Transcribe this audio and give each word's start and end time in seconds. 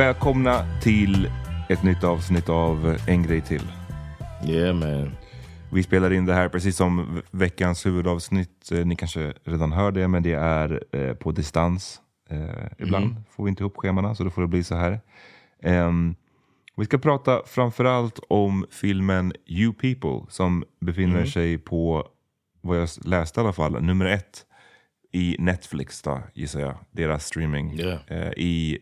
välkomna 0.00 0.80
till 0.82 1.30
ett 1.68 1.82
nytt 1.82 2.04
avsnitt 2.04 2.48
av 2.48 2.96
En 3.06 3.22
grej 3.22 3.40
till. 3.40 3.62
Yeah 4.46 4.74
man. 4.76 5.10
Vi 5.72 5.82
spelar 5.82 6.12
in 6.12 6.26
det 6.26 6.34
här 6.34 6.48
precis 6.48 6.76
som 6.76 7.22
veckans 7.30 7.86
huvudavsnitt. 7.86 8.72
Eh, 8.72 8.86
Ni 8.86 8.96
kanske 8.96 9.32
redan 9.44 9.72
hör 9.72 9.92
det, 9.92 10.08
men 10.08 10.22
det 10.22 10.32
är 10.32 10.84
eh, 10.96 11.14
på 11.14 11.32
distans. 11.32 12.00
Eh, 12.30 12.38
ibland 12.78 13.04
Mm. 13.04 13.24
får 13.30 13.44
vi 13.44 13.50
inte 13.50 13.62
ihop 13.62 13.76
schemana, 13.76 14.14
så 14.14 14.24
då 14.24 14.30
får 14.30 14.42
det 14.42 14.48
bli 14.48 14.64
så 14.64 14.74
här. 14.74 15.00
Ehm, 15.62 16.14
vi 16.76 16.84
ska 16.84 16.98
prata 16.98 17.42
framförallt 17.46 18.20
om 18.28 18.66
filmen 18.70 19.32
You 19.46 19.72
People 19.72 20.30
som 20.32 20.64
befinner 20.80 21.16
Mm. 21.16 21.26
sig 21.26 21.58
på, 21.58 22.06
vad 22.60 22.80
jag 22.80 22.88
läste 23.04 23.40
i 23.40 23.44
alla 23.44 23.52
fall, 23.52 23.82
nummer 23.82 24.04
ett 24.06 24.46
i 25.12 25.36
Netflix 25.38 26.02
då, 26.02 26.22
gissar 26.34 26.60
jag. 26.60 26.74
Deras 26.90 27.26
streaming. 27.26 27.80
Yeah. 27.80 28.00
Eh, 28.06 28.32
I 28.36 28.78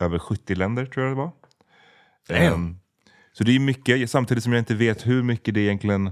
över 0.00 0.18
70 0.18 0.54
länder 0.54 0.86
tror 0.86 1.06
jag 1.06 1.16
det 1.16 1.18
var. 1.20 1.32
Ehm, 2.28 2.76
så 3.32 3.44
det 3.44 3.56
är 3.56 3.60
mycket, 3.60 4.10
samtidigt 4.10 4.44
som 4.44 4.52
jag 4.52 4.60
inte 4.60 4.74
vet 4.74 5.06
hur 5.06 5.22
mycket 5.22 5.54
det 5.54 5.60
egentligen 5.60 6.10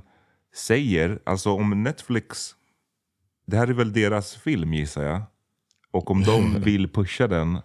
säger. 0.55 1.19
Alltså 1.27 1.51
om 1.51 1.83
Netflix, 1.83 2.55
det 3.47 3.57
här 3.57 3.67
är 3.69 3.73
väl 3.73 3.93
deras 3.93 4.37
film 4.37 4.75
gissar 4.75 5.03
jag. 5.03 5.23
Och 5.91 6.11
om 6.11 6.23
de 6.23 6.61
vill 6.65 6.89
pusha 6.89 7.27
den 7.27 7.59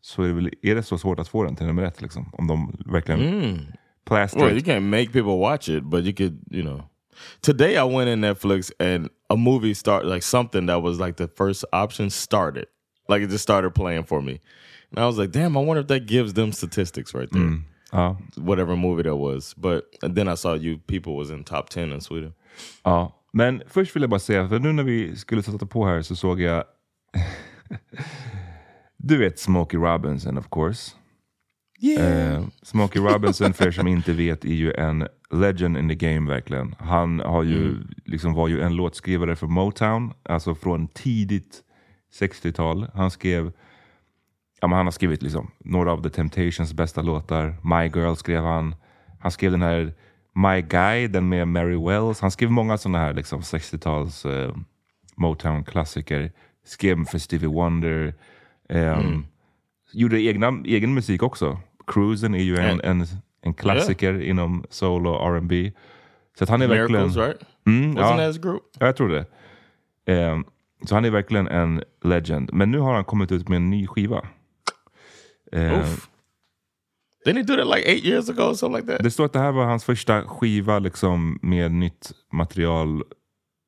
så 0.00 0.22
är 0.22 0.26
det, 0.28 0.34
väl, 0.34 0.50
är 0.62 0.74
det 0.74 0.82
så 0.82 0.98
svårt 0.98 1.18
att 1.18 1.28
få 1.28 1.44
den 1.44 1.56
till 1.56 1.66
nummer 1.66 1.82
ett. 1.82 2.02
Liksom, 2.02 2.30
om 2.32 2.46
de 2.46 2.76
verkligen 2.86 3.20
Mm. 3.20 3.58
plaster 4.04 4.40
Well, 4.40 4.52
you 4.52 4.60
can't 4.60 4.80
make 4.80 5.06
people 5.06 5.36
watch 5.38 5.68
it, 5.68 5.82
but 5.84 6.04
you 6.04 6.12
could, 6.14 6.44
you 6.50 6.62
know. 6.62 6.82
Today 7.40 7.74
I 7.74 7.96
went 7.96 8.08
in 8.08 8.20
Netflix 8.20 8.70
and 8.78 9.08
a 9.28 9.36
movie 9.36 9.74
started, 9.74 10.08
like 10.14 10.22
something 10.22 10.66
that 10.66 10.82
was 10.82 10.98
like 11.00 11.16
the 11.16 11.28
first 11.36 11.64
option 11.72 12.10
started. 12.10 12.66
Like 13.08 13.24
it 13.24 13.30
just 13.30 13.42
started 13.42 13.74
playing 13.74 14.04
for 14.04 14.22
me. 14.22 14.40
And 14.96 15.04
I 15.04 15.06
was 15.06 15.18
like, 15.18 15.32
damn, 15.32 15.56
I 15.56 15.60
wonder 15.60 15.82
if 15.82 15.88
that 15.88 16.06
gives 16.06 16.34
them 16.34 16.52
statistics 16.52 17.14
right 17.14 17.30
there. 17.30 17.60
Ja. 17.92 18.16
Whatever 18.36 18.76
movie 18.76 19.02
that 19.02 19.16
was. 19.16 19.54
But 19.54 19.84
then 20.00 20.28
I 20.28 20.36
saw 20.36 20.54
you 20.54 20.78
people 20.78 21.16
was 21.16 21.30
in 21.30 21.44
top 21.44 21.68
10 21.68 21.92
in 21.92 22.00
Sweden. 22.00 22.34
Ja, 22.84 23.12
men 23.32 23.62
först 23.68 23.96
vill 23.96 24.02
jag 24.02 24.10
bara 24.10 24.20
säga, 24.20 24.48
för 24.48 24.58
nu 24.58 24.72
när 24.72 24.82
vi 24.82 25.16
skulle 25.16 25.42
sätta 25.42 25.66
på 25.66 25.86
här 25.86 26.02
så 26.02 26.16
såg 26.16 26.40
jag... 26.40 26.64
du 28.96 29.16
vet 29.16 29.38
Smokey 29.38 29.78
Robinson 29.78 30.38
of 30.38 30.48
course. 30.50 30.92
Eh, 31.98 32.44
Smokey 32.62 33.02
Robinson, 33.02 33.52
för 33.52 33.66
er 33.66 33.70
som 33.70 33.88
inte 33.88 34.12
vet, 34.12 34.44
är 34.44 34.54
ju 34.54 34.72
en 34.72 35.08
legend 35.30 35.76
in 35.76 35.88
the 35.88 35.94
game 35.94 36.30
verkligen. 36.30 36.74
Han 36.78 37.20
har 37.20 37.42
ju, 37.42 37.76
liksom, 38.04 38.34
var 38.34 38.48
ju 38.48 38.60
en 38.60 38.76
låtskrivare 38.76 39.36
för 39.36 39.46
Motown, 39.46 40.12
alltså 40.22 40.54
från 40.54 40.88
tidigt 40.88 41.62
60-tal. 42.20 42.86
Han 42.94 43.10
skrev 43.10 43.52
ja, 44.60 44.68
men 44.68 44.76
han 44.76 44.86
har 44.86 44.90
skrivit 44.90 45.22
liksom, 45.22 45.50
några 45.58 45.92
av 45.92 46.02
The 46.02 46.10
Temptations 46.10 46.72
bästa 46.72 47.02
låtar. 47.02 47.56
My 47.62 48.00
Girl 48.00 48.14
skrev 48.14 48.44
han. 48.44 48.74
Han 49.20 49.30
skrev 49.30 49.50
den 49.50 49.62
här 49.62 49.94
My 50.34 50.62
Guy, 50.62 51.08
den 51.08 51.28
med 51.28 51.48
Mary 51.48 51.76
Wells. 51.76 52.20
Han 52.20 52.30
skrev 52.30 52.50
många 52.50 52.78
sådana 52.78 52.98
här 52.98 53.14
liksom, 53.14 53.40
60-tals 53.40 54.24
eh, 54.26 54.54
Motown-klassiker. 55.16 56.32
Skrev 56.64 57.04
för 57.04 57.18
Stevie 57.18 57.48
Wonder. 57.48 58.14
Um, 58.68 59.26
Gjorde 59.92 60.20
egna, 60.22 60.62
egen 60.64 60.94
musik 60.94 61.22
också. 61.22 61.58
Cruisen 61.86 62.34
är 62.34 62.42
ju 62.42 62.56
en, 62.56 62.80
en, 62.80 63.06
en 63.42 63.54
klassiker 63.54 64.22
inom 64.22 64.64
soul 64.70 65.06
och 65.06 65.36
R&B. 65.36 65.72
Så 66.38 66.44
att 66.44 66.50
han 66.50 66.62
är 66.62 66.68
Miracles, 66.68 67.16
verkligen... 67.16 67.28
right? 67.28 67.42
Mm, 67.66 67.98
Wasn't 67.98 68.20
ja. 68.20 68.26
his 68.26 68.38
group? 68.38 68.62
Ja, 68.78 68.86
jag 68.86 68.96
tror 68.96 69.08
det. 69.08 69.26
Ehm, 70.06 70.44
så 70.84 70.94
han 70.94 71.04
är 71.04 71.10
verkligen 71.10 71.48
en 71.48 71.82
legend. 72.04 72.50
Men 72.52 72.70
nu 72.70 72.78
har 72.78 72.94
han 72.94 73.04
kommit 73.04 73.32
ut 73.32 73.48
med 73.48 73.56
en 73.56 73.70
ny 73.70 73.86
skiva. 73.86 74.26
Ehm, 75.52 75.80
Oof. 75.80 76.08
Didn't 77.24 77.36
he 77.38 77.42
do 77.42 77.56
that 77.56 77.66
like 77.76 77.88
eight 77.90 78.04
years 78.04 78.28
ago 78.30 78.54
something 78.54 78.76
like 78.76 78.86
that? 78.92 79.02
det 79.04 79.10
står 79.10 79.24
att 79.24 79.32
det 79.32 79.38
här 79.38 79.52
var 79.52 79.64
hans 79.64 79.84
första 79.84 80.22
skiva 80.28 80.78
liksom, 80.78 81.38
med 81.42 81.72
nytt 81.72 82.12
material 82.32 83.02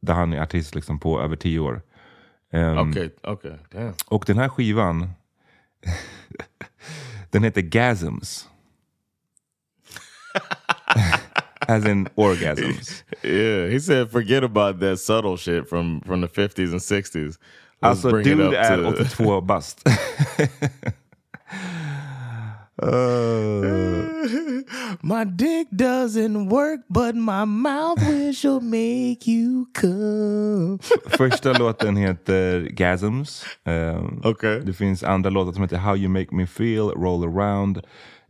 där 0.03 0.15
han 0.15 0.33
är 0.33 0.43
artist 0.43 0.75
liksom, 0.75 1.01
på 1.01 1.21
över 1.21 1.37
tio 1.37 1.59
år. 1.59 1.83
Ehm, 2.53 2.91
okay, 2.91 3.11
okay, 3.23 3.53
damn. 3.73 3.95
Och 4.07 4.25
den 4.27 4.39
här 4.39 4.49
skivan, 4.49 5.09
den 7.31 7.45
heter 7.45 7.61
Gasms. 7.61 8.49
As 11.69 11.87
in 11.87 12.09
orgasms. 12.15 13.05
Yeah, 13.23 13.71
he 13.71 13.81
said 13.81 14.11
forget 14.11 14.43
about 14.45 14.81
that 14.81 15.01
subtle 15.01 15.37
shit 15.37 15.69
from 15.69 16.01
from 16.01 16.21
the 16.23 16.29
50s 16.29 16.71
and 16.73 16.81
60s. 16.81 17.23
Let's 17.23 17.37
Alltså 17.81 18.11
dude 18.11 18.57
är 18.59 18.79
to- 18.79 18.93
82 18.95 19.41
bast. 19.41 19.89
Uh, 22.83 24.05
My 25.03 25.25
dick 25.25 25.69
doesn't 25.71 26.49
work 26.49 26.81
but 26.89 27.15
my 27.15 27.45
mouth 27.45 27.99
will 28.09 28.61
make 28.61 29.27
you 29.27 29.67
come. 29.75 30.79
första 31.07 31.53
låten 31.53 31.97
heter 31.97 32.61
Gasms. 32.61 33.45
Ehm, 33.65 34.21
Okej. 34.25 34.61
Det 34.65 34.73
finns 34.73 35.03
andra 35.03 35.31
låtar 35.31 35.53
som 35.53 35.63
heter 35.63 35.77
How 35.77 35.97
You 35.97 36.09
Make 36.09 36.35
Me 36.37 36.47
Feel, 36.47 36.89
Roll 36.91 37.25
Around, 37.25 37.81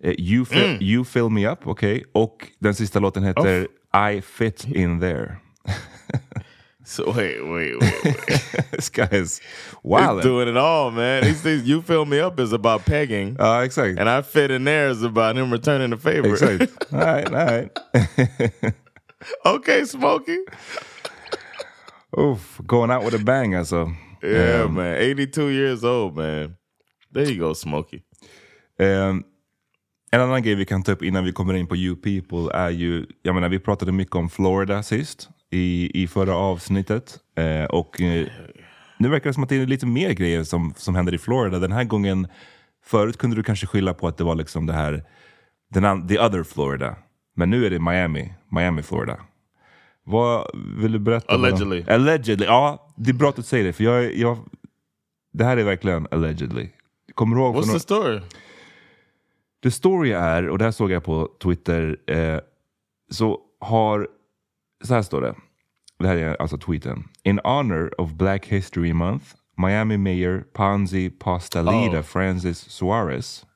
eh, 0.03 0.15
you, 0.19 0.45
fill, 0.45 0.79
you 0.83 1.05
Fill 1.05 1.29
Me 1.29 1.53
Up, 1.53 1.59
okej. 1.67 2.05
Och 2.12 2.47
den 2.59 2.75
sista 2.75 2.99
låten 2.99 3.25
heter 3.25 3.67
I 4.12 4.21
Fit 4.21 4.65
In 4.69 5.01
There. 5.01 5.37
So 6.88 7.12
wait, 7.12 7.37
wait, 7.46 7.79
wait. 7.81 8.05
wait. 8.05 8.44
This 8.73 8.88
guy 8.88 9.08
is 9.12 9.40
He's 9.40 9.76
wild. 9.82 10.23
doing 10.23 10.49
it 10.49 10.56
all, 10.56 10.90
man. 10.90 11.23
You 11.44 11.82
fill 11.82 12.06
me 12.06 12.19
up 12.19 12.40
is 12.40 12.52
about 12.52 12.85
pegging. 12.87 13.37
Ja, 13.38 13.61
exakt. 13.62 13.99
and 13.99 14.08
I 14.08 14.23
fit 14.23 14.50
in 14.50 14.64
there 14.64 14.88
is 14.88 15.02
about 15.02 15.37
him 15.37 15.52
returning 15.52 15.90
the 15.90 15.96
favor. 15.99 16.29
Exakt. 16.35 16.73
All 16.93 16.99
right, 17.00 17.26
all 17.29 17.46
right. 17.46 17.70
okay, 19.46 19.85
Smokey. 19.85 20.38
Oof, 22.19 22.61
going 22.67 22.91
out 22.91 23.05
with 23.05 23.14
a 23.14 23.19
bang 23.25 23.55
alltså. 23.55 23.93
Yeah, 24.23 24.64
Um, 24.64 24.75
man. 24.75 24.96
82 24.96 25.49
years 25.50 25.84
old, 25.84 26.17
man. 26.17 26.56
There 27.12 27.31
you 27.31 27.38
go, 27.38 27.52
Smokey. 27.55 28.02
Ehm, 28.79 29.25
en 30.12 30.20
annan 30.20 30.43
grej 30.43 30.55
vi 30.55 30.64
kan 30.64 30.82
ta 30.82 30.93
upp 30.93 31.02
innan 31.02 31.25
vi 31.25 31.32
kommer 31.32 31.55
in 31.55 31.67
på 31.67 31.76
You 31.76 31.96
People 31.96 32.50
är 32.58 32.70
ju, 32.70 33.06
jag 33.23 33.34
menar 33.34 33.49
vi 33.49 33.58
pratade 33.58 33.93
mycket 33.93 34.17
om 34.17 34.31
Florida 34.31 34.82
sist 34.82 35.29
i, 35.50 36.03
i 36.03 36.06
förra 36.09 36.37
avsnittet. 36.37 37.19
Eh, 37.37 37.65
och 37.65 38.00
eh, 38.00 38.27
nu 38.99 39.09
verkar 39.09 39.31
det 39.31 39.35
som 39.35 39.43
att 39.43 39.49
det 39.49 39.56
är 39.56 39.67
lite 39.67 39.87
mer 39.87 40.12
grejer 40.12 40.45
som, 40.45 40.75
som 40.77 40.95
händer 40.95 41.15
i 41.15 41.19
Florida. 41.19 41.59
Den 41.59 41.73
här 41.73 41.85
gången, 41.85 42.29
förut 42.85 43.17
kunde 43.19 43.37
du 43.37 43.43
kanske 43.43 43.67
skylla 43.67 43.95
på 43.95 44.09
att 44.09 44.17
det 44.17 44.25
var 44.25 44.35
liksom 44.35 44.67
det 44.67 44.73
här, 44.73 45.05
den, 45.71 46.09
the 46.09 46.19
other 46.21 46.43
Florida. 46.43 46.97
Men 47.37 47.50
nu 47.50 47.67
är 47.67 47.71
det 47.71 47.79
Miami, 47.79 48.33
Miami, 48.50 48.83
Florida. 48.83 49.17
Vad 50.05 50.50
vill 50.79 50.93
du 50.93 50.99
berätta? 50.99 51.35
om- 51.37 51.45
Allegedly. 51.45 51.85
Allegedly, 51.89 52.47
ja. 52.47 52.93
Det 52.97 53.11
är 53.11 53.15
bra 53.15 53.29
att 53.29 53.37
du 53.37 53.43
säger 53.43 53.65
det, 53.65 53.73
för 53.73 53.85
jag, 53.85 54.15
jag, 54.17 54.39
det 55.33 55.44
här 55.44 55.56
är 55.56 55.65
verkligen 55.65 56.09
allegedly. 56.11 56.69
Kommer 57.15 57.37
du 57.37 57.43
ihåg? 57.43 57.56
What's 57.56 57.73
the 57.73 57.81
story? 57.81 58.21
The 59.62 59.71
story 59.71 60.12
är, 60.12 60.49
och 60.49 60.59
det 60.59 60.65
här 60.65 60.71
såg 60.73 60.91
jag 60.91 61.05
på 61.05 61.29
Twitter, 61.43 61.97
eh, 62.06 62.39
så 63.11 63.41
har, 63.61 64.09
så 64.85 64.95
här 64.95 65.03
står 65.03 65.21
det. 65.21 65.35
Det 65.99 66.07
här 66.07 66.17
är 66.17 66.43
alltså 66.43 66.59
tweeten. 66.59 67.05
In 67.23 67.41
honor 67.45 68.01
of 68.01 68.13
Black 68.13 68.47
History 68.47 68.93
Month, 68.93 69.25
Miami 69.57 69.97
Mayor 69.97 70.45
Ponzi 70.53 71.11
Pastalida 71.11 71.99
Oh. 71.99 72.03
Francis 72.03 72.59
Suarez 72.59 73.47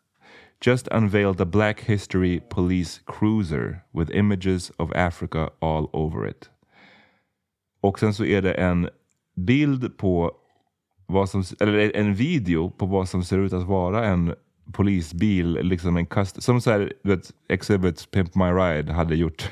just 0.66 0.88
unveiled 0.88 1.40
a 1.40 1.44
Black 1.44 1.80
History 1.80 2.40
Police 2.40 3.00
cruiser 3.06 3.84
with 3.92 4.10
images 4.10 4.72
of 4.78 4.92
Africa 4.92 5.50
all 5.60 5.88
over 5.92 6.26
it. 6.28 6.50
Och 7.80 7.98
sen 7.98 8.14
så 8.14 8.24
är 8.24 8.42
det 8.42 8.52
en 8.54 8.88
bild 9.36 9.96
på 9.98 10.32
vad 11.06 11.28
som, 11.28 11.44
eller 11.60 11.96
en 11.96 12.14
video 12.14 12.70
på 12.70 12.86
vad 12.86 13.08
som 13.08 13.24
ser 13.24 13.38
ut 13.38 13.52
att 13.52 13.66
vara 13.66 14.06
en 14.06 14.34
polisbil, 14.72 15.58
liksom 15.62 15.96
en 15.96 16.06
kast, 16.06 16.42
som 16.42 16.60
så 16.60 16.70
här, 16.70 16.92
vet, 17.02 17.30
Exhibit 17.48 18.10
Pimp 18.10 18.34
My 18.34 18.44
Ride 18.44 18.92
hade 18.92 19.14
gjort 19.14 19.50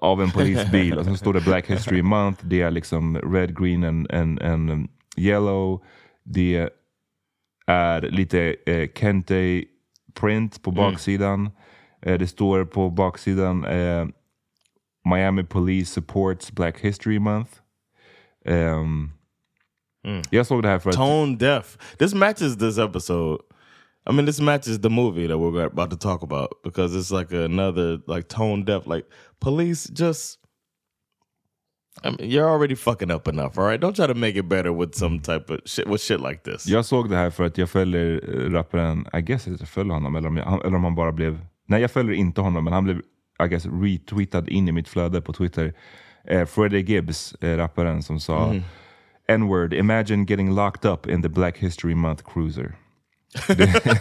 av 0.00 0.22
en 0.22 0.30
polisbil. 0.30 0.98
och 0.98 1.04
så 1.04 1.16
står 1.16 1.32
det 1.34 1.40
Black 1.40 1.70
History 1.70 2.02
Month, 2.02 2.44
det 2.46 2.60
är 2.60 2.70
liksom 2.70 3.16
red, 3.18 3.58
green 3.58 3.84
and, 3.84 4.12
and, 4.12 4.42
and 4.42 4.70
um, 4.70 4.88
yellow. 5.16 5.84
Det 6.24 6.68
är 7.66 8.00
lite 8.00 8.56
eh, 8.66 8.88
Kente 8.94 9.64
print 10.14 10.62
på 10.62 10.70
baksidan. 10.70 11.50
Eh, 12.02 12.18
det 12.18 12.26
står 12.26 12.64
på 12.64 12.90
baksidan 12.90 13.64
eh, 13.64 14.06
Miami 15.04 15.44
Police 15.44 15.92
supports 15.92 16.52
Black 16.52 16.80
History 16.80 17.18
Month. 17.18 17.50
Ehm, 18.44 19.10
Jag 20.30 20.46
såg 20.46 20.62
det 20.62 20.68
här 20.68 20.78
för 20.78 20.90
att... 20.90 20.96
Tone 20.96 21.36
deaf. 21.36 21.78
This 21.98 22.14
matches 22.14 22.58
this 22.58 22.78
episode. 22.78 23.42
I 24.06 24.12
mean, 24.12 24.24
this 24.24 24.40
matches 24.40 24.80
the 24.80 24.90
movie 24.90 25.26
that 25.26 25.38
we're 25.38 25.66
about 25.66 25.90
to 25.90 25.96
talk 25.96 26.22
about 26.22 26.50
because 26.64 26.96
it's 26.96 27.12
like 27.12 27.32
another 27.32 27.98
like 28.06 28.28
tone 28.28 28.64
deaf. 28.64 28.86
Like 28.86 29.06
police 29.40 29.88
just. 29.92 30.38
I 32.02 32.10
mean, 32.10 32.30
you're 32.30 32.48
already 32.48 32.74
fucking 32.74 33.10
up 33.10 33.28
enough, 33.28 33.58
all 33.58 33.64
right? 33.64 33.80
Don't 33.80 33.94
try 33.94 34.06
to 34.06 34.14
make 34.14 34.36
it 34.36 34.48
better 34.48 34.72
with 34.72 34.94
some 34.94 35.20
type 35.20 35.50
of 35.50 35.60
shit 35.66 35.86
with 35.86 36.00
shit 36.00 36.20
like 36.20 36.44
this. 36.44 36.66
Jag 36.66 36.84
såg 36.84 37.10
det 37.10 37.16
här 37.16 37.30
för 37.30 37.44
att 37.44 37.58
jag 37.58 37.70
följer 37.70 38.20
eh, 38.28 38.50
rapparen, 38.50 39.06
I 39.12 39.20
guess 39.20 39.46
jag 39.46 39.68
följer 39.68 39.92
honom, 39.92 40.16
eller 40.16 40.28
om, 40.28 40.36
jag, 40.36 40.66
eller 40.66 40.76
om 40.76 40.84
han 40.84 40.94
bara 40.94 41.12
blev... 41.12 41.40
Nej, 41.66 41.80
jag 41.80 41.90
följer 41.90 42.14
inte 42.14 42.40
honom, 42.40 42.64
men 42.64 42.72
han 42.72 42.84
blev 42.84 43.02
I 43.44 43.48
guess, 43.48 43.66
retweetad 43.66 44.48
in 44.48 44.68
i 44.68 44.72
mitt 44.72 44.88
flöde 44.88 45.20
på 45.20 45.32
Twitter. 45.32 45.74
Eh, 46.24 46.46
Freddie 46.46 46.80
Gibbs, 46.80 47.34
eh, 47.34 47.56
rapparen, 47.56 48.02
som 48.02 48.20
sa 48.20 48.54
N-word, 49.28 49.74
imagine 49.74 50.24
getting 50.24 50.54
locked 50.54 50.92
up 50.92 51.06
in 51.06 51.22
the 51.22 51.28
Black 51.28 51.58
History 51.58 51.94
Month 51.94 52.24
cruiser. 52.32 52.74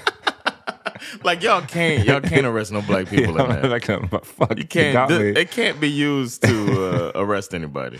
Like 1.23 1.41
y'all 1.43 1.61
can't, 1.61 2.05
y'all 2.05 2.21
can't 2.21 2.45
arrest 2.45 2.71
no 2.71 2.81
black 2.81 3.07
people 3.09 3.33
in 3.33 3.39
Ja, 3.39 3.47
that. 3.47 3.71
Bara, 4.11 4.21
Fuck, 4.23 4.57
You 4.57 4.67
can't. 4.67 4.93
got 4.93 5.07
th- 5.09 5.19
me. 5.35 5.41
it 5.41 5.49
can't 5.51 5.79
be 5.79 5.87
used 5.89 6.41
to 6.43 7.11
uh, 7.15 7.23
arrest 7.23 7.53
anybody. 7.53 7.99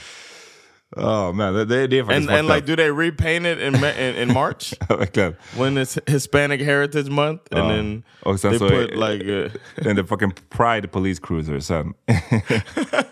Oh, 0.98 1.32
man, 1.34 1.54
är 2.00 2.04
faktiskt 2.04 2.30
And 2.30 2.40
and 2.40 2.48
like, 2.48 2.66
do 2.66 2.76
they 2.76 2.92
repaint 2.92 3.46
it 3.46 3.60
in 3.60 3.76
in, 3.76 4.16
in 4.16 4.34
March. 4.34 4.74
Verkligen. 4.90 5.36
when 5.56 5.78
it's 5.78 5.98
Hispanic 6.08 6.62
Heritage 6.62 7.10
Month, 7.10 7.42
and 7.52 7.60
Ja. 7.70 7.76
then 7.76 8.04
Och 8.24 8.40
sen 8.40 8.52
they 8.52 8.60
så 8.60 8.70
put 8.70 8.92
är- 8.92 8.96
like 8.96 9.24
uh, 9.26 9.50
Den 9.84 9.96
the 9.96 10.04
fucking 10.04 10.34
Pride 10.50 10.88
Police 10.92 11.20
Cruiser 11.22 11.60
sen. 11.60 11.94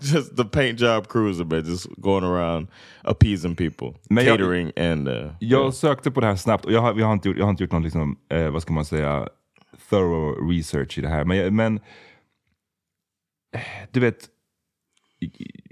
just 0.00 0.36
the 0.36 0.44
paint 0.44 0.80
job 0.80 1.06
cruiser, 1.08 1.44
but 1.44 1.66
just 1.66 1.86
going 1.96 2.24
around 2.24 2.68
appeasing 3.02 3.56
people, 3.56 3.94
Men 4.10 4.24
jag- 4.24 4.38
catering, 4.38 4.72
and 4.76 5.08
uh, 5.08 5.32
Jag 5.40 5.74
sökte 5.74 6.10
på 6.10 6.20
det 6.20 6.26
här 6.26 6.36
snabbt 6.36 6.64
och 6.64 6.72
jag 6.72 6.80
har, 6.80 6.98
jag 6.98 7.06
har, 7.06 7.12
inte, 7.12 7.28
gjort, 7.28 7.38
jag 7.38 7.44
har 7.44 7.50
inte 7.50 7.62
gjort 7.62 7.72
någon, 7.72 7.82
liksom, 7.82 8.18
eh, 8.28 8.50
vad 8.50 8.62
ska 8.62 8.72
man 8.72 8.84
säga, 8.84 9.28
thorough 9.90 10.48
research 10.50 10.98
i 10.98 11.00
det 11.00 11.08
här. 11.08 11.24
Men, 11.24 11.36
jag- 11.36 11.52
men 11.52 11.76
eh, 13.54 13.60
du 13.90 14.00
vet, 14.00 14.28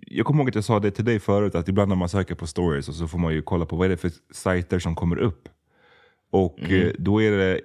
jag 0.06 0.26
kommer 0.26 0.40
ihåg 0.40 0.48
att 0.48 0.54
jag 0.54 0.64
sa 0.64 0.80
det 0.80 0.90
till 0.90 1.04
dig 1.04 1.20
förut, 1.20 1.54
att 1.54 1.68
ibland 1.68 1.88
när 1.88 1.96
man 1.96 2.08
söker 2.08 2.34
på 2.34 2.46
stories 2.46 2.88
och 2.88 2.94
så 2.94 3.08
får 3.08 3.18
man 3.18 3.32
ju 3.34 3.42
kolla 3.42 3.66
på 3.66 3.76
vad 3.76 3.84
är 3.84 3.88
det 3.88 3.96
för 3.96 4.10
sajter 4.32 4.78
som 4.78 4.94
kommer 4.94 5.18
upp. 5.18 5.48
Och 6.30 6.60
eh, 6.72 6.92
då 6.98 7.22
är 7.22 7.30
det 7.32 7.60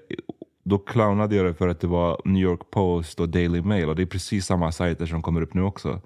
då 0.64 0.78
clownade 0.78 1.36
jag 1.36 1.46
det 1.46 1.54
för 1.54 1.68
att 1.68 1.80
det 1.80 1.88
var 1.88 2.22
New 2.26 2.44
York 2.44 2.72
Post 2.72 3.20
och 3.20 3.30
Daily 3.30 3.62
Mail 3.62 3.90
och 3.90 3.96
det 3.96 4.02
är 4.02 4.06
precis 4.06 4.46
samma 4.46 4.72
sajter 4.72 5.06
som 5.06 5.22
kommer 5.22 5.42
upp 5.42 5.54
nu 5.54 5.62
också. 5.62 6.02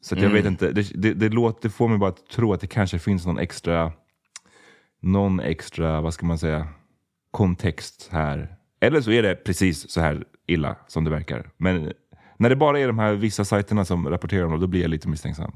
Så 0.00 0.14
jag 0.18 0.30
vet 0.30 0.44
inte, 0.44 0.72
det, 0.72 0.90
det, 0.94 1.14
det, 1.14 1.28
låter, 1.28 1.68
det 1.68 1.74
får 1.74 1.88
mig 1.88 1.98
bara 1.98 2.10
att 2.10 2.28
tro 2.28 2.52
att 2.52 2.60
det 2.60 2.66
kanske 2.66 2.98
finns 2.98 3.26
någon 3.26 3.38
extra 3.38 3.92
någon 5.00 5.40
extra, 5.40 6.00
vad 6.00 6.14
ska 6.14 6.26
man 6.26 6.38
säga, 6.38 6.68
kontext 7.30 8.08
här. 8.12 8.56
Eller 8.80 9.00
så 9.00 9.10
är 9.10 9.22
det 9.22 9.34
precis 9.34 9.90
så 9.90 10.00
här 10.00 10.24
illa 10.46 10.76
som 10.86 11.04
det 11.04 11.10
verkar. 11.10 11.50
Men 11.56 11.92
när 12.36 12.48
det 12.48 12.56
bara 12.56 12.80
är 12.80 12.86
de 12.86 12.98
här 12.98 13.12
vissa 13.14 13.44
sajterna 13.44 13.84
som 13.84 14.08
rapporterar 14.08 14.44
om 14.44 14.52
det, 14.52 14.58
då 14.58 14.66
blir 14.66 14.80
jag 14.82 14.90
lite 14.90 15.08
misstänksam. 15.08 15.52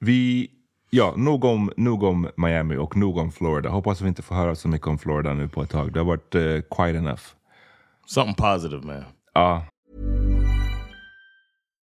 Vi, 0.00 0.50
Ja, 0.90 1.14
nog 1.16 1.44
om, 1.44 1.72
nog 1.76 2.02
om 2.02 2.28
Miami 2.36 2.76
och 2.76 2.96
nog 2.96 3.18
om 3.18 3.32
Florida. 3.32 3.68
Hoppas 3.68 4.00
vi 4.00 4.08
inte 4.08 4.22
får 4.22 4.34
höra 4.34 4.54
så 4.54 4.68
mycket 4.68 4.86
om 4.86 4.98
Florida 4.98 5.34
nu 5.34 5.48
på 5.48 5.62
ett 5.62 5.70
tag. 5.70 5.92
Det 5.92 6.00
har 6.00 6.06
varit 6.06 6.34
uh, 6.34 6.60
quite 6.60 6.98
enough. 6.98 7.22
Something 8.06 8.34
positive, 8.34 8.86
man. 8.86 9.04
Ja. 9.32 9.66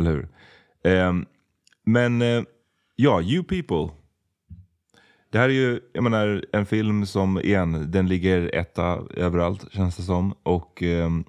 Eller 0.00 0.10
hur? 0.10 0.28
Ehm, 0.84 1.26
men 1.84 2.22
eh, 2.22 2.42
ja, 2.96 3.22
You 3.22 3.44
People. 3.44 3.94
Det 5.30 5.38
här 5.38 5.48
är 5.48 5.52
ju, 5.52 5.80
jag 5.92 6.04
menar, 6.04 6.44
en 6.52 6.66
film 6.66 7.06
som 7.06 7.40
igen, 7.40 7.90
den 7.90 8.08
ligger 8.08 8.54
etta 8.54 9.02
överallt 9.16 9.72
känns 9.72 9.96
det 9.96 10.02
som. 10.02 10.34
Och 10.42 10.82
ehm, 10.82 11.24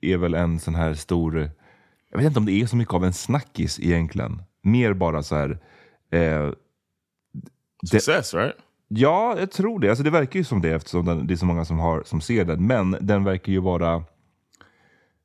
är 0.00 0.16
väl 0.16 0.34
en 0.34 0.60
sån 0.60 0.74
här 0.74 0.94
stor, 0.94 1.50
jag 2.10 2.18
vet 2.18 2.26
inte 2.26 2.38
om 2.38 2.46
det 2.46 2.52
är 2.52 2.66
så 2.66 2.76
mycket 2.76 2.94
av 2.94 3.04
en 3.04 3.12
snackis 3.12 3.80
egentligen. 3.80 4.42
Mer 4.62 4.92
bara 4.92 5.22
så 5.22 5.36
här. 5.36 5.58
Eh, 6.10 6.50
Success, 7.90 8.34
right? 8.34 8.56
Ja, 8.88 9.36
jag 9.38 9.50
tror 9.50 9.80
det. 9.80 9.88
Alltså, 9.88 10.04
det 10.04 10.10
verkar 10.10 10.38
ju 10.38 10.44
som 10.44 10.62
det 10.62 10.70
eftersom 10.70 11.04
den, 11.04 11.26
det 11.26 11.34
är 11.34 11.36
så 11.36 11.46
många 11.46 11.64
som, 11.64 11.78
har, 11.78 12.02
som 12.06 12.20
ser 12.20 12.44
den. 12.44 12.66
Men 12.66 12.96
den 13.00 13.24
verkar 13.24 13.52
ju 13.52 13.60
vara... 13.60 14.04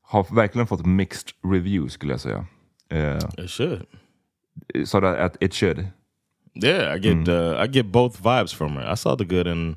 Har 0.08 0.36
verkligen 0.36 0.68
fått 0.68 0.86
mixed 0.86 1.30
reviews 1.54 1.94
skulle 1.94 2.14
jag 2.14 2.20
säga. 2.20 2.46
Uh, 2.94 3.20
It 3.38 3.50
should. 3.50 3.86
so 4.86 5.02
that 5.02 5.18
at 5.20 5.38
it 5.42 5.54
should. 5.54 5.88
Yeah, 6.64 6.96
I 6.96 7.00
get 7.00 7.28
uh, 7.28 7.64
I 7.64 7.68
get 7.68 7.86
both 7.86 8.22
vibes 8.22 8.54
from 8.54 8.78
it. 8.80 8.86
I 8.94 8.96
saw 8.96 9.16
the 9.18 9.26
good 9.26 9.48
and 9.48 9.76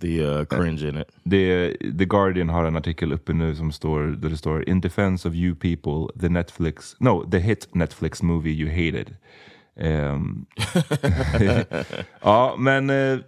the 0.00 0.20
uh, 0.26 0.44
cringe 0.44 0.82
in 0.88 0.96
it. 0.96 1.08
Det, 1.24 1.76
The 1.98 2.04
Guardian 2.04 2.48
har 2.48 2.64
en 2.64 2.76
artikel 2.76 3.12
uppe 3.12 3.32
nu 3.32 3.54
som 3.54 3.72
står, 3.72 4.00
där 4.02 4.28
det 4.30 4.36
står 4.36 4.68
In 4.68 4.80
defense 4.80 5.28
of 5.28 5.34
you 5.34 5.54
people, 5.54 6.20
the 6.20 6.28
Netflix, 6.28 6.96
no, 7.00 7.30
the 7.30 7.38
hit 7.38 7.68
Netflix 7.74 8.22
movie 8.22 8.52
you 8.52 8.68
hated. 8.70 9.16
Ehm, 9.76 10.46
ja, 12.22 12.56
men 12.58 12.90
eh, 12.90 13.18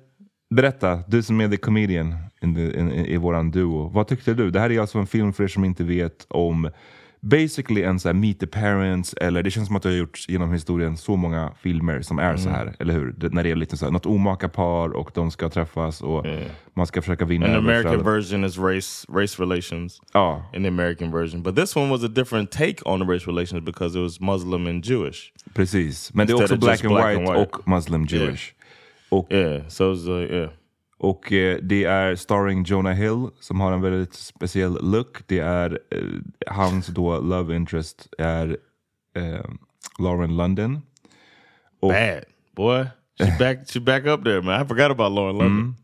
berätta, 0.50 1.02
du 1.08 1.22
som 1.22 1.40
är 1.40 1.48
the 1.48 1.56
comedian 1.56 2.16
in 2.42 2.54
the, 2.54 2.78
in, 2.80 2.90
i 2.92 3.16
våran 3.16 3.50
duo. 3.50 3.88
Vad 3.88 4.08
tyckte 4.08 4.34
du? 4.34 4.50
Det 4.50 4.60
här 4.60 4.70
är 4.72 4.80
alltså 4.80 4.98
en 4.98 5.06
film 5.06 5.32
för 5.32 5.44
er 5.44 5.48
som 5.48 5.64
inte 5.64 5.84
vet 5.84 6.26
om 6.28 6.70
basically 7.22 7.82
en 7.82 8.00
så 8.00 8.08
här 8.08 8.14
meet 8.14 8.40
the 8.40 8.46
parents, 8.46 9.14
eller 9.14 9.42
det 9.42 9.50
känns 9.50 9.66
som 9.66 9.76
att 9.76 9.82
du 9.82 9.88
har 9.88 9.96
gjort 9.96 10.24
genom 10.28 10.52
historien 10.52 10.96
så 10.96 11.16
många 11.16 11.52
filmer 11.62 12.02
som 12.02 12.18
är 12.18 12.36
så 12.36 12.48
här, 12.48 12.74
eller 12.78 12.94
hur? 12.94 13.12
Det, 13.12 13.32
när 13.32 13.42
det 13.42 13.50
är 13.50 13.56
lite 13.56 13.76
så 13.76 13.84
här, 13.84 13.92
något 13.92 14.06
omaka 14.06 14.48
par 14.48 14.88
och 14.88 15.10
de 15.14 15.30
ska 15.30 15.48
träffas 15.48 16.00
och 16.02 16.26
man 16.74 16.86
ska 16.86 17.02
försöka 17.02 17.24
vinna 17.24 17.46
And 17.46 17.54
the 17.54 17.58
American 17.58 17.92
föräldrar. 17.92 18.12
version 18.12 18.44
is 18.44 18.58
race 18.58 19.06
race 19.12 19.42
relations. 19.42 20.00
Ja. 20.12 20.50
In 20.54 20.62
the 20.62 20.68
American 20.68 21.10
version, 21.12 21.42
but 21.42 21.56
this 21.56 21.76
one 21.76 21.90
was 21.90 22.04
a 22.04 22.08
different 22.08 22.50
take 22.50 22.76
on 22.84 23.00
the 23.00 23.14
race 23.14 23.26
relations 23.26 23.64
because 23.64 23.98
it 23.98 24.02
was 24.02 24.20
Muslim 24.20 24.66
and 24.66 24.84
Jewish. 24.84 25.32
Precis, 25.54 26.14
men 26.14 26.26
det 26.26 26.32
är 26.32 26.34
Instead 26.34 26.58
också 26.58 26.66
black, 26.66 26.84
and, 26.84 26.94
black 26.94 27.06
white 27.08 27.30
and 27.30 27.38
white. 27.38 27.56
och 27.56 27.68
muslim 27.68 28.04
Jewish. 28.04 28.42
Och, 29.08 29.32
Yeah, 29.32 29.68
so 29.68 29.92
it's 29.92 30.08
uh, 30.08 30.34
yeah. 30.36 30.50
Och 31.00 31.32
eh, 31.32 31.58
det 31.62 31.84
är 31.84 32.16
starring 32.16 32.64
Jonah 32.64 32.92
Hill 32.94 33.28
som 33.40 33.60
har 33.60 33.72
en 33.72 33.80
väldigt 33.80 34.14
speciell 34.14 34.78
look. 34.92 35.16
Det 35.26 35.38
är 35.38 35.78
eh, 35.90 36.02
hans 36.46 36.86
då 36.86 37.20
love 37.20 37.56
interest 37.56 38.08
är 38.18 38.56
eh, 39.16 39.44
Lauren 39.98 40.36
London. 40.36 40.82
Och, 41.80 41.88
Bad 41.92 42.24
boy. 42.56 42.84
She 43.18 43.36
back 43.38 43.70
she 43.70 43.80
back 43.80 44.06
up 44.06 44.24
there, 44.24 44.42
man. 44.42 44.62
I 44.64 44.68
forgot 44.68 44.90
about 44.90 45.12
Lauren 45.12 45.38
London. 45.38 45.74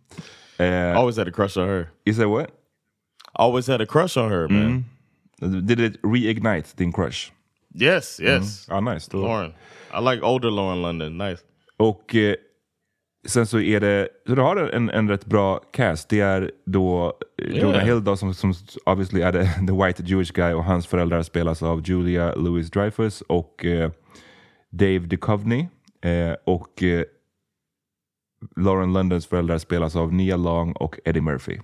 eh, 0.58 0.96
Always 0.98 1.16
had 1.16 1.28
a 1.28 1.32
crush 1.32 1.56
on 1.58 1.68
her. 1.68 1.88
is 2.04 2.16
that 2.16 2.28
what? 2.28 2.50
Always 3.32 3.66
had 3.66 3.80
a 3.80 3.86
crush 3.86 4.16
on 4.16 4.30
her, 4.30 4.48
man. 4.48 4.84
Did 5.66 5.80
it 5.80 6.02
reignite 6.02 6.76
din 6.76 6.92
crush? 6.92 7.30
Yes, 7.74 8.20
yes. 8.20 8.66
Ja, 8.70 8.80
nice. 8.80 9.08
Då- 9.10 9.18
Lauren. 9.22 9.52
I 9.92 10.00
like 10.00 10.22
older 10.22 10.50
Lauren 10.50 10.82
London. 10.82 11.18
Nice. 11.18 11.42
Och 11.76 12.14
eh, 12.14 12.34
sen 13.26 13.46
så 13.46 13.60
är 13.60 13.80
det, 13.80 14.08
så 14.26 14.34
du 14.34 14.40
har 14.40 14.56
en, 14.56 14.90
en 14.90 15.08
rätt 15.08 15.26
bra 15.26 15.60
cast. 15.72 16.08
Det 16.08 16.20
är 16.20 16.50
då 16.66 17.18
Yeah. 17.42 17.62
Jonah 17.62 17.84
Hill 17.84 18.04
då, 18.04 18.16
som, 18.16 18.34
som 18.34 18.54
obviously 18.84 19.20
är 19.20 19.32
the, 19.32 19.66
the 19.66 19.84
white 19.84 20.02
Jewish 20.02 20.32
guy 20.32 20.54
och 20.54 20.64
hans 20.64 20.86
föräldrar 20.86 21.22
spelas 21.22 21.62
av 21.62 21.82
Julia 21.88 22.34
Louis 22.34 22.70
Dreyfus 22.70 23.20
och 23.20 23.64
eh, 23.64 23.90
Dave 24.70 24.98
Duchovny. 24.98 25.68
Eh, 26.04 26.34
och 26.44 26.82
eh, 26.82 27.04
Lauren 28.56 28.92
Londons 28.92 29.26
föräldrar 29.26 29.58
spelas 29.58 29.96
av 29.96 30.12
Nia 30.12 30.36
Long 30.36 30.72
och 30.72 30.98
Eddie 31.04 31.20
Murphy. 31.20 31.58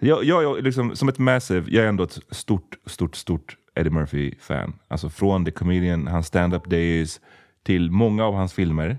Jag, 0.00 0.24
jag, 0.24 0.42
jag 0.42 0.62
liksom, 0.62 0.96
som 0.96 1.08
ett 1.08 1.18
massive, 1.18 1.70
jag 1.70 1.84
är 1.84 1.88
ändå 1.88 2.04
ett 2.04 2.18
stort, 2.30 2.76
stort, 2.86 3.16
stort 3.16 3.56
Eddie 3.74 3.90
Murphy-fan. 3.90 4.78
Alltså 4.88 5.08
från 5.08 5.44
The 5.44 5.50
Comedian, 5.50 6.06
hans 6.06 6.26
stand-up 6.26 6.70
days, 6.70 7.20
till 7.62 7.90
många 7.90 8.24
av 8.24 8.34
hans 8.34 8.52
filmer. 8.52 8.96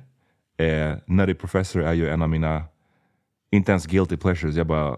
Eh, 0.58 0.96
Nutty 1.06 1.34
Professor 1.34 1.84
är 1.84 1.94
ju 1.94 2.10
en 2.10 2.22
av 2.22 2.30
mina, 2.30 2.64
inte 3.52 3.72
ens 3.72 3.86
guilty 3.86 4.18
pleasures, 4.18 4.56
jag 4.56 4.68
bara, 4.68 4.98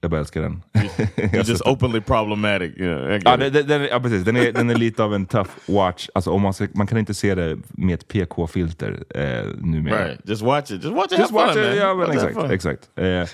jag 0.00 0.10
bara 0.10 0.20
älskar 0.20 0.42
den. 0.42 0.62
You're 1.16 1.48
just 1.48 1.66
openly 1.66 2.00
problematic. 2.00 2.76
Yeah, 2.76 3.20
ja, 3.24 3.36
den, 3.36 3.66
den, 3.66 3.82
ja, 3.82 4.00
precis. 4.00 4.24
Den, 4.24 4.36
är, 4.36 4.52
den 4.52 4.70
är 4.70 4.74
lite 4.74 5.04
av 5.04 5.14
en 5.14 5.26
tough 5.26 5.50
watch. 5.66 6.08
Alltså, 6.14 6.30
om 6.30 6.42
man, 6.42 6.54
ska, 6.54 6.68
man 6.74 6.86
kan 6.86 6.98
inte 6.98 7.14
se 7.14 7.34
det 7.34 7.58
med 7.68 7.94
ett 7.94 8.08
PK-filter 8.08 9.04
eh, 9.14 9.46
numera. 9.60 10.08
Right. 10.08 10.20
Just 10.24 10.42
watch 10.42 10.70
it. 10.70 10.84
Just 10.84 10.96
watch 10.96 11.12
it. 11.12 11.18
Just 11.18 11.32
watch 11.32 11.52
fun, 11.52 11.62
it, 11.62 11.68
man. 11.68 11.76
ja, 11.76 11.94
men 11.94 12.10
exakt. 12.10 12.50
exakt. 12.50 12.90
Eh, 12.98 13.24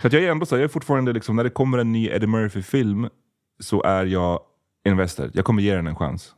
så 0.00 0.06
att 0.06 0.12
jag 0.12 0.22
är 0.22 0.30
ändå 0.30 0.46
så, 0.46 0.56
jag 0.56 0.62
är 0.62 0.68
fortfarande 0.68 1.12
liksom, 1.12 1.36
när 1.36 1.44
det 1.44 1.50
kommer 1.50 1.78
en 1.78 1.92
ny 1.92 2.08
Eddie 2.08 2.26
Murphy-film 2.26 3.08
så 3.60 3.82
är 3.82 4.06
jag 4.06 4.40
invested. 4.88 5.30
Jag 5.34 5.44
kommer 5.44 5.62
ge 5.62 5.74
den 5.74 5.86
en 5.86 5.96
chans. 5.96 6.34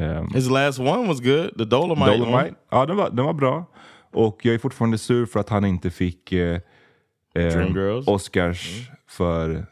Um, 0.00 0.30
His 0.34 0.50
last 0.50 0.78
one 0.78 1.06
was 1.08 1.20
good. 1.20 1.58
The 1.58 1.64
Dolomite. 1.64 2.10
one. 2.10 2.18
Dolomite, 2.18 2.54
ja 2.70 2.86
den 2.86 2.96
var, 2.96 3.10
den 3.10 3.24
var 3.24 3.32
bra. 3.32 3.66
Och 4.12 4.38
jag 4.42 4.54
är 4.54 4.58
fortfarande 4.58 4.98
sur 4.98 5.26
för 5.26 5.40
att 5.40 5.48
han 5.48 5.64
inte 5.64 5.90
fick 5.90 6.32
eh, 6.32 6.60
eh? 7.34 8.02
Oscars 8.06 8.88
för 9.08 9.66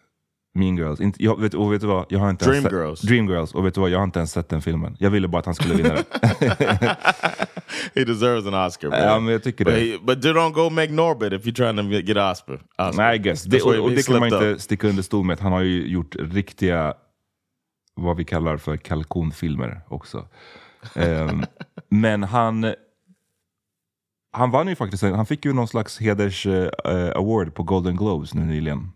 Mean 0.54 0.76
Girls. 0.76 1.00
Inte, 1.00 1.24
jag, 1.24 1.40
vet, 1.40 1.54
och 1.54 1.72
vet 1.72 1.80
du 1.80 1.86
vad? 1.86 2.06
Jag 2.08 2.18
har 2.18 2.30
inte 2.30 2.44
ens 2.44 2.62
sett- 2.62 2.70
Dreamgirls. 2.72 3.00
Dreamgirls. 3.00 3.54
Och 3.54 3.66
vet 3.66 3.74
du 3.74 3.80
vad? 3.80 3.90
Jag 3.90 3.98
har 3.98 4.04
inte 4.04 4.18
ens 4.18 4.32
sett 4.32 4.48
den 4.48 4.62
filmen. 4.62 4.96
Jag 4.98 5.10
ville 5.10 5.28
bara 5.28 5.38
att 5.38 5.46
han 5.46 5.54
skulle 5.54 5.74
vinna 5.74 5.94
den. 5.94 6.04
He 7.94 8.04
deserves 8.04 8.46
an 8.46 8.54
Oscar. 8.66 8.88
Ja, 8.92 9.20
men 9.20 9.32
jag 9.32 9.42
tycker 9.42 9.64
But, 9.64 9.74
det. 9.74 9.80
he, 9.80 9.98
but 10.02 10.18
don't 10.18 10.52
go 10.52 10.70
make 10.70 10.92
Norbit 10.92 11.32
if 11.32 11.44
you're 11.44 11.54
trying 11.54 11.76
to 11.76 11.82
get 11.82 12.16
Oscar. 12.16 12.54
Oscar. 12.54 12.92
Nej, 12.96 13.16
I 13.16 13.18
guess. 13.18 13.42
Det, 13.44 13.62
och, 13.62 13.74
och 13.84 13.90
det 13.90 14.06
kan 14.06 14.18
man 14.18 14.32
inte 14.32 14.46
up. 14.46 14.60
sticka 14.60 14.88
under 14.88 15.02
stol 15.02 15.24
med 15.24 15.40
han 15.40 15.52
har 15.52 15.60
ju 15.62 15.86
gjort 15.86 16.16
riktiga 16.18 16.94
vad 17.96 18.16
vi 18.16 18.24
kallar 18.24 18.56
för 18.56 18.76
kalkonfilmer 18.76 19.80
också. 19.88 20.28
Ehm, 20.94 21.42
men 21.88 22.22
han, 22.22 22.74
han 24.32 24.50
vann 24.50 24.68
ju 24.68 24.76
faktiskt, 24.76 25.02
han 25.02 25.26
fick 25.26 25.44
ju 25.44 25.52
någon 25.52 25.68
slags 25.68 25.98
heders 25.98 26.46
eh, 26.46 27.12
award 27.14 27.54
på 27.54 27.62
Golden 27.62 27.96
Globes 27.96 28.34
nu 28.34 28.44
nyligen. 28.44 28.92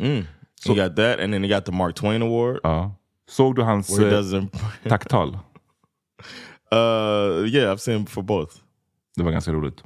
Mm. 0.00 0.24
he 0.66 0.74
got 0.74 0.96
that, 0.96 1.20
and 1.20 1.32
then 1.32 1.42
he 1.44 1.48
got 1.48 1.64
the 1.64 1.72
Mark 1.72 1.94
Twain 1.94 2.22
Award. 2.22 2.60
Ja. 2.62 2.94
Såg 3.28 3.54
du 3.54 3.62
hans 3.62 3.98
eh, 3.98 4.44
tacktal? 4.88 5.28
uh, 6.72 7.46
yeah, 7.46 7.72
I've 7.72 7.76
seen 7.76 8.06
for 8.06 8.22
both. 8.22 8.56
Det 9.16 9.22
var 9.22 9.32
ganska 9.32 9.52
roligt. 9.52 9.82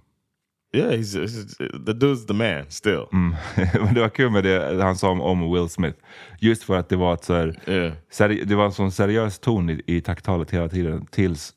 Yeah, 0.76 0.90
he's, 0.96 1.14
he's 1.14 1.56
the 1.86 1.92
dude's 1.92 2.26
the 2.26 2.34
man 2.34 2.64
still. 2.68 3.06
Mm. 3.12 3.34
Det 3.94 4.00
var 4.00 4.08
kul 4.08 4.30
med 4.30 4.44
det 4.44 4.82
han 4.82 4.96
sa 4.96 5.08
om, 5.10 5.20
om 5.20 5.52
Will 5.52 5.68
Smith. 5.68 5.98
Just 6.40 6.62
för 6.62 6.76
att 6.76 6.88
det 6.88 6.96
var, 6.96 7.14
ett 7.14 7.24
så 7.24 7.34
här, 7.34 7.60
Yeah. 7.66 7.92
seri- 8.12 8.44
det 8.44 8.54
var 8.54 8.64
en 8.64 8.72
sån 8.72 8.92
seriös 8.92 9.38
ton 9.38 9.70
i, 9.70 9.82
i 9.86 10.00
tacktalet 10.00 10.50
hela 10.50 10.68
tiden 10.68 11.06
tills 11.10 11.52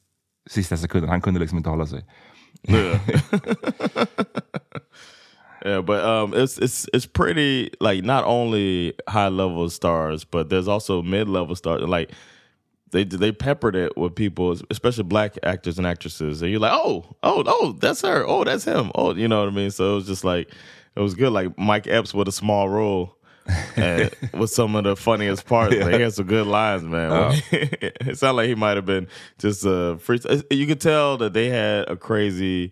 sista 0.49 0.77
sekunden. 0.77 1.09
Han 1.09 1.21
kunde 1.21 1.39
liksom 1.39 1.57
inte 1.57 1.69
hålla 1.69 1.85
sig. 1.85 2.05
Yeah. 2.67 2.99
yeah, 5.65 5.81
but 5.81 6.03
um, 6.03 6.33
it's 6.33 6.57
it's 6.59 6.87
it's 6.93 7.05
pretty 7.05 7.69
like 7.79 8.03
not 8.05 8.23
only 8.25 8.93
high 9.07 9.29
level 9.29 9.69
stars, 9.69 10.23
but 10.31 10.49
there's 10.49 10.67
also 10.67 11.01
mid 11.01 11.27
level 11.27 11.55
stars. 11.55 11.81
Like 11.81 12.11
they 12.91 13.03
they 13.03 13.31
peppered 13.31 13.75
it 13.75 13.97
with 13.97 14.15
people, 14.15 14.55
especially 14.69 15.03
black 15.03 15.37
actors 15.43 15.77
and 15.77 15.87
actresses, 15.87 16.41
and 16.41 16.51
you're 16.51 16.59
like, 16.59 16.73
oh, 16.73 17.05
oh, 17.23 17.43
oh, 17.45 17.71
that's 17.79 18.01
her. 18.01 18.25
Oh, 18.27 18.43
that's 18.43 18.63
him. 18.63 18.91
Oh, 18.95 19.13
you 19.13 19.27
know 19.27 19.39
what 19.39 19.49
I 19.49 19.55
mean. 19.55 19.71
So 19.71 19.93
it 19.93 19.95
was 19.95 20.07
just 20.07 20.23
like 20.23 20.51
it 20.95 20.99
was 20.99 21.15
good. 21.15 21.31
Like 21.31 21.57
Mike 21.57 21.87
Epps 21.87 22.13
with 22.13 22.27
a 22.27 22.31
small 22.31 22.69
role. 22.69 23.15
and 23.75 24.11
with 24.33 24.51
some 24.51 24.75
of 24.75 24.83
the 24.83 24.95
funniest 24.95 25.47
parts, 25.47 25.75
like, 25.75 25.95
he 25.95 26.01
had 26.01 26.13
some 26.13 26.27
good 26.27 26.45
lines, 26.45 26.83
man. 26.83 27.11
Oh. 27.11 27.31
it 27.51 28.15
sounded 28.15 28.37
like 28.37 28.47
he 28.47 28.53
might 28.53 28.75
have 28.75 28.85
been 28.85 29.07
just 29.39 29.65
a 29.65 29.97
free. 29.97 30.19
Uh, 30.29 30.41
you 30.51 30.67
could 30.67 30.79
tell 30.79 31.17
that 31.17 31.33
they 31.33 31.49
had 31.49 31.89
a 31.89 31.95
crazy 31.95 32.71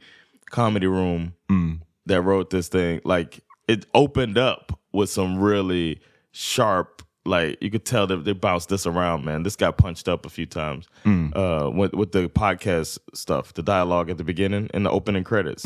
comedy 0.52 0.86
room 0.86 1.34
mm. 1.50 1.80
that 2.06 2.22
wrote 2.22 2.52
this 2.52 2.68
thing. 2.68 3.02
Like 3.04 3.40
it 3.68 3.88
opened 3.96 4.38
up 4.38 4.80
with 4.92 5.10
some 5.10 5.40
really 5.40 6.00
sharp. 6.32 7.02
Like 7.28 7.58
you 7.62 7.70
could 7.70 7.86
tell 7.86 8.08
that 8.08 8.24
they 8.26 8.34
bounced 8.34 8.70
this 8.70 8.86
around, 8.88 9.26
man. 9.26 9.44
This 9.44 9.56
got 9.56 9.78
punched 9.78 10.08
up 10.08 10.26
a 10.26 10.30
few 10.30 10.46
times 10.46 10.88
uh, 11.06 11.70
with 11.74 11.94
with 11.94 12.12
the 12.12 12.30
podcast 12.30 13.00
stuff, 13.14 13.54
the 13.54 13.62
dialogue 13.64 14.10
at 14.10 14.18
the 14.18 14.24
beginning 14.24 14.70
and 14.74 14.86
the 14.86 14.90
opening 14.90 15.24
credits. 15.24 15.66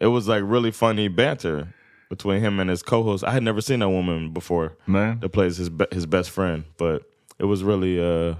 It 0.00 0.06
was 0.06 0.28
like 0.28 0.42
really 0.44 0.70
funny 0.70 1.08
banter 1.08 1.66
between 2.10 2.40
him 2.40 2.60
and 2.60 2.70
his 2.70 2.82
co-host. 2.82 3.24
I 3.24 3.32
had 3.32 3.42
never 3.42 3.60
seen 3.60 3.80
that 3.80 3.88
woman 3.90 4.32
before 4.32 4.72
Nej. 4.86 5.20
that 5.20 5.28
plays 5.30 5.56
his 5.58 5.68
be- 5.68 5.86
his 5.92 6.06
best 6.06 6.30
friend, 6.30 6.64
but 6.78 7.02
it 7.38 7.44
was 7.46 7.62
really 7.62 7.98
uh 8.00 8.34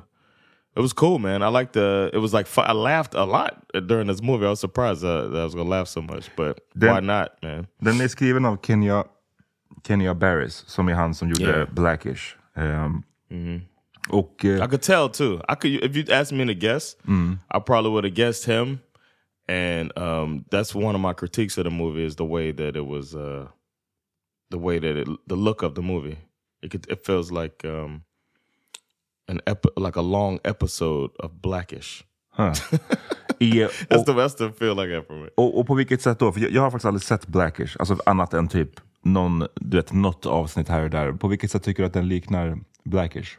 it 0.76 0.80
was 0.80 0.92
cool, 0.92 1.18
man. 1.18 1.42
I 1.42 1.48
liked 1.48 1.72
the 1.72 2.10
it 2.14 2.18
was 2.18 2.32
like 2.32 2.46
I 2.58 2.72
laughed 2.72 3.14
a 3.14 3.24
lot 3.24 3.64
during 3.86 4.06
this 4.06 4.22
movie. 4.22 4.46
I 4.46 4.50
was 4.50 4.60
surprised 4.60 5.04
uh, 5.04 5.28
that 5.28 5.40
I 5.40 5.44
was 5.44 5.54
gonna 5.54 5.68
laugh 5.68 5.88
so 5.88 6.00
much, 6.02 6.30
but 6.36 6.60
Then- 6.80 6.90
why 6.94 7.00
not, 7.00 7.28
man? 7.42 7.66
Den 7.82 8.00
är 8.00 8.08
skriven 8.08 8.44
av 8.44 8.56
Kenya, 8.56 9.04
Kenya 9.88 10.14
Barris, 10.14 10.64
som 10.66 10.88
är 10.88 10.94
han 10.94 11.14
som 11.14 11.28
gjorde 11.28 11.42
Yeah. 11.58 11.68
Blackish. 11.74 12.36
Ehm, 12.56 13.02
Och 14.08 14.44
eh, 14.44 14.56
I 14.64 14.68
could 14.68 14.82
tell 14.82 15.08
too. 15.08 15.34
I 15.48 15.54
could 15.54 15.84
if 15.84 15.96
you 15.96 16.04
asked 16.20 16.38
me 16.38 16.46
to 16.46 16.54
guess, 16.60 16.96
I 17.50 17.60
probably 17.66 17.90
would 17.90 18.04
have 18.04 18.14
guessed 18.14 18.44
him. 18.56 18.78
And 19.48 19.92
um, 19.98 20.44
that's 20.50 20.74
one 20.74 20.94
of 20.94 21.00
my 21.00 21.14
critiques 21.14 21.58
of 21.58 21.64
the 21.64 21.70
movie 21.70 22.04
is 22.06 22.16
the 22.16 22.24
way 22.24 22.52
that 22.52 22.76
it 22.76 22.86
was, 22.86 23.14
uh, 23.14 23.46
the 24.50 24.58
way 24.58 24.78
that 24.78 24.96
it, 24.96 25.08
the 25.26 25.36
look 25.36 25.62
of 25.62 25.74
the 25.74 25.80
movie. 25.82 26.18
It 26.62 26.70
could, 26.70 26.86
it 26.90 27.06
feels 27.06 27.30
like 27.30 27.64
um, 27.68 28.02
an 29.28 29.40
ep- 29.46 29.76
like 29.76 29.96
a 29.98 30.02
long 30.02 30.38
episode 30.44 31.10
of 31.18 31.30
Blackish. 31.42 32.04
huh. 32.30 32.52
I, 33.40 33.68
That's 33.88 34.00
och, 34.00 34.06
the 34.06 34.14
best 34.14 34.38
to 34.38 34.52
feel 34.52 34.74
like 34.74 34.88
me. 35.10 35.28
och, 35.36 35.58
och 35.60 35.66
på 35.66 35.74
vilket 35.74 36.02
sätt 36.02 36.18
då? 36.18 36.32
För 36.32 36.40
jag, 36.40 36.50
jag 36.50 36.62
har 36.62 36.70
faktiskt 36.70 36.86
aldrig 36.86 37.02
sett 37.02 37.26
Blackish, 37.26 37.76
alltså 37.78 37.96
annat 38.06 38.34
än 38.34 38.48
typ 38.48 38.70
någon, 39.02 39.46
du 39.54 39.76
vet, 39.76 39.92
något 39.92 40.26
avsnitt 40.26 40.68
här 40.68 40.82
och 40.82 40.90
där. 40.90 41.12
På 41.12 41.28
vilket 41.28 41.50
sätt 41.50 41.62
tycker 41.62 41.82
du 41.82 41.86
att 41.86 41.92
den 41.92 42.08
liknar 42.08 42.58
Blackish? 42.84 43.38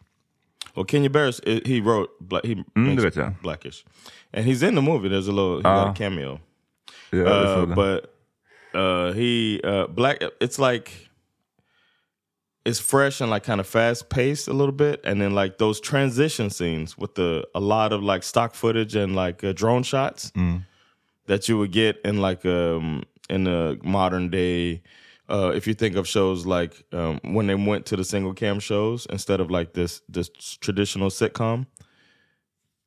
Well, 0.75 0.85
Kenya 0.85 1.09
Barris, 1.09 1.41
uh, 1.47 1.59
he 1.65 1.81
wrote 1.81 2.11
Black, 2.19 2.45
he 2.45 2.55
det 2.75 3.01
vet 3.01 3.15
jag. 3.15 3.33
Blackish, 3.41 3.85
and 4.33 4.45
he's 4.45 4.63
in 4.67 4.75
the 4.75 4.81
movie. 4.81 5.09
There's 5.09 5.27
a 5.27 5.31
little 5.31 5.57
he 5.57 5.63
got 5.63 5.89
a 5.89 5.93
cameo. 5.97 6.39
Ja, 7.11 7.17
det 7.17 7.57
Uh, 7.57 7.75
but 7.75 8.13
uh, 8.73 9.13
he 9.13 9.59
uh, 9.63 9.87
black. 9.87 10.17
It's 10.39 10.59
like 10.59 10.91
it's 12.65 12.79
fresh 12.79 13.21
and 13.21 13.31
like 13.31 13.43
kind 13.43 13.59
of 13.59 13.67
fast 13.67 14.09
paced 14.09 14.47
a 14.47 14.53
little 14.53 14.75
bit, 14.75 15.01
and 15.03 15.19
then 15.19 15.33
like 15.33 15.57
those 15.57 15.81
transition 15.81 16.49
scenes 16.49 16.97
with 16.97 17.15
the 17.15 17.47
a 17.55 17.59
lot 17.59 17.91
of 17.91 18.03
like 18.03 18.23
stock 18.23 18.55
footage 18.55 18.95
and 18.95 19.15
like 19.15 19.43
uh, 19.43 19.53
drone 19.53 19.83
shots 19.83 20.31
that 21.25 21.49
you 21.49 21.57
would 21.57 21.71
get 21.71 21.97
in 22.05 22.21
like 22.21 22.45
um 22.45 23.03
in 23.29 23.43
the 23.43 23.79
modern 23.83 24.29
day. 24.29 24.81
Uh, 25.29 25.51
if 25.53 25.67
you 25.67 25.75
think 25.75 25.95
of 25.95 26.07
shows 26.07 26.47
like 26.47 26.83
um, 26.91 27.19
when 27.23 27.45
they 27.45 27.53
went 27.53 27.85
to 27.85 27.95
the 27.95 28.03
single 28.03 28.33
cam 28.33 28.59
shows 28.59 29.05
instead 29.11 29.39
of 29.39 29.51
like 29.51 29.73
this 29.73 30.01
this 30.09 30.29
traditional 30.59 31.09
sitcom, 31.09 31.67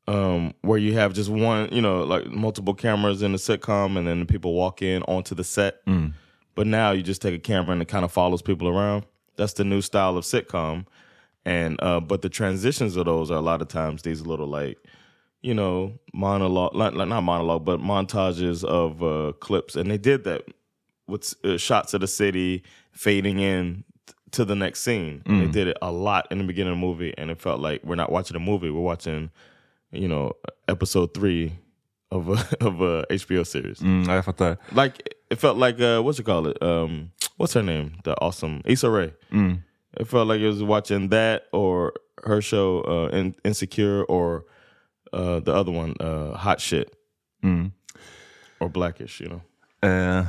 um, 0.09 0.53
where 0.63 0.79
you 0.79 0.95
have 0.95 1.13
just 1.15 1.31
one, 1.31 1.69
you 1.71 1.81
know, 1.81 2.03
like 2.03 2.27
multiple 2.27 2.75
cameras 2.75 3.23
in 3.23 3.31
the 3.33 3.39
sitcom, 3.39 3.97
and 3.97 4.09
then 4.09 4.21
the 4.21 4.27
people 4.27 4.55
walk 4.55 4.83
in 4.83 5.03
onto 5.05 5.35
the 5.37 5.45
set. 5.45 5.87
But 6.55 6.67
now 6.67 6.91
you 6.91 7.03
just 7.03 7.23
take 7.23 7.35
a 7.35 7.39
camera 7.39 7.73
and 7.73 7.83
it 7.83 7.89
kind 7.89 8.05
of 8.05 8.13
follows 8.13 8.43
people 8.43 8.69
around. 8.69 9.07
That's 9.37 9.55
the 9.55 9.65
new 9.65 9.81
style 9.81 10.17
of 10.17 10.25
sitcom, 10.25 10.87
and 11.45 11.81
uh, 11.81 12.01
but 12.01 12.23
the 12.23 12.29
transitions 12.29 12.97
of 12.97 13.07
those 13.07 13.31
are 13.31 13.39
a 13.39 13.41
lot 13.41 13.63
of 13.63 13.69
times 13.69 14.03
these 14.03 14.21
little 14.27 14.49
like, 14.49 14.79
you 15.43 15.55
know, 15.55 15.99
monologue, 16.13 16.75
like, 16.75 16.95
like 16.95 17.09
not 17.09 17.23
monologue, 17.23 17.65
but 17.65 17.79
montages 17.81 18.65
of 18.65 19.03
uh, 19.03 19.33
clips, 19.39 19.77
and 19.77 19.91
they 19.91 19.99
did 19.99 20.25
that 20.25 20.43
with 21.07 21.35
uh, 21.45 21.57
shots 21.57 21.95
of 21.95 22.01
the 22.01 22.07
city 22.07 22.63
fading 22.93 23.39
in 23.39 23.85
to 24.33 24.45
the 24.45 24.55
next 24.55 24.81
scene. 24.81 25.23
And 25.27 25.43
They 25.43 25.47
did 25.51 25.69
it 25.69 25.79
a 25.83 25.91
lot 25.93 26.27
in 26.31 26.39
the 26.39 26.45
beginning 26.45 26.73
of 26.73 26.79
the 26.79 26.87
movie, 26.87 27.13
and 27.19 27.31
it 27.31 27.41
felt 27.41 27.61
like 27.61 27.83
we're 27.85 27.97
not 27.97 28.11
watching 28.11 28.37
a 28.37 28.41
movie; 28.41 28.71
we're 28.71 28.81
watching, 28.81 29.31
you 29.91 30.09
know, 30.09 30.33
episode 30.69 31.13
three 31.15 31.53
of 32.11 32.29
a 32.29 32.33
of 32.67 32.81
a 32.81 33.05
HBO 33.11 33.45
series. 33.47 33.81
Mm, 33.81 34.07
jag 34.07 34.25
fattar. 34.25 34.59
Like 34.73 35.17
it 35.31 35.39
felt 35.39 35.57
like 35.59 35.81
uh, 35.81 36.01
what 36.03 36.19
you 36.19 36.25
call 36.25 36.47
it? 36.47 36.63
Um, 36.63 37.11
what's 37.37 37.55
her 37.55 37.63
name? 37.63 37.93
The 38.05 38.15
awesome 38.21 38.63
Issa 38.65 38.89
Rae. 38.91 39.13
It 39.99 40.07
felt 40.09 40.27
like 40.29 40.41
it 40.41 40.47
was 40.49 40.63
watching 40.63 41.09
that 41.11 41.43
or 41.53 41.93
her 42.25 42.41
show 42.41 42.81
uh, 42.85 43.17
in, 43.17 43.35
Insecure 43.45 44.05
or 44.05 44.45
uh, 45.13 45.41
the 45.41 45.53
other 45.55 45.73
one, 45.73 45.95
uh, 46.01 46.35
Hot 46.37 46.61
Shit, 46.61 46.97
or 48.61 48.69
Blackish. 48.71 49.21
You 49.21 49.29
know. 49.29 49.43
Eh, 49.83 50.25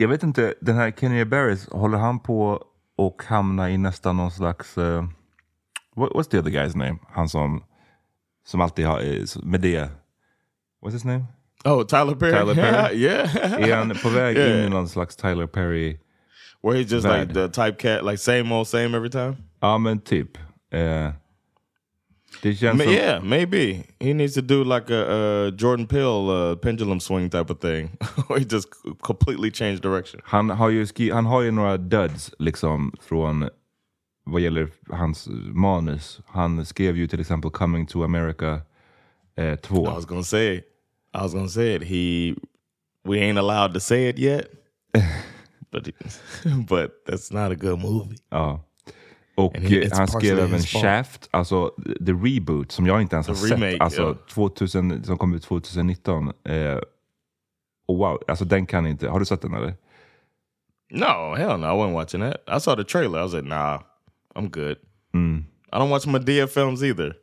jag 0.00 0.08
vet 0.08 0.22
inte, 0.22 0.54
den 0.60 0.76
här 0.76 0.90
Kenya 0.90 1.24
Barris, 1.24 1.68
håller 1.68 1.98
han 1.98 2.20
på 2.20 2.64
och 2.96 3.22
hamna 3.26 3.70
i 3.70 3.78
nästan 3.78 4.16
någon 4.16 4.30
slags... 4.30 4.78
eh, 4.78 5.04
what, 5.96 6.10
what's 6.10 6.30
the 6.30 6.38
other 6.38 6.50
guy's 6.50 6.76
name? 6.76 6.98
Han 7.10 7.28
som, 7.28 7.64
som 8.46 8.60
alltid 8.60 8.86
har 8.86 9.00
eh, 9.00 9.24
med 9.42 9.60
det. 9.60 9.88
What's 10.82 10.92
his 10.92 11.04
name? 11.04 11.24
Oh, 11.64 11.86
Tyler 11.86 12.14
Perry. 12.14 12.32
Tyler 12.32 12.54
Perry? 12.54 12.96
yeah. 13.02 13.52
Är 13.70 13.76
han 13.76 13.94
på 14.02 14.08
väg 14.08 14.36
in 14.36 14.42
Yeah. 14.42 14.66
i 14.66 14.68
någon 14.68 14.88
slags 14.88 15.16
Tyler 15.16 15.46
Perry? 15.46 15.98
Where 16.62 16.74
he's 16.78 16.92
just 16.92 17.06
Bad. 17.06 17.20
like 17.20 17.34
the 17.34 17.48
typecat, 17.48 18.04
like 18.04 18.18
same 18.18 18.54
old 18.54 18.68
same 18.68 18.96
every 18.96 19.10
time. 19.10 19.36
Ja 19.60 19.78
men 19.78 20.00
typ. 20.00 20.38
Eh, 20.72 21.10
det 22.42 22.54
känns 22.54 22.82
Ma- 22.82 22.90
yeah, 22.92 23.24
maybe 23.24 23.84
he 24.00 24.14
needs 24.14 24.34
to 24.34 24.40
do 24.40 24.64
like 24.64 24.94
a, 24.94 25.02
uh 25.46 25.50
Jordan 25.56 25.86
Peele 25.86 26.50
uh, 26.50 26.56
pendulum 26.56 27.00
swing 27.00 27.30
type 27.30 27.52
of 27.52 27.60
thing, 27.60 27.90
where 28.28 28.38
he 28.38 28.46
just 28.50 28.68
completely 29.00 29.50
changed 29.50 29.82
direction. 29.82 30.20
Han 30.24 30.50
har, 30.50 30.68
ju 30.70 30.86
skri- 30.86 31.12
han 31.12 31.26
har 31.26 31.42
ju 31.42 31.50
några 31.50 31.76
duds 31.76 32.34
liksom 32.38 32.92
från 33.00 33.48
vad 34.24 34.40
gäller 34.40 34.68
hans 34.90 35.28
manus. 35.54 36.20
Han 36.26 36.66
skrev 36.66 36.96
ju 36.96 37.06
till 37.06 37.20
exempel 37.20 37.50
Coming 37.50 37.86
to 37.86 38.04
America 38.04 38.60
eh, 39.36 39.52
I 39.52 39.58
was 39.70 40.04
gonna 40.06 40.22
say 40.22 40.56
it. 40.56 40.64
I 41.14 41.18
was 41.22 41.32
gonna 41.34 41.48
say 41.48 41.74
it. 41.74 41.82
He, 41.82 42.34
we 43.04 43.18
ain't 43.18 43.38
allowed 43.38 43.74
to 43.74 43.80
say 43.80 44.08
it 44.08 44.18
yet, 44.18 44.46
but 45.70 45.88
but 46.68 47.04
that's 47.06 47.32
not 47.32 47.52
a 47.52 47.54
good 47.54 47.78
movie. 47.78 48.16
Ja. 48.30 48.60
Och 49.38 49.54
it's 49.54 49.96
han 49.96 50.08
skrev 50.08 50.38
även. 50.38 50.60
Shaft, 50.60 51.28
alltså 51.30 51.70
the 52.06 52.12
reboot 52.12 52.72
som 52.72 52.86
jag 52.86 53.02
inte 53.02 53.16
ens 53.16 53.26
har 53.28 53.34
The 53.34 53.40
sett. 53.40 53.50
remake, 53.50 53.76
Alltså 53.84 54.02
ja. 54.02 54.14
2000, 54.34 55.04
som 55.04 55.18
kom 55.18 55.34
ut 55.34 55.42
2019. 55.42 56.32
Eh, 56.44 56.78
och 57.88 57.96
wow, 57.98 58.22
alltså 58.28 58.44
den 58.44 58.66
kan 58.66 58.86
inte. 58.86 59.08
Har 59.08 59.18
du 59.18 59.24
sett 59.26 59.42
den 59.42 59.54
eller? 59.54 59.74
No, 60.90 61.34
hell 61.36 61.60
no, 61.60 61.66
I 61.66 61.70
wasn't 61.70 61.92
watching 61.92 62.20
that. 62.20 62.36
I 62.56 62.60
saw 62.60 62.76
the 62.84 62.84
trailer. 62.92 63.18
I 63.18 63.22
was 63.22 63.32
like, 63.34 63.46
nah, 63.48 63.78
I'm 64.34 64.48
good. 64.50 64.76
I 65.72 65.78
don't 65.78 65.90
watch 65.90 66.06
Medea 66.06 66.46
films 66.46 66.82
either, 66.82 67.14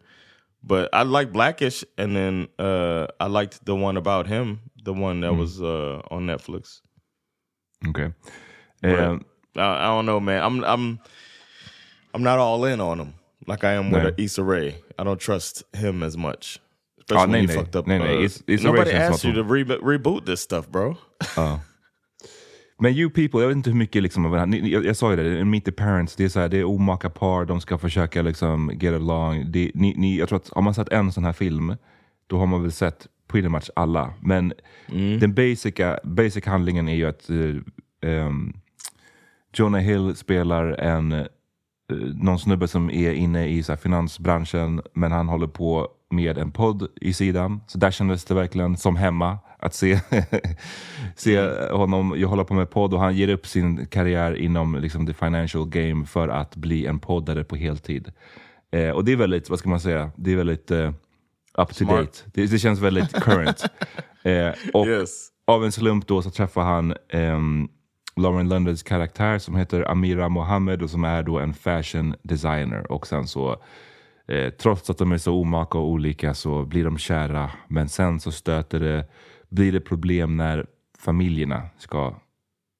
but 0.62 0.89
I 0.93 1.04
like 1.04 1.32
Blackish, 1.32 1.84
and 1.97 2.15
then 2.15 2.47
uh, 2.60 3.08
I 3.19 3.28
liked 3.28 3.65
the 3.65 3.73
one 3.75 3.97
about 3.97 4.28
him, 4.28 4.60
the 4.84 4.93
one 4.93 5.21
that 5.21 5.34
was 5.34 5.60
uh, 5.62 6.01
on 6.12 6.25
Netflix. 6.28 6.82
But 7.82 8.12
Eh, 8.84 9.17
I, 9.56 9.62
I 9.62 9.88
don't 9.88 10.06
know, 10.06 10.19
man. 10.19 10.43
I'm 10.43 10.63
I'm 10.63 10.99
I'm 12.15 12.23
not 12.23 12.39
all 12.39 12.73
in 12.73 12.82
on 12.82 12.99
him. 12.99 13.08
like 13.47 13.63
I 13.67 13.75
am 13.75 13.91
with 13.91 14.06
uh, 14.06 14.23
Issa 14.23 14.43
Rae. 14.43 14.67
I 14.99 15.04
don't 15.04 15.19
trust 15.19 15.63
him 15.75 16.04
as 16.04 16.17
much. 16.17 16.60
Ja, 16.97 17.15
Especially 17.15 17.32
nej, 17.32 17.41
when 17.41 17.49
he 17.49 17.56
fucked 17.63 17.75
up. 17.80 17.86
Nej, 17.88 17.99
nej. 17.99 18.17
uh, 18.17 18.23
Is- 18.25 18.43
Issa 18.47 18.67
nobody 18.67 18.91
som 18.91 18.99
asked 19.01 19.25
you 19.25 19.43
to 19.43 19.54
re- 19.54 19.80
reboot 19.84 20.25
this 20.25 20.39
stuff, 20.39 20.67
bro. 20.67 20.95
Ja. 21.36 21.60
Men 22.80 22.93
You 22.93 23.10
People, 23.10 23.41
jag 23.41 23.47
vet 23.47 23.56
inte 23.58 23.69
hur 23.69 23.78
mycket 23.78 24.04
liksom, 24.04 24.25
av 24.25 24.32
den 24.32 24.39
här- 24.39 24.47
ni- 24.47 24.69
jag, 24.71 24.86
jag 24.86 24.95
sa 24.97 25.12
ju 25.12 25.15
det, 25.38 25.45
Meet 25.45 25.65
the 25.65 25.71
Parents, 25.71 26.15
det 26.15 26.23
är, 26.25 26.30
så 26.30 26.39
här, 26.39 26.49
det 26.49 26.58
är 26.58 26.63
omaka 26.63 27.10
par, 27.10 27.45
de 27.45 27.62
ska 27.62 27.78
försöka 27.78 28.21
liksom 28.21 28.71
get 28.82 28.93
along. 28.93 29.51
Det, 29.51 29.71
ni, 29.73 29.93
ni, 29.97 30.17
jag 30.17 30.30
tror 30.30 30.38
att 30.38 30.49
har 30.49 30.62
man 30.62 30.73
sett 30.73 30.89
en 30.89 31.12
sån 31.12 31.25
här 31.25 31.34
film, 31.34 31.75
då 32.28 32.38
har 32.38 32.45
man 32.45 32.62
väl 32.62 32.71
sett 32.71 33.08
pretty 33.28 33.49
much 33.49 33.69
alla. 33.75 34.13
Men 34.21 34.54
den 35.19 35.34
basica, 35.34 35.99
basic 36.04 36.45
handlingen 36.45 36.88
är 36.89 36.95
ju 36.95 37.06
att 37.06 37.30
eh, 37.30 38.10
ehm, 38.12 38.54
Jonah 39.54 39.82
Hill 39.82 40.15
spelar 40.15 40.65
en 40.67 41.28
någon 42.13 42.39
snubbe 42.39 42.67
som 42.67 42.89
är 42.89 43.12
inne 43.13 43.48
i 43.48 43.63
så 43.63 43.76
finansbranschen, 43.78 44.82
men 44.93 45.12
han 45.12 45.28
håller 45.28 45.48
på 45.48 45.88
med 46.10 46.38
en 46.38 46.52
podd 46.52 46.88
i 47.02 47.13
sidan. 47.13 47.62
Så 47.67 47.78
där 47.78 47.91
kändes 47.91 48.26
det 48.26 48.34
verkligen 48.34 48.78
som 48.78 48.95
hemma 48.95 49.38
att 49.60 49.74
se, 49.74 50.00
se 51.15 51.39
honom 51.71 52.13
jag 52.17 52.28
håller 52.28 52.43
på 52.43 52.54
med 52.54 52.69
podd 52.69 52.93
och 52.93 53.00
han 53.00 53.15
ger 53.15 53.30
upp 53.30 53.48
sin 53.48 53.86
karriär 53.86 54.36
inom 54.36 54.76
liksom, 54.76 55.08
the 55.08 55.13
financial 55.13 55.65
game 55.69 56.06
för 56.06 56.28
att 56.28 56.56
bli 56.56 56.86
en 56.86 57.00
poddare 57.00 57.43
på 57.43 57.56
heltid. 57.56 58.12
Eh, 58.71 58.89
och 58.89 59.06
det 59.06 59.12
är 59.12 59.15
väldigt, 59.15 59.50
vad 59.50 59.60
ska 59.60 59.69
man 59.69 59.80
säga, 59.80 60.12
det 60.15 60.32
är 60.32 60.36
väldigt 60.36 60.71
eh, 60.71 60.89
up 61.58 61.67
to 61.67 61.74
Smart. 61.74 61.95
date. 61.98 62.19
Det, 62.34 62.45
det 62.45 62.60
känns 62.60 62.80
väldigt 62.80 63.13
current. 63.13 63.63
eh, 64.24 64.50
och 64.74 64.88
Yes. 64.88 65.28
av 65.48 65.65
en 65.65 65.71
slump 65.71 66.08
då 66.08 66.21
så 66.21 66.30
träffar 66.30 66.62
han 66.63 66.93
ehm, 67.10 67.67
Lauren 68.19 68.49
Londons 68.49 68.84
karaktär 68.84 69.39
som 69.39 69.56
heter 69.56 69.91
Amira 69.91 70.30
Mohammed 70.30 70.82
och 70.82 70.89
som 70.89 71.04
är 71.04 71.23
då 71.23 71.39
en 71.39 71.54
fashion 71.54 72.15
designer. 72.23 72.91
Och 72.91 73.08
sen 73.08 73.28
så, 73.28 73.63
eh, 74.28 74.49
trots 74.49 74.89
att 74.89 74.97
de 74.97 75.12
är 75.12 75.17
så 75.17 75.34
omaka 75.34 75.78
och 75.78 75.89
olika 75.89 76.34
så 76.34 76.65
blir 76.65 76.84
de 76.84 76.97
kära. 76.97 77.51
Men 77.67 77.89
sen 77.89 78.19
så 78.19 78.32
stöter 78.32 78.80
det, 78.80 79.08
blir 79.49 79.71
det 79.71 79.82
problem 79.82 80.38
när 80.38 80.65
familjerna 80.99 81.62
ska 81.78 82.15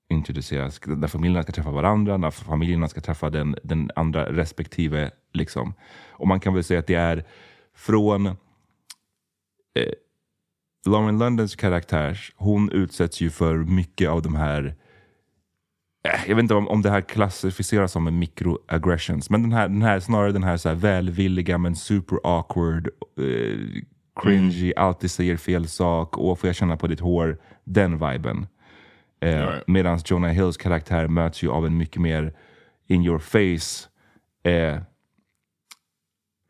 introduceras. 0.10 0.80
När 0.86 1.08
familjerna 1.08 1.44
ska 1.44 1.52
träffa 1.52 1.72
varandra, 1.72 2.18
när 2.18 2.32
familjerna 2.32 2.88
ska 2.88 3.02
träffa 3.02 3.30
den, 3.30 3.56
den 3.64 3.92
andra 3.96 4.32
respektive. 4.32 5.12
Liksom. 5.34 5.74
Och 6.10 6.28
man 6.28 6.40
kan 6.40 6.54
väl 6.54 6.64
säga 6.64 6.80
att 6.80 6.88
det 6.88 6.96
är 6.96 7.26
från 7.76 8.26
eh, 8.26 8.34
Lauren 10.88 11.20
Londons 11.20 11.56
karaktär, 11.56 12.20
hon 12.36 12.72
utsätts 12.72 13.22
ju 13.22 13.30
för 13.30 13.56
mycket 13.56 14.10
av 14.10 14.22
de 14.22 14.36
här 14.36 14.66
eh, 14.66 14.74
jag 16.28 16.36
vet 16.36 16.44
inte 16.44 16.56
om, 16.56 16.68
om 16.68 16.82
det 16.82 16.90
här 16.90 17.02
klassificeras 17.02 17.92
som 17.92 18.08
en 18.08 18.20
microaggressions, 18.20 19.30
men 19.30 19.42
den 19.42 19.52
här, 19.54 19.68
den 19.68 19.82
här, 19.82 20.00
snarare 20.00 20.32
den 20.32 20.44
här, 20.44 20.58
så 20.58 20.70
här 20.70 20.76
välvilliga 20.76 21.58
men 21.58 21.76
super 21.76 22.20
awkward, 22.24 22.90
eh, 23.20 23.82
cringy, 24.22 24.74
alltid 24.78 25.12
säger 25.12 25.38
fel 25.38 25.68
sak, 25.68 26.18
och 26.18 26.40
får 26.40 26.48
jag 26.48 26.56
känna 26.56 26.78
på 26.78 26.88
ditt 26.88 27.00
hår, 27.00 27.38
den 27.64 27.92
viben. 27.98 28.48
Eh, 29.22 29.28
Right. 29.30 29.68
Medan 29.68 30.00
Jonah 30.06 30.32
Hills 30.32 30.58
karaktär 30.58 31.08
möts 31.08 31.44
ju 31.44 31.50
av 31.52 31.66
en 31.66 31.78
mycket 31.78 32.02
mer 32.02 32.34
in 32.88 33.06
your 33.06 33.20
face, 33.20 33.90
eh, 34.50 34.80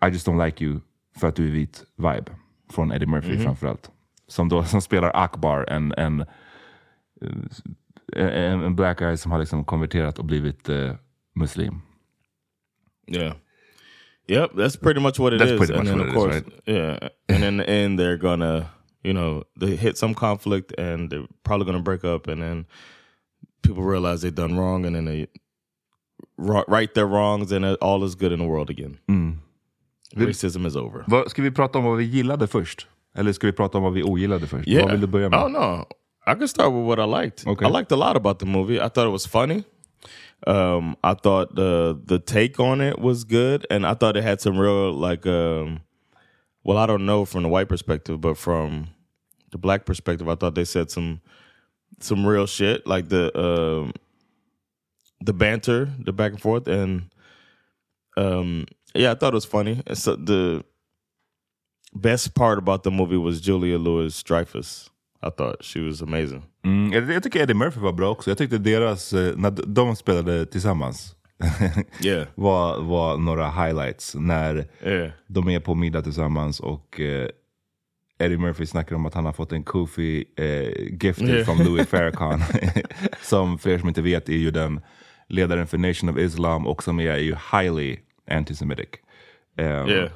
I 0.05 0.09
just 0.11 0.27
don't 0.27 0.45
like 0.45 0.65
you 0.65 0.79
för 1.17 1.27
att 1.27 1.35
du 1.35 1.47
är 1.47 1.51
vit 1.51 1.83
vibe. 1.97 2.25
Från 2.71 2.91
Eddie 2.91 3.05
Murphy 3.05 3.37
framförallt. 3.37 3.91
Som, 4.27 4.49
då, 4.49 4.63
som 4.63 4.81
spelar 4.81 5.11
Akbar, 5.15 5.65
en, 5.69 5.93
en, 5.97 6.21
eh, 6.21 6.27
en, 8.15 8.61
en 8.63 8.75
black 8.75 8.99
guy 8.99 9.17
som 9.17 9.31
har 9.31 9.39
liksom 9.39 9.65
konverterat 9.65 10.19
och 10.19 10.25
blivit 10.25 10.69
eh, 10.69 10.95
muslim. 11.35 11.81
Yeah. 13.07 13.35
Yep, 14.27 14.51
that's 14.55 14.79
pretty 14.79 14.99
much 14.99 15.19
what 15.19 15.33
it 15.33 15.41
is. 15.41 15.47
That's 15.47 15.57
pretty 15.57 15.73
and 15.73 15.83
much 15.83 15.91
then 15.91 16.15
what 16.15 16.29
of 16.29 16.35
it 16.35 16.37
is, 16.37 16.43
course, 16.43 16.61
yeah. 16.65 17.09
And 17.29 17.43
in 17.43 17.57
the 17.57 17.63
end, 17.63 17.99
they're 17.99 18.17
gonna, 18.17 18.69
you 19.03 19.13
know, 19.13 19.43
they 19.59 19.75
hit 19.75 19.97
some 19.97 20.13
conflict, 20.15 20.71
and 20.79 21.11
they're 21.11 21.27
probably 21.43 21.65
gonna 21.65 21.83
break 21.83 22.03
up, 22.03 22.27
and 22.27 22.41
then 22.41 22.65
people 23.61 23.83
realize 23.83 24.21
they've 24.21 24.41
done 24.41 24.55
wrong, 24.55 24.85
and 24.85 24.95
then 24.95 25.05
they 25.05 25.27
ri- 26.37 26.65
right 26.67 26.93
their 26.93 27.05
wrongs, 27.07 27.51
and 27.51 27.65
all 27.81 28.03
is 28.03 28.15
good 28.15 28.31
in 28.31 28.39
the 28.39 28.47
world 28.47 28.69
again. 28.69 28.97
Mm. 29.07 29.37
Racism 30.15 30.65
is 30.65 30.75
over. 30.75 31.03
Vad, 31.07 31.29
ska 31.29 31.41
vi 31.41 31.51
prata 31.51 31.77
om 31.79 31.85
vad 31.85 31.97
vi 31.97 32.03
gillade 32.03 32.47
först? 32.47 32.87
Eller 33.15 33.33
ska 33.33 33.47
vi 33.47 33.53
prata 33.53 33.77
om 33.77 33.83
vad 33.83 33.93
vi 33.93 34.03
ogillade 34.03 34.47
först? 34.47 34.67
Yeah. 34.67 34.83
Vad 34.83 34.91
vill 34.91 35.01
du 35.01 35.07
börja 35.07 35.29
med? 35.29 35.39
Oh 35.39 35.49
no, 35.49 35.85
I 36.27 36.35
can 36.35 36.47
start 36.47 36.71
with 36.73 36.85
what 36.85 36.99
I 36.99 37.03
liked. 37.03 37.45
Okay. 37.45 37.65
I 37.65 37.69
liked 37.69 37.91
a 37.91 37.95
lot 37.95 38.15
about 38.15 38.39
the 38.39 38.45
movie. 38.45 38.79
I 38.79 38.89
thought 38.89 39.05
it 39.05 39.11
was 39.11 39.25
funny. 39.25 39.63
Um, 40.47 40.97
I 41.03 41.13
thought 41.13 41.55
the 41.55 41.99
the 42.03 42.19
take 42.19 42.59
on 42.59 42.81
it 42.81 42.99
was 42.99 43.23
good, 43.23 43.65
and 43.69 43.85
I 43.85 43.93
thought 43.93 44.17
it 44.17 44.23
had 44.23 44.41
some 44.41 44.57
real 44.57 44.91
like. 44.93 45.25
Um, 45.25 45.81
well, 46.63 46.77
I 46.77 46.87
don't 46.87 47.05
know 47.05 47.25
from 47.25 47.43
the 47.43 47.49
white 47.49 47.69
perspective, 47.69 48.21
but 48.21 48.37
from 48.37 48.87
the 49.51 49.57
black 49.57 49.85
perspective, 49.85 50.27
I 50.27 50.35
thought 50.35 50.55
they 50.55 50.65
said 50.65 50.91
some 50.91 51.21
some 51.99 52.25
real 52.25 52.47
shit, 52.47 52.85
like 52.85 53.09
the 53.09 53.35
um, 53.39 53.93
the 55.21 55.33
banter, 55.33 55.89
the 55.99 56.11
back 56.11 56.31
and 56.31 56.41
forth, 56.41 56.67
and 56.67 57.09
um, 58.17 58.65
yeah, 58.93 59.11
I 59.11 59.15
thought 59.15 59.33
it 59.33 59.35
was 59.35 59.45
funny. 59.45 59.81
So 59.93 60.15
the 60.15 60.63
best 61.93 62.35
part 62.35 62.57
about 62.57 62.83
the 62.83 62.91
movie 62.91 63.17
was 63.17 63.41
Julia 63.41 63.77
Louis 63.77 64.21
Dreyfus. 64.23 64.89
I 65.27 65.31
thought 65.37 65.63
she 65.65 65.79
was 65.87 66.01
amazing. 66.01 66.43
Mm, 66.65 66.93
jag, 66.93 67.11
jag 67.11 67.23
tycker 67.23 67.39
Eddie 67.41 67.53
Murphy 67.53 67.79
var 67.79 67.91
bra 67.93 68.09
också. 68.11 68.29
Jag 68.29 68.37
tyckte 68.37 68.57
deras, 68.57 69.13
eh, 69.13 69.37
när 69.37 69.51
de 69.67 69.95
spelade 69.95 70.45
tillsammans, 70.45 71.15
Yeah. 72.03 72.27
var, 72.35 72.81
var 72.81 73.17
några 73.17 73.49
highlights. 73.49 74.15
När 74.15 74.67
Yeah. 74.85 75.11
de 75.27 75.49
är 75.49 75.59
på 75.59 75.75
middag 75.75 76.01
tillsammans 76.01 76.59
och 76.59 76.99
eh, 76.99 77.29
Eddie 78.19 78.37
Murphy 78.37 78.65
snackar 78.65 78.95
om 78.95 79.05
att 79.05 79.13
han 79.13 79.25
har 79.25 79.33
fått 79.33 79.51
en 79.51 79.63
Kofi 79.63 80.25
eh, 80.37 80.93
gifted 81.03 81.29
Yeah. 81.29 81.45
från 81.45 81.57
Louis 81.63 81.87
Farrakhan. 81.89 82.41
som 83.21 83.59
för 83.59 83.69
er 83.69 83.77
som 83.79 83.87
inte 83.87 84.01
vet 84.01 84.29
är 84.29 84.33
ju 84.37 84.51
den 84.51 84.81
ledaren 85.29 85.67
för 85.67 85.77
Nation 85.77 86.09
of 86.09 86.17
Islam 86.17 86.67
och 86.67 86.83
som 86.83 86.99
är 86.99 87.17
ju 87.17 87.35
highly 87.51 87.97
antisemitic. 88.31 88.89
Um, 89.57 89.65
Yeah. 89.89 90.09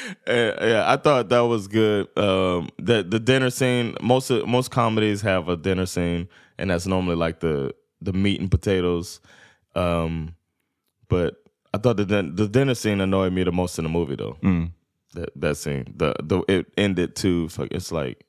Yeah, 0.26 0.84
I 0.86 0.96
thought 0.96 1.28
that 1.28 1.40
was 1.40 1.68
good. 1.68 2.08
Um, 2.18 2.68
the 2.78 3.02
the 3.02 3.18
dinner 3.20 3.50
scene. 3.50 3.94
Most 4.02 4.30
of, 4.30 4.46
most 4.46 4.70
comedies 4.70 5.22
have 5.22 5.48
a 5.48 5.56
dinner 5.56 5.86
scene, 5.86 6.28
and 6.58 6.70
that's 6.70 6.86
normally 6.86 7.16
like 7.16 7.40
the 7.40 7.74
the 8.00 8.12
meat 8.12 8.40
and 8.40 8.50
potatoes. 8.50 9.20
Um, 9.74 10.34
but 11.08 11.36
I 11.72 11.78
thought 11.78 11.96
the 11.96 12.04
the 12.04 12.48
dinner 12.48 12.74
scene 12.74 13.00
annoyed 13.00 13.32
me 13.32 13.44
the 13.44 13.52
most 13.52 13.78
in 13.78 13.84
the 13.84 13.90
movie, 13.90 14.16
though. 14.16 14.36
That 15.14 15.30
that 15.36 15.56
scene, 15.56 15.92
the 15.96 16.14
the 16.22 16.42
it 16.48 16.66
ended 16.76 17.16
too. 17.16 17.44
It's 17.46 17.58
like, 17.58 17.72
it's 17.72 17.92
like 17.92 18.24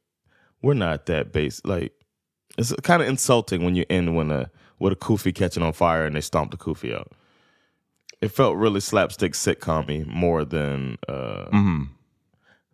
we're 0.62 0.74
not 0.74 1.06
that 1.08 1.32
base. 1.34 1.62
Like 1.66 1.92
it's 2.58 2.74
kind 2.84 3.02
of 3.02 3.08
insulting 3.08 3.64
when 3.64 3.76
you 3.76 3.86
end 3.90 4.16
when 4.16 4.32
a 4.32 4.50
with 4.80 4.94
a 4.94 4.96
kufi 4.96 5.34
catching 5.34 5.64
on 5.64 5.74
fire 5.74 6.06
and 6.06 6.16
they 6.16 6.22
stomp 6.22 6.52
the 6.52 6.58
kufi 6.58 6.96
out 6.96 7.12
it 8.22 8.30
felt 8.30 8.56
really 8.58 8.80
slapstick 8.80 9.34
sitcom 9.34 10.06
more 10.08 10.44
than 10.46 10.98
uh 11.08 11.48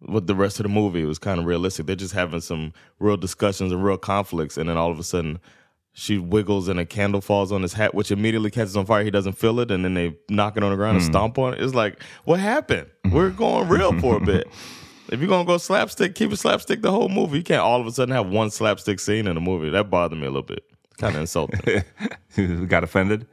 with 0.01 0.27
the 0.27 0.36
rest 0.36 0.60
of 0.60 0.63
the 0.63 0.69
movie. 0.69 1.01
It 1.01 1.06
was 1.06 1.19
kind 1.19 1.39
of 1.39 1.45
realistic. 1.45 1.86
They're 1.86 1.95
just 1.95 2.13
having 2.13 2.41
some 2.41 2.73
real 2.99 3.17
discussions 3.17 3.71
and 3.71 3.84
real 3.84 3.97
conflicts, 3.97 4.58
and 4.58 4.69
then 4.69 4.77
all 4.77 4.91
of 4.91 4.99
a 4.99 5.03
sudden, 5.03 5.39
she 5.93 6.17
wiggles 6.17 6.67
and 6.67 6.79
a 6.79 6.86
candle 6.86 7.21
falls 7.21 7.51
on 7.51 7.62
his 7.62 7.73
hat, 7.73 7.93
which 7.93 8.12
immediately 8.12 8.51
catches 8.51 8.75
on 8.75 8.86
fire. 8.86 9.03
He 9.03 9.12
doesn't 9.12 9.34
feel 9.38 9.60
it, 9.60 9.71
and 9.71 9.86
then 9.86 9.93
they 9.93 10.17
knock 10.29 10.58
it 10.58 10.63
on 10.63 10.71
the 10.71 10.75
ground 10.75 10.97
and 10.97 11.06
stomp 11.06 11.38
on 11.38 11.53
it. 11.53 11.62
It's 11.62 11.73
like, 11.75 12.01
what 12.25 12.39
happened? 12.39 12.89
We're 13.12 13.29
going 13.45 13.69
real 13.69 13.97
for 13.99 14.17
a 14.17 14.19
bit. 14.19 14.47
If 15.10 15.19
you're 15.19 15.29
gonna 15.29 15.45
go 15.45 15.58
slapstick, 15.58 16.15
keep 16.15 16.32
it 16.32 16.38
slapstick 16.38 16.82
the 16.82 16.91
whole 16.91 17.10
movie. 17.10 17.38
You 17.38 17.43
can't 17.43 17.62
all 17.62 17.79
of 17.79 17.86
a 17.88 17.91
sudden 17.91 18.15
have 18.15 18.27
one 18.27 18.49
slapstick 18.49 18.99
scene 18.99 19.27
in 19.27 19.38
a 19.38 19.41
movie. 19.41 19.69
That 19.69 19.89
bothered 19.89 20.17
me 20.17 20.25
a 20.25 20.29
little 20.32 20.41
bit. 20.41 20.63
Kind 20.97 21.15
of 21.15 21.21
insulting. 21.21 21.84
Got 22.67 22.84
offended? 22.84 23.27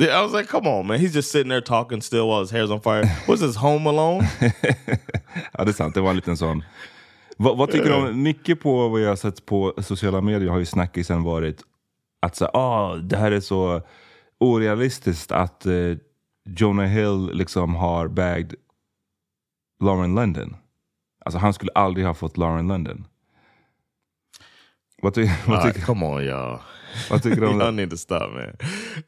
I 0.00 0.22
was 0.22 0.32
like, 0.32 0.48
come 0.48 0.66
on, 0.66 0.86
man. 0.86 0.98
He's 0.98 1.14
just 1.14 1.30
sitting 1.30 1.50
there 1.50 1.60
talking 1.60 2.00
still 2.02 2.28
while 2.28 2.40
his 2.40 2.50
hair's 2.50 2.70
on 2.70 2.80
fire. 2.80 3.04
What's 3.26 3.40
this, 3.40 3.56
Home 3.56 3.86
Alone? 3.86 4.26
Ja, 5.52 5.64
det 5.64 5.70
är 5.70 5.72
sant. 5.72 5.94
Det 5.94 6.00
var 6.00 6.10
en 6.10 6.16
liten 6.16 6.36
sån. 6.36 6.64
Vad, 7.36 7.56
vad 7.56 7.70
tycker 7.70 7.88
du 7.88 7.94
om, 7.94 8.22
mycket 8.22 8.60
på 8.60 8.88
vad 8.88 9.00
jag 9.00 9.08
har 9.08 9.16
sett 9.16 9.46
på 9.46 9.74
sociala 9.78 10.20
medier 10.20 10.50
har 10.50 10.58
ju 10.58 10.66
snackisen 10.66 11.22
varit 11.22 11.62
att 12.22 12.36
så, 12.36 12.44
ah, 12.46 12.94
det 12.96 13.16
här 13.16 13.32
är 13.32 13.40
så 13.40 13.82
orealistiskt 14.40 15.32
att 15.32 15.66
eh, 15.66 15.96
Jonah 16.44 16.86
Hill 16.86 17.30
liksom 17.32 17.74
har 17.74 18.08
bagged 18.08 18.54
Lauren 19.80 20.14
London. 20.14 20.56
Alltså 21.24 21.38
han 21.38 21.54
skulle 21.54 21.72
aldrig 21.74 22.06
ha 22.06 22.14
fått 22.14 22.36
Lauren 22.36 22.68
London. 22.68 23.06
Vad, 25.02 25.14
ty 25.14 25.28
vad, 25.46 25.64
right, 25.64 25.74
tycker, 25.74 25.86
come 25.86 26.06
on, 26.06 26.22
y'all. 26.22 26.58
Vad 27.10 27.22
tycker 27.22 27.40
du 27.40 27.46
om 27.46 27.52
y'all 27.60 27.66
det? 27.66 27.70
need 27.72 27.90
to 27.90 27.96
stop, 27.96 28.20
man. 28.34 28.56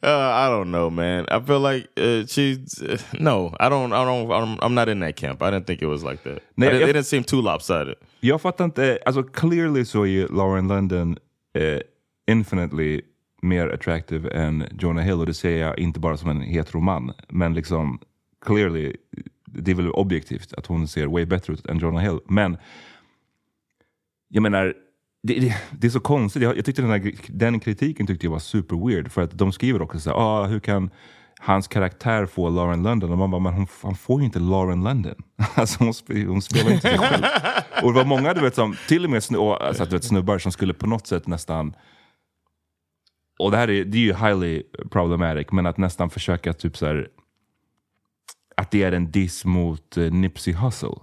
Uh, 0.02 0.08
I 0.08 0.48
don't 0.50 0.64
know, 0.72 0.90
man. 0.90 1.24
I 1.24 1.46
feel 1.46 1.60
like 1.72 1.88
uh, 2.00 2.26
she's 2.26 2.82
uh, 2.82 2.98
no. 3.20 3.46
I 3.60 3.68
don't. 3.68 3.92
I 3.92 4.04
don't. 4.04 4.30
I'm, 4.30 4.58
I'm 4.60 4.74
not 4.74 4.88
in 4.88 5.00
that 5.00 5.16
camp. 5.16 5.42
I 5.42 5.50
didn't 5.50 5.66
think 5.66 5.82
it 5.82 5.88
was 5.88 6.02
like 6.02 6.22
that. 6.22 6.38
Nej, 6.54 6.68
I 6.68 6.72
didn't- 6.72 6.80
jag- 6.80 6.90
it 6.90 6.96
didn't 6.96 7.04
seem 7.06 7.24
too 7.24 7.40
lopsided. 7.42 7.94
Jag 8.20 8.40
fattar 8.40 8.64
inte, 8.64 8.98
alltså 9.06 9.22
clearly 9.22 9.84
så 9.84 10.02
är 10.02 10.06
ju 10.06 10.28
Lauren 10.28 10.68
London 10.68 11.16
eh, 11.54 11.80
infinitely 12.26 13.00
mer 13.42 13.68
attractive 13.68 14.30
än 14.30 14.64
Jonah 14.78 15.04
Hill 15.04 15.14
och 15.20 15.26
det 15.26 15.34
säger 15.34 15.66
jag 15.66 15.78
inte 15.78 16.00
bara 16.00 16.16
som 16.16 16.30
en 16.30 16.40
heteroman. 16.40 17.12
Men 17.28 17.54
liksom 17.54 17.98
clearly, 18.46 18.92
det 19.46 19.70
är 19.70 19.74
väl 19.74 19.90
objektivt 19.90 20.52
att 20.52 20.66
hon 20.66 20.88
ser 20.88 21.06
way 21.06 21.26
bättre 21.26 21.52
ut 21.52 21.66
än 21.66 21.78
Jonah 21.78 22.02
Hill. 22.02 22.18
Men 22.28 22.56
jag 24.28 24.42
menar, 24.42 24.74
det, 25.26 25.40
det, 25.40 25.56
det 25.70 25.86
är 25.86 25.90
så 25.90 26.00
konstigt. 26.00 26.42
Jag, 26.42 26.56
jag 26.56 26.64
tyckte 26.64 26.82
den, 26.82 26.90
här, 26.90 27.12
den 27.28 27.60
kritiken 27.60 28.06
tyckte 28.06 28.26
jag 28.26 28.30
var 28.30 28.38
super 28.38 28.86
weird. 28.88 29.12
För 29.12 29.22
att 29.22 29.38
de 29.38 29.52
skriver 29.52 29.82
också 29.82 30.00
så 30.00 30.10
här, 30.10 30.16
ah, 30.16 30.46
hur 30.46 30.60
kan 30.60 30.90
hans 31.40 31.68
karaktär 31.68 32.26
få 32.26 32.48
Lauren 32.48 32.82
London? 32.82 33.12
Och 33.12 33.18
man 33.18 33.30
bara, 33.30 33.40
men 33.40 33.52
hon, 33.52 33.66
han 33.82 33.94
får 33.94 34.20
ju 34.20 34.24
inte 34.24 34.38
Lauren 34.38 34.84
London. 34.84 35.14
alltså 35.54 35.84
hon, 35.84 35.94
sp 36.00 36.08
hon 36.26 36.42
spelar 36.42 36.70
inte 36.70 36.88
sig 36.88 36.98
själv. 36.98 37.24
och 37.82 37.92
det 37.92 37.98
var 37.98 38.04
många, 38.04 38.34
du 38.34 38.40
vet, 38.40 38.54
som, 38.54 38.76
till 38.88 39.04
och 39.04 39.10
med 39.10 39.22
snu, 39.22 39.38
och, 39.38 39.66
alltså, 39.66 39.84
du 39.84 39.90
vet, 39.90 40.04
snubbar 40.04 40.38
som 40.38 40.52
skulle 40.52 40.74
på 40.74 40.86
något 40.86 41.06
sätt 41.06 41.26
nästan 41.26 41.74
och 43.38 43.50
det 43.50 43.56
här 43.56 43.70
är, 43.70 43.84
det 43.84 43.98
är 43.98 44.02
ju 44.02 44.14
highly 44.14 44.62
problematic, 44.90 45.46
men 45.52 45.66
att 45.66 45.78
nästan 45.78 46.10
försöka 46.10 46.52
typ 46.52 46.76
så 46.76 46.86
här, 46.86 47.08
att 48.56 48.70
det 48.70 48.82
är 48.82 48.92
en 48.92 49.10
diss 49.10 49.44
mot 49.44 49.98
uh, 49.98 50.12
Nipsey 50.12 50.54
Hussle. 50.54 50.96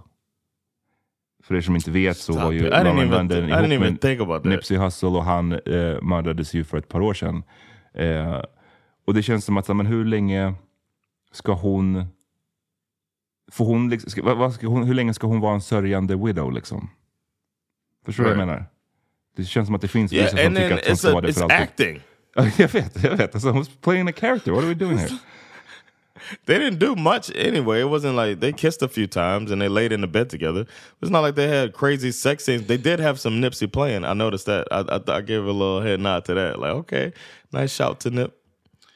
För 1.51 1.57
er 1.57 1.61
som 1.61 1.75
inte 1.75 1.91
vet 1.91 2.17
så 2.17 2.33
var 2.33 2.51
ju 2.51 2.59
Lauren 2.69 3.09
London 3.09 3.37
ihop 3.37 3.49
med. 3.79 3.89
Nipsey 4.45 4.77
Hussle 4.77 5.09
och 5.09 5.23
han 5.23 5.51
eh, 5.51 6.01
mördades 6.01 6.53
ju 6.53 6.63
för 6.63 6.77
ett 6.77 6.87
par 6.87 7.01
år 7.01 7.13
sedan. 7.13 7.43
Eh, 7.93 8.41
och 9.07 9.13
det 9.13 9.23
känns 9.23 9.45
som 9.45 9.57
att, 9.57 9.67
men 9.67 9.85
hur 9.85 10.05
länge 10.05 10.53
ska 11.31 11.53
hon... 11.53 12.05
Får 13.51 13.65
hon, 13.65 13.89
liksom, 13.89 14.11
ska, 14.11 14.35
vad, 14.35 14.53
ska 14.53 14.67
hon 14.67 14.83
hur 14.83 14.93
länge 14.93 15.13
ska 15.13 15.27
hon 15.27 15.39
vara 15.39 15.53
en 15.53 15.61
sörjande 15.61 16.15
widow 16.15 16.51
liksom? 16.53 16.89
Förstår 18.05 18.23
du 18.23 18.29
vad 18.29 18.37
jag 18.37 18.47
Right. 18.47 18.49
menar? 18.49 18.65
Det 19.37 19.43
känns 19.43 19.65
som 19.67 19.75
att 19.75 19.81
det 19.81 19.87
finns 19.87 20.13
Yeah, 20.13 20.25
vissa 20.25 20.43
som 20.43 20.55
tycker 20.55 20.73
att 20.73 20.85
hon 20.85 20.93
it's, 20.93 20.95
ska 20.95 21.11
vara 21.11 21.21
det 21.21 21.27
it's 21.27 21.33
för 21.33 21.43
alltid. 21.43 21.61
acting. 21.61 22.01
jag 22.63 22.67
vet, 22.73 23.03
jag 23.03 23.17
vet. 23.17 23.35
Alltså, 23.35 23.51
who's 23.51 23.69
playing 23.81 24.07
a 24.09 24.13
character? 24.15 24.51
What 24.51 24.63
are 24.63 24.67
we 24.73 24.75
doing 24.85 24.97
here? 24.97 25.09
They 26.45 26.57
didn't 26.57 26.79
do 26.79 26.95
much 26.95 27.31
anyway. 27.35 27.81
It 27.81 27.89
wasn't 27.89 28.15
like 28.15 28.39
they 28.39 28.51
kissed 28.51 28.81
a 28.81 28.87
few 28.87 29.07
times 29.07 29.51
and 29.51 29.61
they 29.61 29.69
laid 29.69 29.91
in 29.91 30.01
the 30.01 30.07
bed 30.07 30.29
together. 30.29 30.65
It's 31.01 31.11
not 31.11 31.21
like 31.21 31.35
they 31.35 31.47
had 31.47 31.73
crazy 31.73 32.11
sex 32.11 32.45
scenes. 32.45 32.67
They 32.67 32.77
did 32.77 32.99
have 32.99 33.19
some 33.19 33.41
Nipsey 33.41 33.67
playing. 33.67 34.05
I 34.05 34.13
noticed 34.13 34.45
that. 34.45 34.67
I, 34.71 34.81
I, 34.89 35.17
I 35.17 35.21
gave 35.21 35.45
a 35.45 35.51
little 35.51 35.81
head 35.81 35.99
nod 35.99 36.25
to 36.25 36.33
that. 36.33 36.59
Like, 36.59 36.71
okay, 36.71 37.13
nice 37.51 37.73
shout 37.73 37.99
to 38.01 38.09
Nip. 38.09 38.31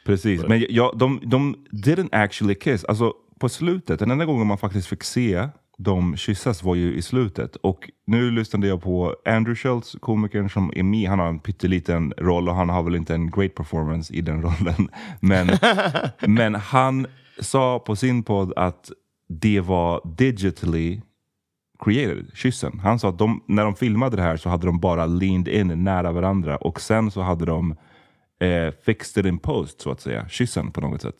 Precis, 0.06 0.48
men 0.48 0.66
ja, 0.70 0.92
de, 0.92 1.20
de 1.26 1.56
didn't 1.72 2.14
actually 2.14 2.56
kiss. 2.56 2.86
Alltså 2.86 3.14
på 3.40 3.50
slutet, 3.50 4.00
den 4.00 4.12
enda 4.12 4.26
gången 4.26 4.48
man 4.48 4.58
faktiskt 4.58 4.88
fick 4.88 5.04
se 5.04 5.50
de 5.78 6.18
kyssas 6.18 6.64
var 6.64 6.76
ju 6.76 6.96
i 6.96 7.02
slutet. 7.02 7.56
Och 7.56 7.90
nu 8.06 8.32
lyssnade 8.32 8.68
jag 8.68 8.82
på 8.82 9.16
Andrew 9.26 9.56
Schultz, 9.56 9.96
komikern 10.00 10.50
som 10.50 10.72
är 10.76 10.84
med. 10.84 11.10
Han 11.10 11.20
har 11.20 11.28
en 11.28 11.40
pytteliten 11.40 12.14
roll 12.18 12.50
och 12.50 12.56
han 12.56 12.70
har 12.70 12.84
väl 12.84 12.96
inte 12.96 13.14
en 13.14 13.32
great 13.32 13.56
performance 13.56 14.14
i 14.14 14.22
den 14.22 14.42
rollen. 14.42 14.90
Men, 15.20 15.50
men 16.36 16.56
han 16.56 17.08
sa 17.40 17.80
på 17.80 17.96
sin 17.96 18.24
podd 18.24 18.54
att 18.56 18.92
det 19.28 19.60
var 19.60 20.02
digitally 20.18 21.02
created, 21.80 22.32
kyssen. 22.34 22.80
Han 22.80 23.00
sa 23.00 23.10
att 23.10 23.18
de, 23.18 23.44
när 23.48 23.64
de 23.64 23.76
filmade 23.76 24.16
det 24.16 24.22
här 24.22 24.38
så 24.38 24.50
hade 24.50 24.66
de 24.66 24.80
bara 24.80 25.06
leaned 25.06 25.48
in 25.48 25.84
nära 25.84 26.12
varandra 26.12 26.58
och 26.58 26.82
sen 26.82 27.12
så 27.12 27.22
hade 27.22 27.46
de 27.46 27.76
eh, 28.40 28.74
fixed 28.86 29.26
it 29.26 29.30
in 29.30 29.40
post 29.40 29.82
så 29.82 29.92
att 29.92 30.02
säga, 30.02 30.28
kyssen 30.30 30.72
på 30.72 30.82
något 30.82 31.02
sätt. 31.02 31.16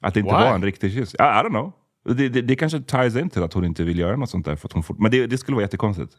Att 0.00 0.14
det 0.14 0.20
inte 0.20 0.34
Why? 0.34 0.44
var 0.44 0.54
en 0.54 0.62
riktig 0.62 0.92
kyss. 0.92 1.14
I, 1.14 1.16
I 1.18 1.42
don't 1.42 1.48
know. 1.48 1.72
Det, 2.16 2.28
det, 2.28 2.42
det 2.42 2.56
kanske 2.56 2.80
ties 2.80 3.16
in 3.16 3.30
till 3.30 3.42
att 3.42 3.52
hon 3.52 3.64
inte 3.64 3.84
vill 3.84 3.98
göra 3.98 4.16
något 4.16 4.30
sånt 4.30 4.46
där. 4.46 4.56
För 4.56 4.68
att 4.68 4.72
hon 4.72 4.96
men 4.98 5.10
det, 5.10 5.26
det 5.26 5.38
skulle 5.38 5.54
vara 5.54 5.64
jättekonstigt. 5.64 6.16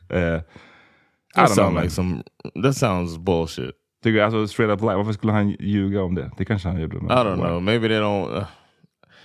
That 1.36 1.50
don't 1.50 1.56
know, 1.56 1.56
sounds 1.56 1.74
man. 1.74 1.84
like 1.84 1.90
some. 1.90 2.24
That 2.64 2.78
sounds 2.78 3.18
bullshit. 3.18 3.76
Tycker, 4.04 4.22
alltså, 4.22 4.48
straight 4.48 4.74
up 4.74 4.82
lie. 4.82 4.96
Varför 4.96 5.14
skulle 5.14 5.34
han 5.34 5.50
ljuga 5.60 6.04
om 6.04 6.16
det? 6.16 6.32
Det 6.38 6.46
kanske 6.46 6.70
han 6.70 6.82
gjorde. 6.82 6.98
Men, 6.98 7.06
I 7.06 7.10
don't 7.10 7.36
know. 7.36 7.62
Maybe 7.62 7.88
they 7.88 7.98
don't. 7.98 8.38
Uh, 8.38 8.46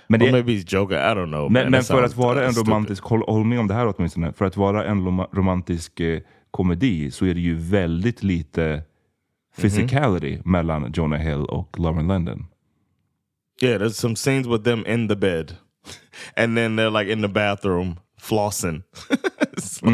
Men, 0.07 0.19
det, 0.19 0.31
maybe 0.31 0.51
he's 0.51 0.75
joking. 0.75 0.97
I 0.97 0.99
don't 0.99 1.27
know. 1.27 1.51
men, 1.51 1.63
man. 1.63 1.71
men 1.71 1.83
för 1.83 2.03
att 2.03 2.15
vara 2.15 2.39
uh, 2.41 2.47
en 2.47 2.53
romantisk, 2.53 3.03
håll, 3.03 3.23
håll 3.27 3.45
med 3.45 3.59
om 3.59 3.67
det 3.67 3.73
här 3.73 3.93
åtminstone. 3.97 4.33
För 4.33 4.45
att 4.45 4.57
vara 4.57 4.85
en 4.85 5.05
romantisk 5.31 5.99
eh, 5.99 6.19
komedi 6.51 7.11
så 7.11 7.25
är 7.25 7.33
det 7.33 7.39
ju 7.39 7.55
väldigt 7.55 8.23
lite 8.23 8.83
physicality 9.57 10.39
mellan 10.45 10.91
Jonah 10.95 11.19
Hill 11.19 11.45
och 11.45 11.79
Lauren 11.79 12.07
London. 12.07 12.45
Yeah, 13.61 13.81
there's 13.81 13.89
some 13.93 14.15
scenes 14.15 14.47
with 14.47 14.63
them 14.63 14.85
in 14.87 15.07
the 15.07 15.15
bed, 15.15 15.55
and 16.37 16.57
then 16.57 16.75
they're 16.75 16.99
like 16.99 17.11
in 17.11 17.21
the 17.21 17.27
bathroom 17.27 17.99
flossing. 18.21 18.83
So 19.57 19.87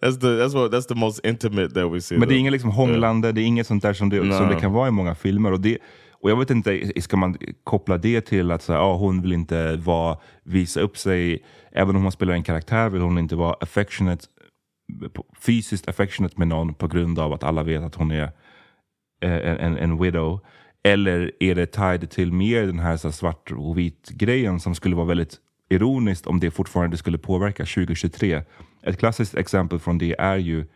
That's 0.00 0.18
the 0.18 0.36
that's 0.36 0.54
what 0.54 0.70
that's 0.70 0.86
the 0.86 0.94
most 0.94 1.20
intimate 1.24 1.74
that 1.74 1.92
we 1.92 2.00
see. 2.00 2.18
Men 2.18 2.28
det 2.28 2.34
är 2.34 2.38
inget 2.38 2.52
liksom 2.52 2.70
hånglande, 2.70 3.32
det 3.32 3.40
är 3.40 3.44
inget 3.44 3.66
sånt 3.66 3.82
där 3.82 3.92
som 3.92 4.08
det, 4.08 4.16
som 4.16 4.28
Nej. 4.28 4.54
det 4.54 4.60
kan 4.60 4.72
vara 4.72 4.88
i 4.88 4.90
många 4.90 5.14
filmer. 5.14 5.52
Och, 5.52 5.60
det, 5.60 5.78
och 6.22 6.30
jag 6.30 6.38
vet 6.38 6.50
inte, 6.50 6.92
ska 7.00 7.16
man 7.16 7.36
koppla 7.64 7.98
det 7.98 8.20
till 8.20 8.50
att 8.50 8.62
så 8.62 8.72
här, 8.72 8.80
ah, 8.80 8.96
hon 8.96 9.22
vill 9.22 9.32
inte 9.32 9.76
vara, 9.76 10.18
visa 10.44 10.80
upp 10.80 10.98
sig, 10.98 11.44
även 11.72 11.96
om 11.96 12.02
hon 12.02 12.12
spelar 12.12 12.34
en 12.34 12.42
karaktär 12.42 12.88
vill 12.88 13.02
hon 13.02 13.18
inte 13.18 13.36
vara 13.36 13.56
affectionate, 13.60 14.26
fysiskt 15.40 15.88
affectionate 15.88 16.34
med 16.36 16.48
någon 16.48 16.74
på 16.74 16.88
grund 16.88 17.18
av 17.18 17.32
att 17.32 17.44
alla 17.44 17.62
vet 17.62 17.82
att 17.82 17.94
hon 17.94 18.10
är 18.10 18.22
eh, 19.22 19.32
en, 19.32 19.58
en, 19.58 19.78
en 19.78 20.02
widow. 20.02 20.40
Eller 20.88 21.32
är 21.40 21.54
det 21.54 21.66
tied 21.66 22.10
till 22.10 22.32
mer 22.32 22.66
den 22.66 22.78
här, 22.78 22.96
så 22.96 23.08
här 23.08 23.12
svart 23.12 23.52
och 23.52 23.78
vit 23.78 24.08
grejen 24.08 24.60
som 24.60 24.74
skulle 24.74 24.96
vara 24.96 25.06
väldigt 25.06 25.36
ironiskt 25.68 26.26
om 26.26 26.40
det 26.40 26.50
fortfarande 26.50 26.96
skulle 26.96 27.18
påverka 27.18 27.64
2023. 27.64 28.42
Ett 28.82 28.98
klassiskt 28.98 29.34
exempel 29.34 29.78
från 29.78 29.98
det 29.98 30.20
är 30.20 30.36
ju 30.36 30.66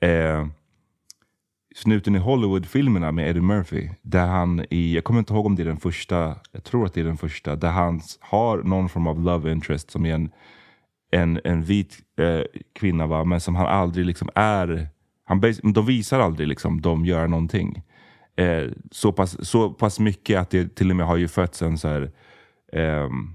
eh, 0.00 0.46
Snuten 1.74 2.16
i 2.16 2.18
Hollywood-filmerna 2.18 3.12
med 3.12 3.28
Eddie 3.28 3.40
Murphy. 3.40 3.88
Där 4.02 4.26
han 4.26 4.64
i, 4.70 4.94
jag 4.94 5.04
kommer 5.04 5.18
inte 5.18 5.32
ihåg 5.32 5.46
om 5.46 5.56
det 5.56 5.62
är 5.62 5.66
den 5.66 5.76
första, 5.76 6.36
jag 6.52 6.64
tror 6.64 6.86
att 6.86 6.94
det 6.94 7.00
är 7.00 7.04
den 7.04 7.16
första, 7.16 7.56
där 7.56 7.70
han 7.70 8.00
har 8.20 8.62
någon 8.62 8.88
form 8.88 9.06
av 9.06 9.20
love 9.20 9.52
interest 9.52 9.90
som 9.90 10.06
är 10.06 10.14
en, 10.14 10.30
en, 11.10 11.40
en 11.44 11.62
vit 11.62 11.98
eh, 12.18 12.40
kvinna 12.72 13.06
va, 13.06 13.24
men 13.24 13.40
som 13.40 13.54
han 13.54 13.66
aldrig 13.66 14.06
liksom 14.06 14.28
är, 14.34 14.88
han, 15.24 15.42
de 15.62 15.86
visar 15.86 16.20
aldrig 16.20 16.48
liksom 16.48 16.80
de 16.80 17.04
gör 17.04 17.26
någonting. 17.26 17.82
Eh, 18.36 18.70
så, 18.90 19.12
pass, 19.12 19.48
så 19.48 19.70
pass 19.70 20.00
mycket 20.00 20.38
att 20.38 20.50
det 20.50 20.76
till 20.76 20.90
och 20.90 20.96
med 20.96 21.06
har 21.06 21.16
ju 21.16 21.28
fötts 21.28 21.62
en 21.62 21.78
så 21.78 21.88
här, 21.88 22.10
ehm, 22.72 23.34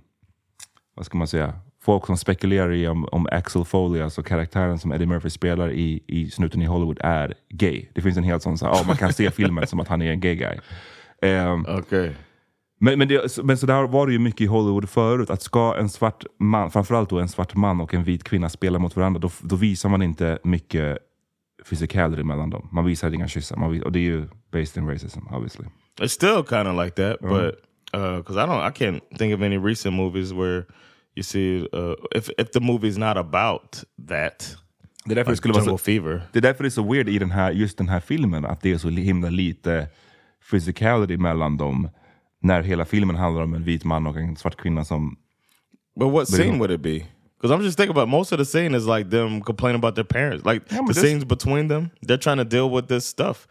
vad 0.95 1.05
ska 1.05 1.17
man 1.17 1.27
säga, 1.27 1.53
folk 1.81 2.05
som 2.05 2.17
spekulerar 2.17 2.71
i 2.71 2.87
om, 2.87 3.05
om 3.05 3.27
Axel 3.31 3.65
Foley, 3.65 4.01
alltså 4.01 4.23
karaktären 4.23 4.79
som 4.79 4.91
Eddie 4.91 5.05
Murphy 5.05 5.29
spelar 5.29 5.71
i, 5.71 6.03
i 6.07 6.31
Snuten 6.31 6.61
i 6.61 6.65
Hollywood, 6.65 6.97
är 7.01 7.33
gay. 7.49 7.85
Det 7.93 8.01
finns 8.01 8.17
en 8.17 8.23
helt 8.23 8.43
sån, 8.43 8.57
så 8.57 8.65
här, 8.65 8.73
ja, 8.73 8.83
man 8.87 8.97
kan 8.97 9.13
se 9.13 9.31
filmen 9.35 9.67
som 9.67 9.79
att 9.79 9.87
han 9.87 10.01
är 10.01 10.11
en 10.11 10.19
gay 10.19 10.35
guy. 10.35 10.57
Ehm, 11.21 11.65
Okay. 11.65 12.11
men, 12.79 12.99
men, 12.99 13.07
det, 13.07 13.37
men 13.43 13.57
så 13.57 13.65
där 13.65 13.83
var 13.83 14.07
det 14.07 14.13
ju 14.13 14.19
mycket 14.19 14.41
i 14.41 14.45
Hollywood 14.45 14.89
förut, 14.89 15.29
att 15.29 15.41
ska 15.41 15.75
en 15.75 15.89
svart 15.89 16.23
man, 16.39 16.71
framförallt 16.71 17.09
då 17.09 17.19
en 17.19 17.29
svart 17.29 17.55
man 17.55 17.81
och 17.81 17.93
en 17.93 18.03
vit 18.03 18.23
kvinna 18.23 18.49
spela 18.49 18.79
mot 18.79 18.95
varandra, 18.95 19.19
då, 19.19 19.29
då 19.41 19.55
visar 19.55 19.89
man 19.89 20.01
inte 20.01 20.39
mycket 20.43 20.97
physicality 21.69 22.23
mellan 22.23 22.49
dem. 22.49 22.69
Man 22.71 22.85
visar 22.85 23.13
inga 23.13 23.27
kyssar, 23.27 23.57
man 23.57 23.71
vis, 23.71 23.83
och 23.83 23.91
det 23.91 23.99
är 23.99 24.03
ju 24.03 24.27
based 24.51 24.77
in 24.77 24.85
racism 24.87 25.21
obviously. 25.31 25.65
It's 26.01 26.13
still 26.13 26.43
kind 26.43 26.67
of 26.67 26.75
like 26.83 26.95
that, 26.95 27.19
but 27.21 27.55
because 27.91 28.37
I 28.37 28.45
don't, 28.45 28.61
I 28.61 28.71
can't 28.71 29.01
think 29.17 29.33
of 29.33 29.41
any 29.41 29.57
recent 29.57 29.95
movies 29.95 30.31
where 30.33 30.65
you 31.15 31.23
see 31.23 31.67
uh, 31.73 31.95
if 32.15 32.29
if 32.37 32.51
the 32.51 32.59
movie's 32.59 32.97
not 32.97 33.17
about 33.17 33.83
that. 34.07 34.55
Det 35.05 35.11
är 35.13 35.15
därför 35.15 35.31
det 35.31 35.31
Like 35.31 35.37
skulle 35.37 35.53
vara 35.53 35.65
så, 35.65 35.77
Fever. 35.77 36.21
Det 36.31 36.39
är 36.39 36.41
därför 36.41 36.63
det 36.63 36.67
är 36.67 36.71
så 36.81 36.93
weird 36.93 37.09
i 37.09 37.19
den 37.19 37.31
här, 37.31 37.51
just 37.51 37.77
den 37.77 37.89
här 37.89 37.99
filmen, 37.99 38.45
att 38.45 38.61
det 38.61 38.71
är 38.71 38.77
så 38.77 38.89
himla 38.89 39.29
lite 39.29 39.87
physicality 40.51 41.17
mellan 41.17 41.57
dem. 41.57 41.89
När 42.41 42.61
hela 42.61 42.85
filmen 42.85 43.15
handlar 43.15 43.43
om 43.43 43.53
en 43.53 43.63
vit 43.63 43.83
man 43.83 44.07
och 44.07 44.17
en 44.17 44.35
svart 44.35 44.55
kvinna 44.61 44.85
som... 44.85 45.17
But 45.99 46.11
what 46.11 46.27
scene 46.27 46.57
would 46.57 46.71
it 46.71 46.81
be? 46.81 47.05
Because 47.41 47.55
I'm 47.55 47.63
just 47.63 47.77
thinking 47.77 47.97
about 47.97 48.09
most 48.09 48.31
of 48.31 48.37
the 48.37 48.45
scene 48.45 48.77
is 48.77 48.85
like 48.85 49.09
them 49.09 49.41
complaining 49.41 49.79
about 49.83 49.95
their 49.95 50.05
parents. 50.05 50.45
Like 50.45 50.65
Yeah, 50.69 50.87
the 50.87 50.93
this- 50.93 51.01
scenes 51.01 51.25
between 51.25 51.67
them, 51.67 51.89
they're 52.01 52.17
trying 52.21 52.37
to 52.37 52.45
deal 52.57 52.69
with 52.69 52.87
this 52.87 53.05
stuff. 53.05 53.47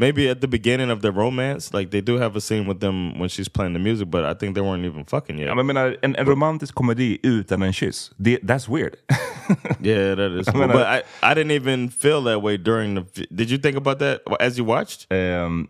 Maybe 0.00 0.30
at 0.30 0.40
the 0.40 0.46
beginning 0.46 0.90
of 0.90 1.00
their 1.00 1.12
romance, 1.12 1.74
like 1.78 1.90
they 1.90 2.00
do 2.00 2.18
have 2.18 2.34
a 2.36 2.40
scene 2.40 2.66
with 2.66 2.80
them 2.80 3.20
when 3.20 3.28
she's 3.28 3.48
playing 3.48 3.74
the 3.74 3.78
music, 3.78 4.10
but 4.10 4.24
I 4.24 4.34
think 4.34 4.54
they 4.54 4.62
weren't 4.62 4.84
even 4.84 5.04
fucking 5.04 5.38
yet. 5.38 5.48
Ja, 5.48 5.54
men 5.54 5.66
menar, 5.66 5.96
en, 6.02 6.16
en 6.16 6.26
romantisk 6.26 6.74
komedi 6.74 7.18
utan 7.22 7.62
en 7.62 7.72
kyss, 7.72 8.12
det, 8.16 8.38
that's 8.42 8.68
weird. 8.68 8.96
yeah, 9.82 10.14
that 10.16 10.40
is. 10.40 10.48
I 10.54 10.56
mean, 10.56 10.68
but 10.68 10.86
I- 10.86 11.02
I, 11.22 11.34
didn't 11.34 11.52
even 11.52 11.90
feel 11.90 12.22
that 12.22 12.42
way 12.42 12.56
during 12.56 12.94
the. 12.94 13.26
Did 13.30 13.50
you 13.50 13.58
think 13.58 13.76
about 13.76 13.98
that 13.98 14.20
as 14.40 14.58
you 14.58 14.64
watched? 14.64 15.06
Ehm, 15.10 15.68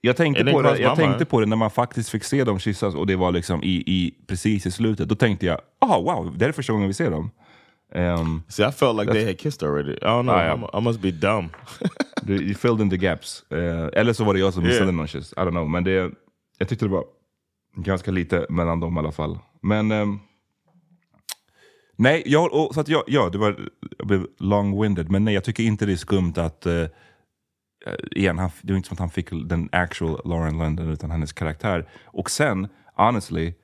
jag 0.00 0.16
tänkte, 0.16 0.44
på 0.44 0.62
det, 0.62 0.78
jag 0.78 0.96
tänkte 0.96 1.24
på 1.24 1.40
det 1.40 1.46
när 1.46 1.56
man 1.56 1.70
faktiskt 1.70 2.10
fick 2.10 2.24
se 2.24 2.44
dem 2.44 2.58
kyssas 2.58 2.94
och 2.94 3.06
det 3.06 3.16
var 3.16 3.32
liksom 3.32 3.62
i, 3.62 3.82
i, 3.86 4.14
precis 4.26 4.66
i 4.66 4.70
slutet. 4.70 5.08
Då 5.08 5.14
tänkte 5.14 5.46
jag, 5.46 5.60
ah 5.80 5.98
wow, 6.00 6.38
det 6.38 6.46
är 6.46 6.52
första 6.52 6.72
gången 6.72 6.88
vi 6.88 6.94
ser 6.94 7.10
dem. 7.10 7.30
Ehm, 7.94 8.42
See, 8.48 8.68
I 8.68 8.72
felt 8.72 8.96
like 9.00 9.12
they 9.12 9.24
had 9.26 9.38
kissed 9.38 9.62
already. 9.68 9.92
I 9.92 10.04
don't 10.04 10.22
know. 10.22 10.34
Ah. 10.34 10.54
I'm- 10.56 10.78
I 10.78 10.80
must 10.84 11.00
be 11.00 11.10
dumb. 11.10 11.48
du, 12.22 12.34
you 12.34 12.54
filled 12.54 12.80
in 12.80 12.90
the 12.90 12.96
gaps. 12.96 13.44
Eh, 13.52 13.88
eller 13.92 14.12
så 14.12 14.24
var 14.24 14.34
det 14.34 14.40
jag 14.40 14.54
som 14.54 14.62
missade 14.62 14.84
Yeah. 14.84 14.94
någon 14.96 15.06
kyss. 15.06 15.32
I 15.32 15.36
don't 15.40 15.50
know. 15.50 15.70
Men 15.70 15.84
det, 15.84 16.10
jag 16.58 16.68
tyckte 16.68 16.84
det 16.84 16.90
var 16.92 17.04
ganska 17.76 18.10
lite 18.10 18.46
mellan 18.48 18.80
dem 18.80 18.96
i 18.96 18.98
alla 18.98 19.12
fall. 19.12 19.38
Men 19.62 19.90
ehm, 19.90 20.18
nej, 21.96 22.22
jag, 22.26 22.52
och, 22.54 22.74
så 22.74 22.80
att 22.80 22.88
jag, 22.88 23.02
ja, 23.06 23.28
det 23.32 23.38
var, 23.38 23.68
jag 23.98 24.06
blev 24.06 24.26
long-winded. 24.38 25.10
Men 25.10 25.24
nej, 25.24 25.34
jag 25.34 25.44
tycker 25.44 25.62
inte 25.62 25.86
det 25.86 25.92
är 25.92 25.96
skumt 25.96 26.32
att 26.36 26.66
eh, 26.66 26.84
igen, 28.10 28.38
han, 28.38 28.50
det 28.62 28.72
var 28.72 28.76
inte 28.76 28.88
som 28.88 28.94
att 28.94 28.98
han 29.00 29.10
fick 29.10 29.30
den 29.30 29.68
actual 29.72 30.20
Lauren 30.24 30.58
London 30.58 30.88
utan 30.90 31.10
hennes 31.10 31.32
karaktär. 31.32 31.88
Och 32.06 32.30
sen, 32.30 32.68
honestly, 32.96 33.54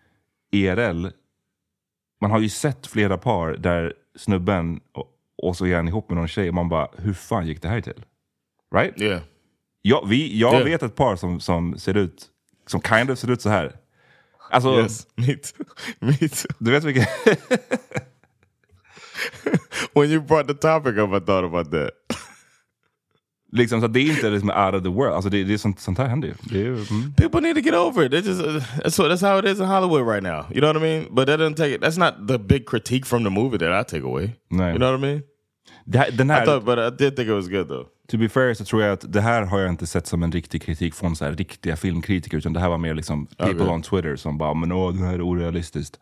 ERL, 0.53 1.07
man 2.21 2.31
har 2.31 2.39
ju 2.41 2.49
sett 2.49 2.87
flera 2.87 3.19
par 3.19 3.53
där 3.57 3.95
snubben 4.17 4.81
och, 4.93 5.07
och 5.43 5.57
så 5.57 5.67
är 5.67 5.77
han 5.77 5.89
ihop 5.89 6.11
med 6.11 6.17
någon 6.19 6.29
tjej 6.29 6.49
och 6.49 6.55
man 6.55 6.69
bara, 6.69 6.89
hur 6.99 7.13
fan 7.13 7.47
gick 7.47 7.63
det 7.63 7.69
här 7.69 7.81
till? 7.81 8.05
Right? 8.75 9.01
Yeah. 9.01 9.21
Jag, 9.83 10.07
vi, 10.09 10.39
jag 10.39 10.53
Yeah. 10.55 10.65
vet 10.65 10.83
ett 10.83 10.97
par 10.97 11.17
som, 11.17 11.41
som 11.41 11.79
ser 11.79 11.97
ut, 11.97 12.27
som 12.67 12.83
kind 12.83 13.11
of 13.11 13.19
ser 13.19 13.31
ut 13.31 13.43
så 13.43 13.49
här. 13.49 13.77
Alltså, 14.51 14.77
Yes. 14.81 15.07
Me 15.99 16.15
too. 16.29 16.49
du 16.59 16.71
vet 16.71 16.85
vilken... 16.85 17.05
When 19.95 20.11
you 20.11 20.21
brought 20.21 20.49
the 20.49 20.55
topic 20.55 20.97
up, 20.99 21.11
I 21.13 21.21
thought 21.21 21.45
about 21.45 21.71
that. 21.71 21.91
Liksom, 23.53 23.81
så 23.81 23.87
det 23.87 24.01
är 24.01 24.11
inte 24.11 24.31
liksom 24.31 24.51
out 24.51 24.75
of 24.75 24.83
the 24.83 24.89
world. 24.89 25.15
Alltså, 25.15 25.31
det, 25.31 25.45
det 25.45 25.55
är 25.55 25.59
sånt, 25.59 25.81
sånt 25.81 25.99
här 25.99 26.09
händer 26.09 26.29
ju. 26.29 26.35
Det 26.41 26.61
är, 26.61 26.67
mm. 26.67 27.15
People 27.17 27.41
need 27.41 27.55
to 27.55 27.61
get 27.61 27.75
over 27.75 28.05
it. 28.05 28.11
They 28.11 28.21
just 28.21 28.41
uh, 28.41 28.63
that's 28.85 28.99
what 28.99 29.11
that's 29.11 29.23
how 29.23 29.39
it 29.39 29.45
is 29.45 29.61
in 29.61 29.67
Hollywood 29.67 30.07
right 30.07 30.23
now. 30.23 30.45
You 30.51 30.61
know 30.61 30.73
what 30.73 30.77
I 30.77 30.81
mean? 30.81 31.15
But 31.15 31.27
that 31.27 31.41
doesn't 31.41 31.57
take 31.57 31.75
it. 31.75 31.81
That's 31.81 31.99
not 31.99 32.29
the 32.29 32.39
big 32.39 32.67
critique 32.67 33.07
from 33.07 33.25
the 33.25 33.31
movie 33.31 33.59
that 33.59 33.81
I 33.81 33.91
take 33.91 34.05
away. 34.05 34.31
Nej. 34.49 34.71
You 34.71 34.79
know 34.79 34.93
what 34.93 35.01
I 35.01 35.07
mean? 35.07 35.23
Det 35.85 35.99
här, 35.99 36.11
den 36.11 36.31
I 36.31 36.33
här, 36.33 36.47
thought, 36.47 36.65
but 36.65 36.79
I 36.79 37.05
did 37.05 37.17
think 37.17 37.29
it 37.29 37.35
was 37.35 37.49
good 37.49 37.69
though. 37.69 37.87
To 38.09 38.19
be 38.19 38.29
fair 38.29 38.55
så 38.55 38.65
tror 38.65 38.83
jag 38.83 38.93
att 38.93 39.13
det 39.13 39.21
här 39.21 39.43
har 39.43 39.61
jag 39.61 39.71
inte 39.71 39.87
sett 39.87 40.07
som 40.07 40.23
en 40.23 40.33
riktig 40.33 40.63
kritik 40.63 40.95
från 40.95 41.17
så 41.17 41.25
här 41.25 41.33
riktiga 41.33 41.77
filmkritiker, 41.77 42.39
utan 42.39 42.53
det 42.53 42.61
här 42.61 42.69
var 42.69 42.79
mer 42.79 42.95
liksom 42.95 43.27
people 43.27 43.55
Okay. 43.55 43.75
on 43.75 43.83
Twitter 43.83 44.17
som 44.17 44.39
bara 44.39 44.55
men 44.55 44.73
åh, 44.73 44.95
det 44.95 45.05
här 45.05 45.15
är 45.15 45.23
orealistiskt. 45.23 46.01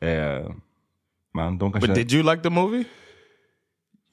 Eh, 0.00 0.52
men 1.34 1.58
de 1.58 1.72
kanske... 1.72 1.88
But 1.88 1.96
did 1.96 2.12
you 2.12 2.22
like 2.22 2.42
the 2.42 2.50
movie? 2.50 2.84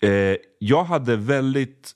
eh, 0.02 0.38
jag 0.60 0.84
hade 0.84 1.16
väldigt 1.16 1.92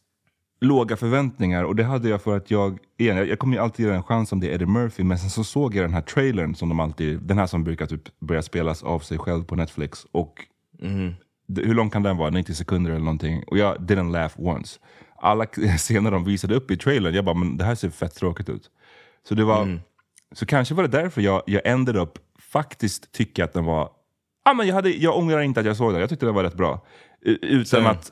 låga 0.61 0.97
förväntningar 0.97 1.63
och 1.63 1.75
det 1.75 1.83
hade 1.83 2.09
jag 2.09 2.21
för 2.21 2.37
att 2.37 2.51
jag, 2.51 2.79
igen, 2.97 3.17
jag, 3.17 3.27
jag 3.27 3.39
kommer 3.39 3.55
ju 3.55 3.63
alltid 3.63 3.85
ge 3.85 3.91
en 3.91 4.03
chans 4.03 4.31
om 4.31 4.39
det 4.39 4.49
är 4.49 4.53
Eddie 4.53 4.65
Murphy, 4.65 5.03
men 5.03 5.19
sen 5.19 5.29
så 5.29 5.43
såg 5.43 5.75
jag 5.75 5.83
den 5.83 5.93
här 5.93 6.01
trailern 6.01 6.55
som 6.55 6.69
de 6.69 6.79
alltid, 6.79 7.21
den 7.21 7.37
här 7.37 7.47
som 7.47 7.63
brukar 7.63 7.85
typ 7.85 8.19
börja 8.19 8.41
spelas 8.41 8.83
av 8.83 8.99
sig 8.99 9.17
själv 9.17 9.43
på 9.43 9.55
Netflix. 9.55 10.05
Och 10.11 10.45
det, 11.47 11.61
hur 11.61 11.73
lång 11.73 11.89
kan 11.89 12.03
den 12.03 12.17
vara? 12.17 12.29
90 12.29 12.53
sekunder 12.53 12.91
eller 12.91 13.05
någonting. 13.05 13.43
Och 13.47 13.57
jag 13.57 13.77
didn't 13.77 14.11
laugh 14.11 14.33
once. 14.37 14.79
Alla 15.15 15.45
scener 15.77 16.11
de 16.11 16.23
visade 16.23 16.55
upp 16.55 16.71
i 16.71 16.77
trailern, 16.77 17.13
jag 17.13 17.25
bara, 17.25 17.35
men 17.35 17.57
det 17.57 17.63
här 17.63 17.75
ser 17.75 17.89
fett 17.89 18.15
tråkigt 18.15 18.49
ut. 18.49 18.71
Så 19.27 19.35
det 19.35 19.43
var, 19.43 19.79
så 20.31 20.45
kanske 20.45 20.73
var 20.75 20.83
det 20.83 21.01
därför 21.01 21.21
jag, 21.21 21.43
jag 21.45 21.61
ended 21.65 21.95
up 21.95 22.19
faktiskt 22.39 23.11
tycka 23.11 23.43
att 23.43 23.53
den 23.53 23.65
var, 23.65 23.89
ah, 24.45 24.53
men 24.53 24.67
jag, 24.67 24.75
hade, 24.75 24.89
jag 24.89 25.17
ångrar 25.17 25.41
inte 25.41 25.59
att 25.59 25.65
jag 25.65 25.77
såg 25.77 25.91
den, 25.93 26.01
jag 26.01 26.09
tyckte 26.09 26.25
den 26.25 26.35
var 26.35 26.43
rätt 26.43 26.57
bra. 26.57 26.85
Utan 27.21 27.65
Same. 27.65 27.89
att, 27.89 28.11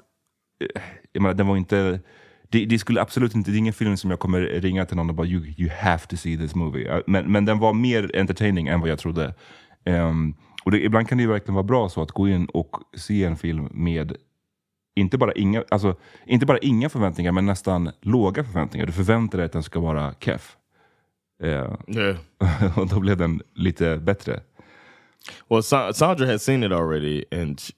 eh, 0.59 0.81
jag 1.11 1.21
menar, 1.21 1.33
den 1.33 1.47
var 1.47 1.57
inte, 1.57 1.99
det, 2.53 2.65
det 2.65 2.79
skulle 2.79 3.01
absolut 3.01 3.35
inte, 3.35 3.51
det 3.51 3.57
är 3.57 3.59
ingen 3.59 3.73
film 3.73 3.97
som 3.97 4.09
jag 4.09 4.19
kommer 4.19 4.41
ringa 4.41 4.85
till 4.85 4.97
någon 4.97 5.09
och 5.09 5.15
bara 5.15 5.27
you, 5.27 5.45
you 5.57 5.69
have 5.81 5.99
to 6.07 6.15
see 6.17 6.37
this 6.37 6.55
movie. 6.55 7.01
Men, 7.07 7.31
men 7.31 7.45
den 7.45 7.59
var 7.59 7.73
mer 7.73 8.11
entertaining 8.15 8.67
än 8.67 8.79
vad 8.79 8.89
jag 8.89 8.99
trodde. 8.99 9.33
Ehm, 9.85 10.33
och 10.65 10.71
det, 10.71 10.83
ibland 10.85 11.07
kan 11.09 11.17
det 11.17 11.21
ju 11.21 11.29
verkligen 11.29 11.53
vara 11.53 11.63
bra 11.63 11.89
så 11.89 12.01
att 12.01 12.11
gå 12.11 12.27
in 12.27 12.45
och 12.45 12.75
se 12.97 13.23
en 13.23 13.37
film 13.37 13.69
med 13.71 14.15
inte 14.95 15.17
bara, 15.17 15.31
inga, 15.33 15.63
alltså, 15.71 15.95
inte 16.25 16.45
bara 16.45 16.57
inga 16.57 16.89
förväntningar, 16.89 17.31
men 17.31 17.45
nästan 17.45 17.91
låga 18.01 18.43
förväntningar. 18.43 18.85
Du 18.85 18.91
förväntar 18.91 19.37
dig 19.37 19.45
att 19.45 19.51
den 19.51 19.63
ska 19.63 19.79
vara 19.79 20.13
keff. 20.19 20.57
Eh, 21.43 21.73
Yeah. 21.87 22.17
och 22.79 22.87
då 22.87 22.99
blev 22.99 23.17
den 23.17 23.41
lite 23.55 23.97
bättre. 23.97 24.39
Well, 25.49 25.63
Sa- 25.63 25.93
Sandra 25.93 26.25
had 26.25 26.41
seen 26.41 26.63
it 26.63 26.71
already, 26.71 27.25
and 27.31 27.59
she, 27.59 27.73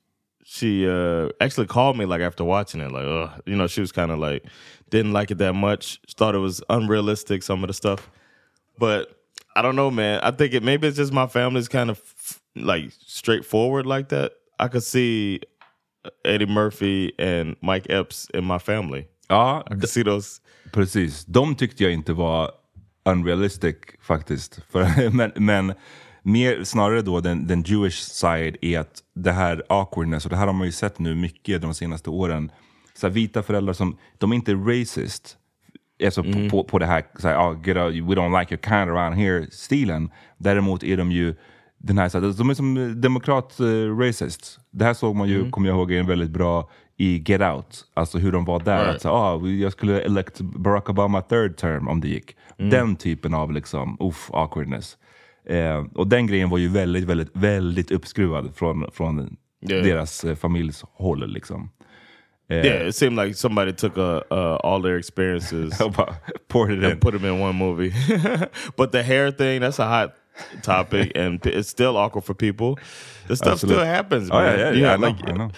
she 0.47 0.87
uh, 0.87 1.29
actually 1.41 1.65
called 1.65 1.97
me 1.97 2.05
like 2.05 2.21
after 2.21 2.43
watching 2.43 2.79
it, 2.79 2.91
like, 2.91 3.03
Ugh. 3.05 3.41
you 3.47 3.55
know, 3.55 3.65
she 3.65 3.81
was 3.81 3.91
kind 3.91 4.11
of 4.11 4.19
like 4.19 4.45
didn't 4.91 5.11
like 5.11 5.31
it 5.31 5.39
that 5.39 5.53
much. 5.53 5.99
Thought 6.15 6.35
it 6.35 6.39
was 6.39 6.61
unrealistic, 6.69 7.41
some 7.41 7.63
of 7.63 7.67
the 7.67 7.73
stuff. 7.73 8.09
But 8.77 9.09
I 9.55 9.63
don't 9.63 9.75
know, 9.75 9.89
man. 9.89 10.19
I 10.21 10.29
think 10.29 10.53
it 10.53 10.61
maybe 10.61 10.87
it's 10.87 10.97
just 10.97 11.11
my 11.11 11.25
family's 11.25 11.67
kind 11.67 11.89
of 11.89 11.97
f- 11.97 12.41
like 12.55 12.91
straightforward 13.05 13.87
like 13.87 14.09
that. 14.09 14.33
I 14.59 14.67
could 14.67 14.83
see 14.83 15.41
Eddie 16.23 16.45
Murphy 16.45 17.13
and 17.17 17.55
Mike 17.61 17.87
Epps 17.89 18.27
in 18.33 18.45
my 18.45 18.59
family. 18.59 19.07
Ja, 19.29 19.63
I 19.65 19.75
could 19.75 19.89
see 19.89 20.03
those. 20.03 20.41
Precis. 20.71 21.25
De 21.25 21.55
tyckte 21.55 21.83
jag 21.83 21.93
inte 21.93 22.13
var 22.13 22.51
unrealistic 23.05 23.75
faktiskt. 24.01 24.59
För, 24.69 25.09
men, 25.13 25.31
men 25.35 25.73
mer 26.25 26.63
snarare 26.63 27.01
då 27.01 27.19
den, 27.19 27.47
den 27.47 27.61
Jewish 27.61 28.01
side 28.01 28.57
är 28.61 28.79
att 28.79 29.03
det 29.15 29.31
här 29.31 29.63
awkwardness, 29.69 30.25
och 30.25 30.29
det 30.29 30.37
här 30.37 30.47
har 30.47 30.53
man 30.53 30.67
ju 30.67 30.71
sett 30.71 30.99
nu 30.99 31.15
mycket 31.15 31.61
de 31.61 31.73
senaste 31.73 32.09
åren. 32.09 32.51
Så 32.93 33.07
här, 33.07 33.13
vita 33.13 33.43
föräldrar 33.43 33.73
som, 33.73 33.97
de 34.17 34.31
är 34.31 34.35
inte 34.35 34.53
racist. 34.53 35.37
Alltså 36.05 36.23
på, 36.23 36.49
på, 36.51 36.63
på 36.63 36.79
det 36.79 36.85
här, 36.85 37.03
så 37.19 37.27
här 37.27 37.37
oh, 37.37 37.67
get 37.67 37.77
out, 37.77 37.93
we 37.93 38.15
don't 38.15 38.39
like 38.39 38.55
your 38.55 38.63
kind 38.63 38.97
around 38.97 39.15
here-stilen. 39.15 40.09
Däremot 40.37 40.83
är 40.83 40.97
de 40.97 41.11
ju 41.11 41.35
den 41.77 41.97
här, 41.97 42.09
så 42.09 42.19
här, 42.19 42.33
de 42.37 42.49
är 42.49 42.53
som 42.53 43.01
demokrat-racist. 43.01 44.59
det 44.71 44.85
här 44.85 44.93
såg 44.93 45.15
man 45.15 45.29
ju, 45.29 45.49
kommer 45.49 45.69
jag 45.69 45.77
ihåg, 45.77 45.91
en 45.91 46.07
väldigt 46.07 46.31
bra 46.31 46.69
i 46.97 47.23
Get 47.25 47.41
Out. 47.41 47.85
Alltså 47.93 48.17
hur 48.17 48.31
de 48.31 48.45
var 48.45 48.59
där. 48.59 48.83
Right. 48.83 48.95
Att, 48.95 49.01
så, 49.01 49.09
ah, 49.09 49.47
jag 49.47 49.71
skulle 49.71 50.01
elect 50.01 50.41
Barack 50.41 50.89
Obama 50.89 51.21
third 51.21 51.57
term 51.57 51.87
om 51.87 52.01
det 52.01 52.07
gick. 52.07 52.35
Den 52.57 52.95
typen 52.95 53.33
av 53.33 53.51
liksom, 53.51 53.97
uff, 53.99 54.29
awkwardness. 54.33 54.97
Eh, 55.47 55.83
och 55.95 56.07
den 56.07 56.27
grejen 56.27 56.49
var 56.49 56.57
ju 56.57 56.67
väldigt, 56.69 57.03
väldigt, 57.03 57.29
väldigt 57.33 57.91
uppskruvad 57.91 58.51
från, 58.55 58.91
från 58.93 59.37
Yeah. 59.69 59.83
deras 59.83 60.23
eh, 60.23 60.35
familjs 60.35 60.83
håll. 60.93 61.27
Liksom. 61.33 61.69
Eh, 62.49 62.57
Yeah, 62.65 62.87
it 62.87 62.95
seemed 62.95 63.25
like 63.25 63.37
somebody 63.37 63.71
took 63.73 63.97
uh, 63.97 64.03
uh, 64.31 64.57
all 64.63 64.81
their 64.83 64.97
experiences 64.97 65.77
poured 66.47 66.71
it 66.71 66.77
in. 66.83 66.91
and 66.91 67.01
put 67.01 67.13
them 67.13 67.25
in 67.25 67.41
one 67.41 67.53
movie. 67.57 67.93
but 68.77 68.91
the 68.91 69.01
hair 69.03 69.31
thing, 69.31 69.61
that's 69.61 69.79
a 69.79 69.87
hot 69.87 70.13
topic 70.63 71.11
and 71.17 71.45
it's 71.45 71.69
still 71.69 71.97
awkward 71.97 72.23
for 72.25 72.33
people. 72.35 72.75
The 73.27 73.35
stuff 73.35 73.53
Absolutely. 73.53 73.81
still 73.83 73.95
happens, 73.95 74.29
Oh, 74.31 74.35
man. 74.35 74.45
yeah, 74.45 74.59
yeah, 74.59 74.71
You 74.73 74.81
yeah, 74.81 74.91
have, 74.91 75.03
I 75.03 75.11
know, 75.11 75.17
like, 75.17 75.29
I 75.29 75.33
know. 75.33 75.51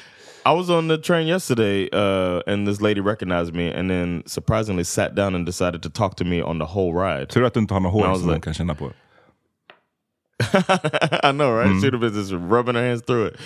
I 0.46 0.54
was 0.54 0.70
on 0.70 0.88
the 0.88 0.98
train 0.98 1.28
yesterday 1.28 1.90
uh, 1.92 2.42
and 2.48 2.68
this 2.68 2.80
lady 2.82 3.02
recognized 3.02 3.54
me 3.54 3.74
and 3.80 3.90
then 3.90 4.24
surprisingly 4.26 4.84
sat 4.86 5.16
down 5.16 5.36
and 5.36 5.46
decided 5.46 5.82
to 5.84 5.90
talk 5.90 6.16
to 6.16 6.24
me 6.26 6.42
on 6.42 6.60
the 6.60 6.66
whole 6.66 6.94
ride. 6.94 7.26
Tur 7.30 7.44
att 7.44 7.54
du 7.54 7.60
inte 7.60 7.74
har 7.74 7.82
något 7.82 7.94
I 8.06 8.08
hår 8.08 8.16
som 8.16 8.26
man 8.26 8.36
like- 8.36 8.44
kan 8.44 8.54
känna 8.54 8.76
på. 8.76 8.92
I 11.24 11.32
know, 11.34 11.52
right? 11.52 11.80
She'd 11.82 11.94
have 11.94 12.02
been 12.02 12.14
just 12.14 12.32
rubbing 12.32 12.76
her 12.76 12.82
hands 12.82 13.02
through 13.02 13.26
it. 13.26 13.40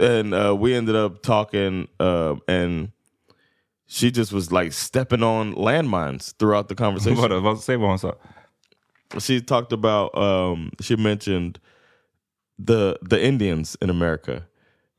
And 0.00 0.32
uh, 0.32 0.56
we 0.58 0.74
ended 0.74 0.96
up 0.96 1.22
talking, 1.22 1.88
uh, 2.00 2.36
and 2.46 2.92
she 3.86 4.10
just 4.10 4.32
was 4.32 4.50
like 4.50 4.72
stepping 4.72 5.22
on 5.22 5.54
landmines 5.54 6.34
throughout 6.38 6.68
the 6.68 6.74
conversation. 6.84 7.16
Vadå, 7.16 7.42
vad, 7.42 7.58
säg 7.58 7.78
vad 7.78 7.88
hon 7.88 7.98
sa. 7.98 8.12
she 9.18 9.40
talked 9.40 9.72
about, 9.72 10.16
um, 10.16 10.70
she 10.80 10.96
mentioned 10.96 11.58
the 12.58 12.98
the 13.02 13.22
Indians 13.22 13.76
in 13.80 13.90
America. 13.90 14.46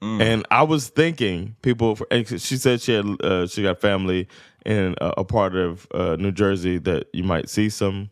And 0.02 0.46
I 0.50 0.64
was 0.64 0.88
thinking 0.88 1.58
people. 1.62 1.98
She 2.26 2.56
said 2.56 2.80
she 2.80 2.94
had 2.94 3.06
uh, 3.22 3.48
she 3.48 3.64
got 3.64 3.82
family 3.82 4.30
in 4.66 4.96
a, 5.02 5.14
a 5.18 5.24
part 5.26 5.58
of 5.58 5.88
uh, 5.94 6.16
New 6.16 6.32
Jersey 6.32 6.78
that 6.78 7.08
you 7.12 7.26
might 7.26 7.50
see 7.50 7.70
some 7.70 8.10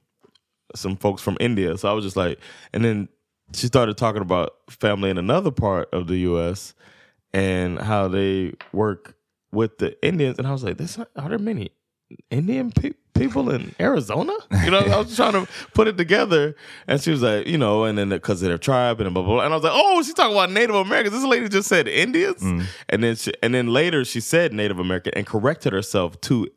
some 0.75 0.97
folks 0.97 1.21
from 1.21 1.37
India. 1.39 1.77
So 1.77 1.89
I 1.89 1.93
was 1.93 2.03
just 2.03 2.17
like, 2.17 2.39
and 2.73 2.83
then 2.83 3.07
she 3.53 3.67
started 3.67 3.97
talking 3.97 4.21
about 4.21 4.55
family 4.69 5.09
in 5.09 5.17
another 5.17 5.51
part 5.51 5.89
of 5.93 6.07
the 6.07 6.17
U.S. 6.17 6.73
and 7.33 7.79
how 7.79 8.07
they 8.07 8.53
work 8.73 9.15
with 9.51 9.77
the 9.77 10.01
Indians. 10.05 10.37
And 10.37 10.47
I 10.47 10.51
was 10.51 10.63
like, 10.63 10.77
"This 10.77 10.97
are 10.97 11.29
there 11.29 11.39
many 11.39 11.71
Indian 12.29 12.71
pe- 12.71 12.93
people 13.13 13.49
in 13.49 13.73
Arizona?" 13.79 14.33
You 14.63 14.71
know, 14.71 14.79
I 14.79 14.97
was 14.97 15.15
trying 15.15 15.33
to 15.33 15.47
put 15.73 15.87
it 15.87 15.97
together, 15.97 16.55
and 16.87 17.01
she 17.01 17.11
was 17.11 17.21
like, 17.21 17.47
"You 17.47 17.57
know," 17.57 17.85
and 17.85 17.97
then 17.97 18.09
because 18.09 18.41
of 18.41 18.49
their 18.49 18.57
tribe 18.57 18.99
and 18.99 19.13
blah 19.13 19.23
blah. 19.23 19.35
blah. 19.35 19.45
And 19.45 19.53
I 19.53 19.57
was 19.57 19.63
like, 19.63 19.73
"Oh, 19.75 20.01
she's 20.03 20.13
talking 20.13 20.35
about 20.35 20.51
Native 20.51 20.75
Americans." 20.75 21.15
This 21.15 21.23
lady 21.23 21.47
just 21.49 21.69
said 21.69 21.87
Indians, 21.87 22.41
mm-hmm. 22.41 22.65
and 22.89 23.03
then 23.03 23.15
she, 23.15 23.33
and 23.41 23.53
then 23.53 23.67
later 23.67 24.03
she 24.03 24.19
said 24.19 24.53
Native 24.53 24.79
American 24.79 25.13
and 25.15 25.25
corrected 25.25 25.73
herself 25.73 26.19
to 26.21 26.47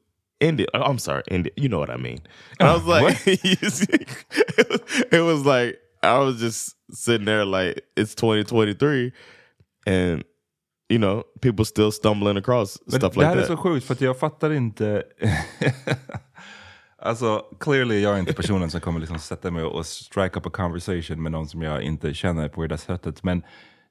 India. 0.41 0.67
oh, 0.75 0.83
I'm 0.83 0.99
sorry, 0.99 1.23
India. 1.31 1.53
You 1.57 1.69
know 1.69 1.79
what 1.79 1.91
I 1.91 1.97
mean. 1.97 2.21
And 2.59 2.69
I 2.69 2.75
was 2.75 2.85
like, 2.87 3.19
it, 3.27 3.61
was, 3.61 3.83
it 5.13 5.21
was 5.21 5.45
like 5.45 5.79
I 6.03 6.19
was 6.25 6.43
just 6.43 6.69
sitting 6.95 7.27
there 7.27 7.45
like 7.45 7.81
it's 7.97 8.15
2023, 8.15 9.13
and 9.87 10.23
you 10.89 10.99
know 10.99 11.23
people 11.41 11.65
still 11.65 11.93
stumbling 11.93 12.37
across 12.37 12.79
Men 12.87 13.01
stuff 13.01 13.15
det 13.15 13.21
like 13.21 13.27
här 13.29 13.37
är 13.37 13.41
that. 13.41 13.47
så 13.47 13.57
sjukt 13.57 13.87
för 13.87 13.95
att 13.95 14.01
jag 14.01 14.19
fattar 14.19 14.53
inte. 14.53 15.03
alltså 17.03 17.45
clearly 17.61 18.01
jag 18.01 18.15
är 18.15 18.19
inte 18.19 18.33
personen 18.33 18.71
som 18.71 18.81
kommer 18.81 19.01
liksom 19.01 19.19
sätta 19.19 19.51
mig 19.51 19.65
och 19.65 19.87
strike 19.87 20.39
up 20.39 20.47
a 20.47 20.51
conversation 20.51 21.23
med 21.23 21.33
någon 21.33 21.49
som 21.49 21.63
jag 21.63 21.83
inte 21.83 22.15
känner 22.15 22.49
på 22.49 22.63
det 22.63 22.69
där 22.69 22.77
sättet. 22.77 23.23
Men 23.23 23.43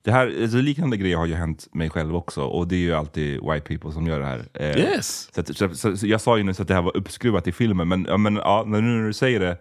det 0.04 0.12
här, 0.12 0.42
alltså, 0.42 0.58
liknande 0.58 0.98
grejer 0.98 1.18
har 1.18 1.26
ju 1.26 1.34
hänt 1.34 1.68
mig 1.74 1.90
själv 1.90 2.16
också 2.16 2.42
och 2.44 2.68
det 2.68 2.76
är 2.76 2.80
ju 2.80 2.94
alltid 2.94 3.34
white 3.42 3.62
people 3.68 3.92
som 3.92 4.08
gör 4.08 4.20
det 4.20 4.26
här. 4.26 4.46
Eh, 4.54 4.78
Yes. 4.78 5.30
Så, 5.36 5.42
att, 5.42 5.58
så, 5.58 5.76
så, 5.76 5.98
så 5.98 6.08
jag 6.08 6.22
sa 6.22 6.38
ju 6.38 6.44
nyss 6.44 6.60
att 6.60 6.68
det 6.68 6.74
här 6.74 6.82
var 6.82 6.98
uppskruvat 6.98 7.48
i 7.48 7.52
filmen, 7.52 7.88
men, 7.88 8.02
men 8.22 8.36
ja, 8.36 8.64
nu 8.68 8.82
när 8.82 9.08
du 9.08 9.14
säger 9.14 9.40
det, 9.40 9.58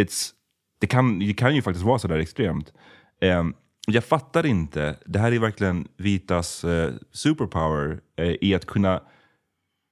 it's, 0.00 0.30
det, 0.78 0.86
kan, 0.86 1.18
det 1.18 1.34
kan 1.34 1.54
ju 1.54 1.62
faktiskt 1.62 1.86
vara 1.86 1.98
så 1.98 2.08
där 2.08 2.18
extremt. 2.18 2.72
Eh, 3.20 3.44
jag 3.86 4.04
fattar 4.04 4.46
inte, 4.46 4.96
det 5.06 5.18
här 5.18 5.32
är 5.32 5.38
verkligen 5.38 5.88
vitas 5.96 6.64
eh, 6.64 6.92
superpower 7.12 8.00
eh, 8.16 8.34
i 8.40 8.54
att 8.54 8.66
kunna 8.66 9.00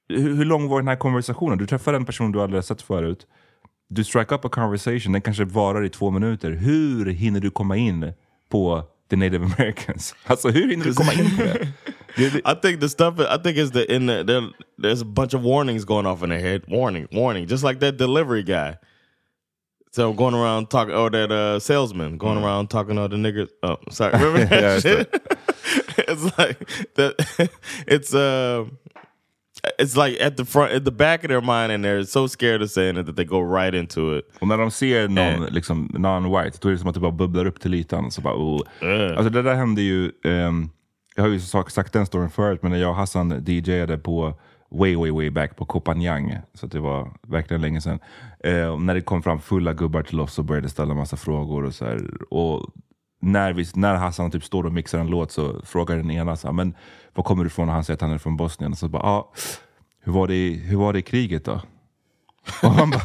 hur, 0.09 0.35
hur 0.35 0.45
lång 0.45 0.67
var 0.67 0.79
den 0.79 0.87
här 0.87 0.95
konversationen? 0.95 1.57
Du 1.57 1.67
träffar 1.67 1.93
en 1.93 2.05
person 2.05 2.31
du 2.31 2.41
aldrig 2.41 2.63
sett 2.63 2.81
förut. 2.81 3.27
Du 3.89 4.03
strike 4.03 4.35
up 4.35 4.45
a 4.45 4.49
conversation, 4.49 5.11
den 5.11 5.21
kanske 5.21 5.45
varar 5.45 5.85
i 5.85 5.89
två 5.89 6.11
minuter. 6.11 6.51
Hur 6.51 7.05
hinner 7.05 7.39
du 7.39 7.49
komma 7.51 7.77
in 7.77 8.13
på 8.49 8.83
the 9.09 9.15
native 9.15 9.45
americans? 9.45 10.15
Alltså 10.25 10.49
hur 10.49 10.69
hinner 10.69 10.85
du 10.85 10.93
komma 10.93 11.13
in 11.13 11.37
på 11.37 11.43
det? 11.43 11.67
I 12.17 12.55
think 12.61 12.81
the 12.81 12.89
stuff. 12.89 13.19
I 13.19 13.43
think 13.43 13.57
it's 13.57 13.71
the 13.71 13.95
in 13.95 14.07
the 14.07 14.23
there, 14.23 14.41
there's 14.81 15.01
a 15.01 15.05
bunch 15.05 15.33
of 15.33 15.41
warnings 15.41 15.85
going 15.85 16.05
off 16.05 16.23
in 16.23 16.29
their 16.29 16.39
head. 16.39 16.61
Warning, 16.67 17.07
warning. 17.11 17.47
Just 17.47 17.63
like 17.63 17.79
that 17.79 17.97
delivery 17.97 18.43
guy. 18.43 18.77
So 19.95 20.11
going 20.11 20.35
around 20.35 20.69
talking, 20.69 20.93
or 20.93 21.09
that 21.09 21.31
uh, 21.31 21.57
salesman 21.57 22.17
going 22.17 22.37
around 22.37 22.67
talking 22.69 22.97
to 22.97 23.07
the 23.07 23.15
niggers. 23.15 23.47
Oh, 23.63 23.77
sorry, 23.89 24.11
remember 24.11 24.45
that 24.49 24.61
Yeah, 24.61 24.79
shit? 24.79 25.07
it's 26.09 26.37
like 26.37 26.59
that. 26.95 27.49
It's 27.87 28.13
uh, 28.13 28.65
it's 29.79 29.95
like 29.95 30.19
at 30.19 30.35
the 30.35 30.43
front, 30.43 30.73
at 30.73 30.83
the 30.83 30.91
back 30.91 31.23
of 31.23 31.29
their 31.29 31.39
mind, 31.39 31.71
and 31.71 31.81
they're 31.85 32.03
so 32.03 32.27
scared 32.27 32.61
of 32.61 32.71
saying 32.71 32.97
it 32.97 33.05
that 33.05 33.15
they 33.15 33.23
go 33.23 33.39
right 33.39 33.73
into 33.73 34.17
it. 34.17 34.25
Och 34.41 34.47
när 34.47 34.57
de 34.57 34.71
ser 34.71 35.07
någon 35.07 35.45
liksom, 35.45 35.89
non-white, 35.93 36.57
då 36.61 36.67
är 36.69 36.71
det 36.73 36.79
som 36.79 36.89
att 36.89 36.95
det 36.95 36.99
bara 36.99 37.11
bubblar 37.11 37.45
upp 37.45 37.59
till 37.59 37.73
ytan. 37.73 38.11
Så 38.11 38.21
bara, 38.21 38.35
oh. 38.35 38.61
Eh. 38.81 39.17
Alltså 39.17 39.29
det 39.29 39.41
där 39.41 39.55
hände 39.55 39.81
ju, 39.81 40.11
ehm, 40.23 40.69
jag 41.15 41.23
har 41.23 41.29
ju 41.29 41.39
sagt 41.39 41.93
den 41.93 42.05
storyn 42.05 42.29
förut, 42.29 42.59
men 42.63 42.71
när 42.71 42.79
jag 42.79 42.89
och 42.89 42.95
Hassan 42.95 43.43
DJade 43.45 43.97
på 43.97 44.39
way, 44.79 44.95
way, 44.95 45.11
way 45.11 45.29
back 45.29 45.55
på 45.55 45.65
Kopanjang, 45.65 46.37
så 46.53 46.67
det 46.67 46.79
var 46.79 47.11
verkligen 47.27 47.61
länge 47.61 47.81
sedan. 47.81 47.99
Eh, 48.43 48.79
när 48.79 48.93
det 48.93 49.01
kom 49.01 49.23
fram 49.23 49.39
fulla 49.39 49.73
gubbar 49.73 50.01
till 50.03 50.19
oss 50.19 50.39
och 50.39 50.45
började 50.45 50.69
ställa 50.69 50.93
massa 50.93 51.17
frågor 51.17 51.63
och 51.65 51.75
så 51.75 51.85
här. 51.85 52.01
Och 52.33 52.69
när, 53.21 53.53
vi, 53.53 53.65
när 53.75 53.95
Hassan 53.95 54.31
typ 54.31 54.43
står 54.43 54.65
och 54.65 54.73
mixar 54.73 54.99
en 54.99 55.07
låt 55.07 55.31
så 55.31 55.61
frågar 55.65 55.95
den 55.97 56.11
ena 56.11 56.35
så 56.35 56.47
här, 56.47 56.53
men 56.53 56.75
var 57.13 57.23
kommer 57.23 57.43
du 57.43 57.47
ifrån? 57.47 57.67
Och 57.69 57.73
han 57.75 57.83
säger 57.83 57.95
att 57.95 58.01
han 58.01 58.11
är 58.11 58.17
från 58.17 58.37
Bosnien. 58.37 58.71
Och 58.71 58.77
så 58.77 58.87
bara, 58.87 59.03
ah, 59.03 59.31
hur, 60.03 60.11
var 60.11 60.27
det, 60.27 60.35
i- 60.35 60.53
hur 60.59 60.77
var 60.77 60.93
det 60.93 60.99
i 60.99 61.01
kriget 61.01 61.45
då? 61.45 61.51
Och 62.63 62.71
han 62.71 62.89
bara, 62.89 63.01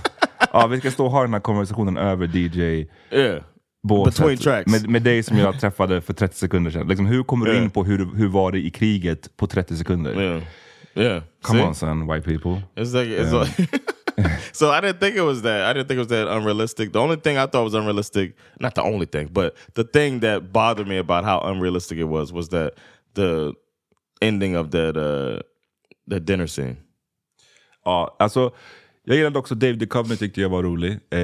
ja, 0.53 0.67
vi 0.67 0.81
ska 0.81 0.91
stå 0.91 1.05
och 1.05 1.11
ha 1.11 1.23
den 1.23 1.33
här 1.33 1.41
konversationen 1.41 1.97
över 1.97 2.27
DJ 2.37 2.87
Yeah. 3.13 3.43
båset 3.83 4.17
Between 4.17 4.39
tracks. 4.39 4.73
med, 4.73 4.89
med 4.91 5.03
dig 5.03 5.23
som 5.23 5.39
jag 5.39 5.61
träffade 5.61 6.01
för 6.01 6.13
30 6.13 6.37
sekunder 6.37 6.71
sedan. 6.71 6.89
Liksom, 6.89 7.07
hur 7.07 7.23
kommer 7.23 7.47
du 7.47 7.53
Yeah. 7.53 7.65
in 7.65 7.71
på 7.71 7.85
hur, 7.85 8.15
hur 8.15 8.29
var 8.29 8.53
det 8.53 8.59
i 8.59 8.71
kriget 8.71 9.37
på 9.37 9.47
30 9.47 9.77
sekunder? 9.77 10.21
Yeah. 10.23 10.43
Yeah. 10.95 11.21
Come 11.43 11.57
See? 11.57 11.63
on 11.63 11.75
son, 11.75 12.07
white 12.07 12.25
people. 12.25 12.63
It's 12.77 12.93
like 12.95 13.09
it's 13.09 13.33
Yeah. 13.33 13.39
like. 13.41 13.81
so 14.53 14.71
I 14.71 14.81
didn't 14.81 15.01
think 15.01 15.17
it 15.17 15.23
was 15.23 15.43
that. 15.43 15.61
I 15.63 15.73
didn't 15.73 15.89
think 15.89 15.97
it 15.97 16.01
was 16.01 16.09
that 16.09 16.29
unrealistic. 16.29 16.93
The 16.93 16.99
only 17.01 17.17
thing 17.17 17.37
I 17.39 17.47
thought 17.47 17.65
was 17.65 17.75
unrealistic, 17.75 18.35
not 18.61 18.75
the 18.75 18.83
only 18.83 19.07
thing, 19.07 19.29
but 19.33 19.55
the 19.75 19.85
thing 19.85 20.21
that 20.21 20.53
bothered 20.53 20.89
me 20.89 20.99
about 20.99 21.25
how 21.25 21.41
unrealistic 21.41 21.99
it 21.99 22.09
was 22.09 22.33
was 22.33 22.49
that 22.49 22.73
the 23.15 23.53
ending 24.21 24.57
of 24.57 24.71
that 24.71 24.97
uh 24.97 25.41
that 26.09 26.25
dinner 26.27 26.47
scene. 26.47 26.77
Ja, 27.85 28.17
alltså, 28.19 28.51
jag 29.05 29.17
gillade 29.17 29.39
också 29.39 29.55
Dave 29.55 29.73
Duchovny 29.77 30.17
tyckte 30.17 30.41
jag 30.41 30.49
var 30.51 30.63
rolig. 30.63 30.93
Eh, 31.11 31.19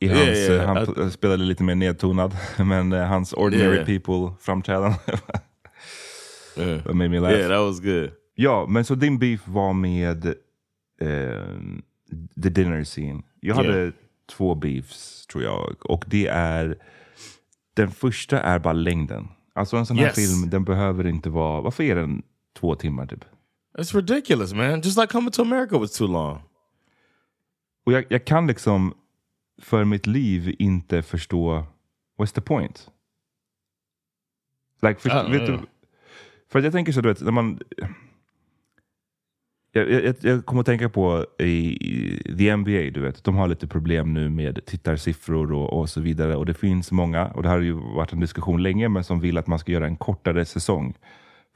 i 0.00 0.08
hans, 0.08 0.20
Yeah, 0.28 0.50
yeah, 0.50 0.66
han 0.66 1.06
I- 1.06 1.10
spelade 1.10 1.44
lite 1.44 1.62
mer 1.62 1.74
nedtonad, 1.74 2.36
men 2.58 2.92
eh, 2.92 3.04
hans 3.06 3.32
Ordinary 3.32 3.74
Yeah. 3.76 3.86
People-framträdande 3.86 4.96
Yeah. 6.56 6.82
That 6.82 6.94
made 6.94 7.08
me 7.10 7.18
laugh. 7.20 7.32
Yeah, 7.32 7.48
that 7.48 7.60
was 7.66 7.80
good. 7.80 8.12
Ja, 8.34 8.66
men 8.68 8.84
så 8.84 8.94
din 8.94 9.18
beef 9.18 9.48
var 9.48 9.72
med 9.72 10.26
eh, 11.00 11.46
the 12.42 12.48
dinner 12.48 12.84
scene. 12.84 13.22
Jag 13.40 13.54
hade 13.54 13.78
Yeah. 13.82 13.92
två 14.36 14.54
beefs 14.54 15.26
tror 15.26 15.44
jag. 15.44 15.76
Och 15.90 16.04
det 16.08 16.26
är, 16.26 16.78
den 17.74 17.90
första 17.90 18.40
är 18.42 18.58
bara 18.58 18.72
längden. 18.72 19.28
Alltså 19.54 19.76
en 19.76 19.86
sån 19.86 19.96
här 19.98 20.04
Yes. 20.06 20.14
film, 20.14 20.50
den 20.50 20.64
behöver 20.64 21.06
inte 21.06 21.30
vara, 21.30 21.60
varför 21.60 21.84
är 21.84 21.94
den 21.94 22.22
två 22.58 22.74
timmar 22.74 23.06
typ? 23.06 23.24
It's 23.78 23.94
ridiculous, 23.96 24.52
man. 24.52 24.80
Just 24.80 24.98
like 24.98 25.06
coming 25.12 25.30
to 25.30 25.42
America 25.42 25.78
was 25.78 25.98
too 25.98 26.06
long. 26.06 26.38
Och 27.86 27.92
jag, 27.92 28.04
jag 28.08 28.24
kan 28.24 28.46
liksom 28.46 28.94
för 29.62 29.84
mitt 29.84 30.06
liv 30.06 30.56
inte 30.58 31.02
förstå, 31.02 31.64
what's 32.18 32.34
the 32.34 32.40
point? 32.40 32.90
Like, 34.82 35.08
Ja, 35.08 35.28
vet 35.28 35.46
du, 35.46 35.58
för 36.48 36.60
jag 36.62 36.72
tänker 36.72 36.92
så, 36.92 37.00
du 37.00 37.08
vet, 37.08 37.20
när 37.20 37.32
man... 37.32 37.60
Jag, 39.74 39.90
jag, 39.90 40.14
jag 40.20 40.46
kommer 40.46 40.60
att 40.60 40.66
tänka 40.66 40.88
på 40.88 41.26
i, 41.38 41.44
i 41.44 42.36
the 42.38 42.56
NBA, 42.56 42.90
du 42.90 43.00
vet, 43.00 43.24
de 43.24 43.36
har 43.36 43.48
lite 43.48 43.66
problem 43.66 44.14
nu 44.14 44.30
med 44.30 44.66
tittarsiffror 44.66 45.52
och, 45.52 45.80
och 45.80 45.88
så 45.88 46.00
vidare. 46.00 46.36
Och 46.36 46.46
det 46.46 46.54
finns 46.54 46.92
många, 46.92 47.26
och 47.26 47.42
det 47.42 47.48
här 47.48 47.56
har 47.56 47.64
ju 47.64 47.72
varit 47.72 48.12
en 48.12 48.20
diskussion 48.20 48.62
länge, 48.62 48.88
men 48.88 49.04
som 49.04 49.20
vill 49.20 49.38
att 49.38 49.46
man 49.46 49.58
ska 49.58 49.72
göra 49.72 49.86
en 49.86 49.96
kortare 49.96 50.44
säsong. 50.44 50.94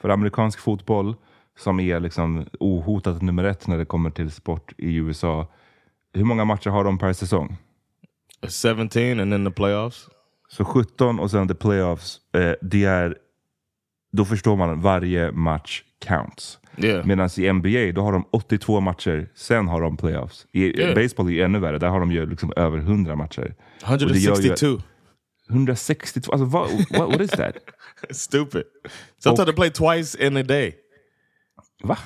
För 0.01 0.09
amerikansk 0.09 0.59
fotboll, 0.59 1.15
som 1.59 1.81
är 1.81 2.01
liksom 2.01 2.47
ohotat 2.61 3.23
nummer 3.23 3.45
ett 3.45 3.67
när 3.67 3.79
det 3.79 3.85
kommer 3.85 4.11
till 4.11 4.31
sport 4.31 4.73
i 4.79 4.95
USA, 4.95 5.47
hur 6.13 6.25
många 6.25 6.45
matcher 6.45 6.71
har 6.71 6.85
de 6.85 6.99
per 6.99 7.13
säsong? 7.13 7.57
17 8.49 9.21
and 9.21 9.33
then 9.33 9.45
the 9.45 9.51
playoffs. 9.51 10.09
Så 10.49 10.65
17 10.65 11.19
och 11.21 11.31
sen 11.31 11.49
the 11.49 11.55
playoffs, 11.55 12.21
eh, 12.33 12.53
det 12.63 12.85
är, 12.85 13.17
då 14.13 14.25
förstår 14.25 14.57
man 14.57 14.81
varje 14.81 15.33
match 15.33 15.83
counts. 16.05 16.59
Yeah. 16.79 17.07
Medan 17.07 17.29
i 17.39 17.53
NBA, 17.53 17.93
då 17.95 18.03
har 18.03 18.13
de 18.13 18.25
82 18.31 18.81
matcher, 18.81 19.29
sen 19.35 19.69
har 19.69 19.81
de 19.81 19.97
playoffs. 19.97 20.47
I 20.53 20.81
Yeah. 20.81 20.95
baseball 20.95 21.29
är 21.31 21.33
det 21.37 21.43
ännu 21.43 21.59
värre, 21.59 21.79
där 21.79 21.89
har 21.89 22.01
de 22.01 22.13
ju 22.13 22.27
liksom 22.27 22.53
över 22.57 22.79
100 22.79 23.17
matcher. 23.17 23.55
Och 23.87 23.99
det 23.99 24.05
gör 24.19 24.37
ju- 24.37 24.49
162. 24.53 24.83
162, 25.51 26.33
alltså 26.33 26.45
vad, 26.45 26.71
what, 26.71 27.11
what 27.11 27.21
is 27.21 27.31
that? 27.31 27.55
Stupid. 28.11 28.63
Sometimes 29.19 29.47
they 29.47 29.55
play 29.55 29.71
twice 29.71 30.27
in 30.27 30.37
a 30.37 30.43
day. 30.43 30.75
Va? 31.85 31.99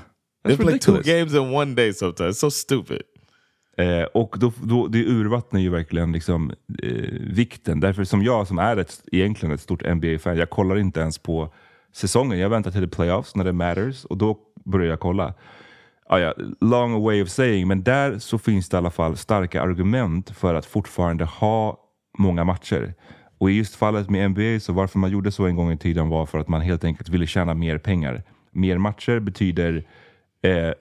They 0.44 0.54
That's 0.56 0.62
play 0.62 0.78
two 0.78 0.92
ridiculous. 0.92 1.06
games 1.06 1.34
in 1.34 1.54
one 1.54 1.74
day 1.74 1.92
sometimes. 1.92 2.36
It's 2.36 2.40
so 2.40 2.50
stupid. 2.50 3.02
Eh, 3.76 4.02
och 4.02 4.36
då, 4.38 4.52
då, 4.62 4.86
det 4.86 4.98
urvattnar 5.04 5.60
ju 5.60 5.68
verkligen 5.70 6.12
liksom, 6.12 6.50
eh, 6.82 6.88
vikten. 7.20 7.80
Därför 7.80 8.04
som 8.04 8.22
jag 8.22 8.46
som 8.46 8.58
är 8.58 8.76
ett, 8.76 9.02
egentligen 9.12 9.54
ett 9.54 9.60
stort 9.60 9.82
NBA-fan, 9.94 10.36
jag 10.36 10.50
kollar 10.50 10.78
inte 10.78 11.00
ens 11.00 11.18
på 11.18 11.54
säsongen. 11.92 12.38
Jag 12.38 12.50
väntar 12.50 12.70
till 12.70 12.80
the 12.80 12.96
playoffs 12.96 13.36
när 13.36 13.44
det 13.44 13.52
matters 13.52 14.04
och 14.04 14.18
då 14.18 14.38
börjar 14.64 14.90
jag 14.90 15.00
kolla. 15.00 15.34
Ah, 16.06 16.18
ja, 16.18 16.34
long 16.60 17.02
way 17.02 17.22
of 17.22 17.28
saying, 17.28 17.68
men 17.68 17.82
där 17.82 18.18
så 18.18 18.38
finns 18.38 18.68
det 18.68 18.74
i 18.74 18.78
alla 18.78 18.90
fall 18.90 19.16
starka 19.16 19.62
argument 19.62 20.30
för 20.30 20.54
att 20.54 20.66
fortfarande 20.66 21.24
ha 21.24 21.78
många 22.18 22.44
matcher. 22.44 22.94
Och 23.38 23.50
i 23.50 23.54
just 23.54 23.74
fallet 23.74 24.10
med 24.10 24.30
NBA, 24.30 24.60
så 24.60 24.72
varför 24.72 24.98
man 24.98 25.10
gjorde 25.10 25.32
så 25.32 25.46
en 25.46 25.56
gång 25.56 25.72
i 25.72 25.78
tiden 25.78 26.08
var 26.08 26.26
för 26.26 26.38
att 26.38 26.48
man 26.48 26.60
helt 26.60 26.84
enkelt 26.84 27.08
ville 27.08 27.26
tjäna 27.26 27.54
mer 27.54 27.78
pengar. 27.78 28.22
Mer 28.50 28.78
matcher 28.78 29.18
betyder 29.18 29.86
eh, 30.42 30.72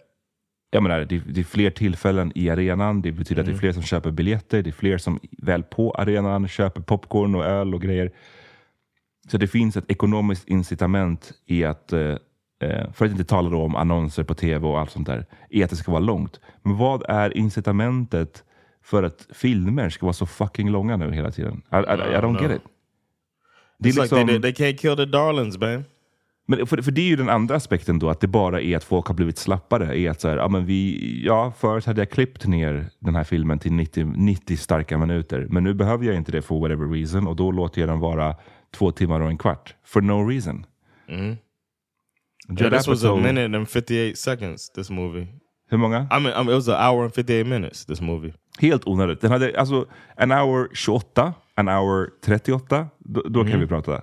jag 0.72 0.84
menar, 0.84 0.99
det, 0.99 1.20
det 1.20 1.39
är 1.39 1.43
fler 1.43 1.70
tillfällen 1.70 2.32
i 2.36 2.49
arenan, 2.49 3.01
det 3.01 3.12
betyder 3.12 3.41
att 3.41 3.47
det 3.47 3.53
är 3.53 3.57
fler 3.57 3.72
som 3.72 3.84
köper 3.84 4.12
biljetter, 4.12 4.62
det 4.64 4.70
är 4.70 4.72
fler 4.72 4.97
som 4.97 5.20
väl 5.38 5.64
på 5.64 5.91
arenan 5.91 6.47
köper 6.47 6.82
popcorn 6.82 7.36
och 7.36 7.45
öl 7.45 7.74
och 7.74 7.82
grejer. 7.82 8.12
Så 9.32 9.38
det 9.38 9.48
finns 9.48 9.78
ett 9.78 9.92
ekonomiskt 9.92 10.48
incitament 10.48 11.32
i 11.46 11.64
att, 11.64 11.94
eh, 11.94 12.16
eh, 12.62 12.92
för 12.94 13.06
att 13.06 13.12
inte 13.12 13.24
tala 13.24 13.50
då 13.50 13.62
om 13.62 13.76
annonser 13.76 14.24
på 14.24 14.34
tv 14.34 14.68
och 14.68 14.80
allt 14.80 14.92
sånt 14.92 15.08
där, 15.08 15.26
i 15.50 15.64
att 15.64 15.70
det 15.70 15.76
ska 15.76 15.92
vara 15.92 16.00
långt. 16.00 16.40
Men 16.64 16.78
vad 16.78 17.04
är 17.10 17.38
incitamentet 17.38 18.44
för 18.84 19.04
att 19.04 19.28
filmer 19.34 19.90
ska 19.90 20.06
vara 20.06 20.14
så 20.14 20.26
fucking 20.26 20.70
långa 20.70 20.98
nu 20.98 21.12
hela 21.12 21.32
tiden? 21.32 21.62
I, 21.72 21.76
I, 21.76 21.80
I 21.80 22.22
don't 22.22 22.42
get 22.42 22.52
it. 22.52 22.62
Det 23.80 23.90
är 23.90 23.94
It's 23.94 24.02
like 24.02 24.16
they, 24.16 24.26
liksom- 24.26 24.42
they 24.42 24.52
can't 24.52 24.78
kill 24.78 24.96
the 24.96 25.06
darlings, 25.06 25.58
man. 25.58 25.84
men 26.48 26.68
för, 26.68 26.82
för 26.82 26.92
det 26.92 27.02
är 27.02 27.06
ju 27.06 27.16
den 27.16 27.30
andra 27.30 27.56
aspekten 27.56 28.00
då, 28.00 28.10
att 28.10 28.20
det 28.20 28.28
bara 28.28 28.62
är 28.62 28.78
att 28.78 28.84
folk 28.84 29.08
har 29.08 29.16
blivit 29.16 29.38
slappare. 29.38 30.00
Är 30.00 30.10
att 30.10 30.22
så 30.22 30.28
här, 30.28 30.38
ja, 30.38 30.48
men 30.48 30.66
vi, 30.66 31.22
ja, 31.26 31.54
förut 31.58 31.86
hade 31.86 32.02
jag 32.02 32.10
klippt 32.10 32.48
ner 32.48 32.90
den 33.00 33.16
här 33.16 33.24
filmen 33.24 33.60
till 33.60 33.74
90, 33.74 34.14
90 34.16 34.58
starka 34.58 34.98
minuter, 34.98 35.48
men 35.50 35.64
nu 35.64 35.74
behöver 35.74 36.06
jag 36.06 36.16
inte 36.16 36.32
det 36.32 36.42
for 36.42 36.60
whatever 36.60 36.88
reason 36.88 37.28
och 37.28 37.36
då 37.36 37.52
låter 37.52 37.82
jag 37.82 37.90
den 37.90 38.00
vara 38.00 38.36
två 38.72 38.91
timmar 38.91 39.20
och 39.20 39.30
en 39.30 39.38
kvart. 39.38 39.76
For 39.86 40.01
no 40.01 40.30
reason. 40.30 40.65
Judd 42.49 42.61
Yeah, 42.61 42.72
this 42.72 42.88
was 42.88 43.03
a 43.03 43.15
minute 43.15 43.57
and 43.57 43.70
58 43.70 44.17
seconds, 44.17 44.70
this 44.70 44.89
movie. 44.89 45.28
Hur 45.70 45.78
många? 45.78 46.07
I 46.11 46.20
mean, 46.20 46.34
I 46.34 46.43
mean, 46.43 46.49
it 46.49 46.55
was 46.55 46.67
an 46.67 46.76
hour 46.76 47.03
and 47.03 47.13
58 47.13 47.43
minutes, 47.43 47.86
this 47.86 48.01
movie. 48.01 48.34
Helt 48.59 48.88
onödigt. 48.88 49.22
Den 49.22 49.32
hade 49.32 49.59
alltså 49.59 49.86
en 50.15 50.32
hour 50.32 50.70
28, 50.74 51.34
en 51.55 51.67
hour 51.67 52.09
38. 52.26 52.88
Då, 52.99 53.22
då 53.22 53.45
kan 53.45 53.59
vi 53.59 53.67
prata. 53.67 54.01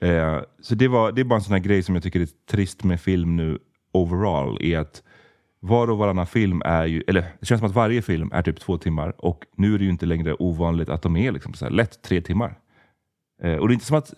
Eh, 0.00 0.40
så 0.60 0.74
det, 0.74 0.88
var, 0.88 1.12
det 1.12 1.20
är 1.20 1.24
bara 1.24 1.36
en 1.36 1.42
sån 1.42 1.52
här 1.52 1.60
grej 1.60 1.82
som 1.82 1.94
jag 1.94 2.04
tycker 2.04 2.20
är 2.20 2.28
trist 2.50 2.84
med 2.84 3.00
film 3.00 3.36
nu 3.36 3.58
overall. 3.92 4.58
Är 4.60 4.78
att 4.78 5.02
var 5.60 5.90
och 5.90 5.98
varannan 5.98 6.26
film 6.26 6.62
är 6.64 6.86
ju, 6.86 7.02
eller 7.06 7.24
det 7.40 7.46
känns 7.46 7.58
som 7.58 7.68
att 7.68 7.74
varje 7.74 8.02
film 8.02 8.30
är 8.32 8.42
typ 8.42 8.60
två 8.60 8.78
timmar. 8.78 9.14
Och 9.18 9.44
nu 9.56 9.74
är 9.74 9.78
det 9.78 9.84
ju 9.84 9.90
inte 9.90 10.06
längre 10.06 10.34
ovanligt 10.34 10.88
att 10.88 11.02
de 11.02 11.16
är 11.16 11.32
liksom 11.32 11.54
så 11.54 11.64
här, 11.64 11.72
lätt 11.72 12.02
tre 12.02 12.20
timmar. 12.20 12.58
Eh, 13.44 13.56
och 13.56 13.68
det 13.68 13.72
är 13.72 13.74
inte 13.74 13.86
som 13.86 13.96
att, 13.98 14.14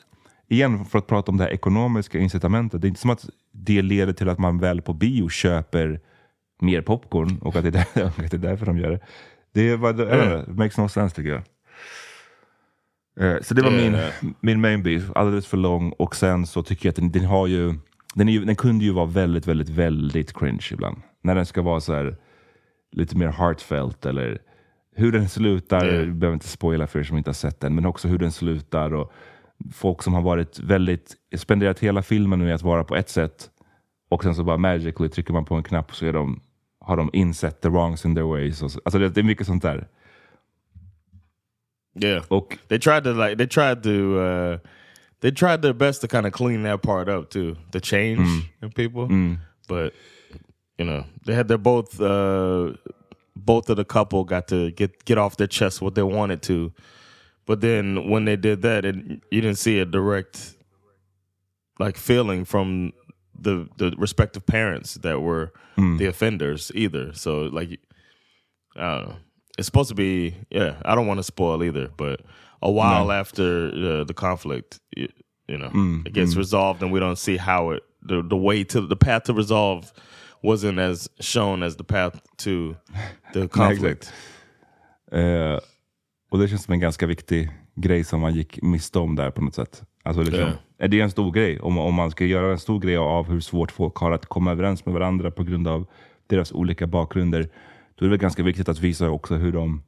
igen 0.48 0.84
för 0.84 0.98
att 0.98 1.06
prata 1.06 1.30
om 1.32 1.36
det 1.38 1.44
här 1.44 1.50
ekonomiska 1.50 2.18
incitamentet. 2.18 2.80
Det 2.80 2.86
är 2.86 2.88
inte 2.88 3.00
som 3.00 3.10
att 3.10 3.28
det 3.52 3.82
leder 3.82 4.12
till 4.12 4.28
att 4.28 4.38
man 4.38 4.58
väl 4.58 4.82
på 4.82 4.92
bio 4.92 5.28
köper 5.28 6.00
mer 6.60 6.82
popcorn 6.82 7.38
och 7.38 7.56
att 7.56 7.62
det 7.62 7.68
är, 7.68 7.72
där, 7.94 8.04
att 8.06 8.16
det 8.30 8.34
är 8.34 8.38
därför 8.38 8.66
de 8.66 8.78
gör 8.78 8.90
det. 8.90 9.00
Det, 9.54 9.76
var, 9.76 9.92
det, 9.92 10.10
Mm. 10.22 10.44
det 10.46 10.52
makes 10.52 10.78
no 10.78 10.88
sense 10.88 11.16
tycker 11.16 11.30
jag. 11.30 11.42
Eh, 13.20 13.40
Så 13.42 13.54
det 13.54 13.62
var 13.62 13.70
min, 13.70 13.94
Yeah. 13.94 14.12
min 14.40 14.60
main 14.60 14.82
beef, 14.82 15.02
alldeles 15.14 15.46
för 15.46 15.56
lång 15.56 15.92
och 15.92 16.16
sen 16.16 16.46
så 16.46 16.62
tycker 16.62 16.86
jag 16.86 16.90
att 16.90 16.96
den, 16.96 17.10
den 17.12 17.24
har 17.24 17.46
ju 17.46 17.74
den, 18.14 18.28
är 18.28 18.32
ju, 18.32 18.44
den 18.44 18.56
kunde 18.56 18.84
ju 18.84 18.90
vara 18.92 19.06
väldigt, 19.06 19.46
väldigt, 19.46 19.68
väldigt 19.68 20.38
cringe 20.38 20.68
ibland. 20.72 20.96
När 21.22 21.34
den 21.34 21.46
ska 21.46 21.62
vara 21.62 21.80
så 21.80 21.94
här 21.94 22.16
lite 22.92 23.16
mer 23.16 23.28
heartfelt 23.28 24.06
eller 24.06 24.38
hur 24.96 25.12
den 25.12 25.28
slutar, 25.28 25.84
Yeah. 25.86 25.98
jag 25.98 26.14
behöver 26.14 26.34
inte 26.34 26.48
spoila 26.48 26.86
för 26.86 26.98
er 26.98 27.04
som 27.04 27.16
inte 27.16 27.30
har 27.30 27.34
sett 27.34 27.60
den, 27.60 27.74
men 27.74 27.86
också 27.86 28.08
hur 28.08 28.18
den 28.18 28.32
slutar 28.32 28.94
och 28.94 29.12
folk 29.74 30.02
som 30.02 30.14
har 30.14 30.22
varit 30.22 30.58
väldigt, 30.58 31.14
spenderat 31.36 31.78
hela 31.78 32.02
filmen 32.02 32.44
med 32.44 32.54
att 32.54 32.62
vara 32.62 32.84
på 32.84 32.96
ett 32.96 33.08
sätt 33.08 33.50
och 34.08 34.22
sen 34.22 34.34
så 34.34 34.44
bara 34.44 34.56
magically 34.56 35.08
trycker 35.08 35.32
man 35.32 35.44
på 35.44 35.54
en 35.54 35.62
knapp 35.62 35.94
så 35.94 36.06
är 36.06 36.12
de, 36.12 36.40
har 36.80 36.96
de 36.96 37.10
insett 37.12 37.60
the 37.60 37.68
wrongs 37.68 38.04
in 38.04 38.14
their 38.14 38.24
ways. 38.24 38.62
Och 38.62 38.70
så, 38.70 38.80
alltså 38.84 38.98
det, 38.98 39.08
det 39.08 39.20
är 39.20 39.24
mycket 39.24 39.46
sånt 39.46 39.62
där. 39.62 39.88
Yeah. 42.02 42.24
Och 42.28 42.58
They 42.68 42.78
tried 42.78 43.04
to 43.04 43.12
like 43.12 43.36
they 43.36 43.46
tried 43.46 43.82
to 43.82 43.90
uh 43.90 44.58
they 45.20 45.32
tried 45.32 45.62
their 45.62 45.72
best 45.72 46.02
to 46.02 46.08
kind 46.08 46.26
of 46.26 46.32
clean 46.32 46.64
that 46.64 46.82
part 46.82 47.08
up 47.08 47.30
too. 47.30 47.56
The 47.72 47.80
change 47.80 48.20
in 48.62 48.72
people. 48.72 49.08
But 49.68 49.92
you 50.78 50.84
know, 50.86 51.04
they 51.26 51.34
had 51.34 51.48
their 51.48 51.58
both 51.58 52.00
uh 52.00 52.74
both 53.36 53.68
of 53.70 53.76
the 53.76 53.84
couple 53.84 54.24
got 54.24 54.48
to 54.48 54.70
get 54.72 55.04
get 55.04 55.18
off 55.18 55.36
their 55.36 55.46
chest 55.46 55.82
what 55.82 55.94
they 55.94 56.02
wanted 56.02 56.42
to. 56.42 56.72
But 57.44 57.60
then 57.60 58.08
when 58.10 58.24
they 58.24 58.36
did 58.36 58.62
that 58.62 58.84
it, 58.84 58.96
you 59.30 59.40
didn't 59.40 59.58
see 59.58 59.78
a 59.78 59.84
direct 59.84 60.56
like 61.78 61.96
feeling 61.96 62.44
from 62.44 62.92
the 63.38 63.68
the 63.76 63.94
respective 63.98 64.46
parents 64.46 64.94
that 64.94 65.20
were 65.20 65.52
hmm. 65.76 65.98
the 65.98 66.06
offenders 66.06 66.72
either. 66.74 67.12
So 67.12 67.42
like 67.42 67.78
I. 68.76 69.16
It's 69.58 69.64
supposed 69.64 69.88
to 69.88 69.94
be 69.94 70.34
yeah. 70.50 70.74
I 70.84 70.94
don't 70.94 71.06
want 71.06 71.18
to 71.18 71.24
spoil 71.24 71.64
either, 71.64 71.88
but 71.96 72.20
a 72.60 72.70
while 72.70 73.10
after 73.10 73.68
uh, 73.68 74.04
the 74.04 74.12
conflict, 74.12 74.80
you, 74.94 75.08
you 75.48 75.56
know, 75.56 75.68
hmm. 75.68 76.02
it 76.04 76.12
gets 76.12 76.34
hmm. 76.34 76.40
resolved, 76.40 76.82
and 76.82 76.92
we 76.92 77.00
don't 77.00 77.16
see 77.16 77.38
how 77.38 77.70
it 77.70 77.82
the 78.02 78.22
the 78.22 78.36
way 78.36 78.64
to 78.64 78.82
the 78.82 78.96
path 78.96 79.24
to 79.24 79.32
resolve 79.32 79.92
wasn't 80.42 80.90
as 80.90 81.08
shown 81.20 81.62
as 81.62 81.76
the 81.76 81.84
path 81.84 82.16
to 82.36 82.74
the 83.34 83.48
conflict. 83.52 84.12
Eh, 85.12 85.58
och 86.30 86.38
det 86.38 86.48
känns 86.48 86.62
som 86.64 86.74
en 86.74 86.80
ganska 86.80 87.06
viktig 87.06 87.50
grej 87.74 88.04
som 88.04 88.20
man 88.20 88.34
gick 88.34 88.62
miste 88.62 88.98
om 88.98 89.14
där 89.16 89.30
på 89.30 89.42
något 89.42 89.54
sätt. 89.54 89.82
Alltså 90.02 90.22
liksom, 90.22 90.40
Ja. 90.40 90.84
är 90.84 90.88
Det 90.88 91.00
en 91.00 91.10
stor 91.10 91.32
grej. 91.32 91.60
Om, 91.60 91.78
om 91.78 91.94
man 91.94 92.10
ska 92.10 92.24
göra 92.24 92.52
en 92.52 92.58
stor 92.58 92.80
grej 92.80 92.96
av 92.96 93.28
hur 93.30 93.40
svårt 93.40 93.72
folk 93.72 93.96
har 93.96 94.10
att 94.12 94.26
komma 94.26 94.52
överens 94.52 94.86
med 94.86 94.94
varandra 94.94 95.30
på 95.30 95.42
grund 95.44 95.68
av 95.68 95.86
deras 96.26 96.52
olika 96.52 96.86
bakgrunder. 96.86 97.42
Då 97.94 98.04
är 98.04 98.08
det 98.08 98.10
väl 98.10 98.18
ganska 98.18 98.42
viktigt 98.42 98.68
att 98.68 98.78
visa 98.78 99.10
också 99.10 99.34
hur 99.34 99.52
de 99.52 99.82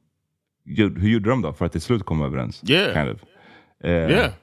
hur 0.65 1.09
gjorde 1.09 1.29
de 1.29 1.41
då 1.41 1.53
för 1.53 1.65
att 1.65 1.71
till 1.71 1.81
slut 1.81 2.03
komma 2.03 2.25
överens? 2.25 2.63
Yeah. 2.69 2.93
Kind 2.93 3.15
of. 3.15 3.23
Eh, 3.83 3.91
Yeah, 3.91 4.07
det- 4.09 4.33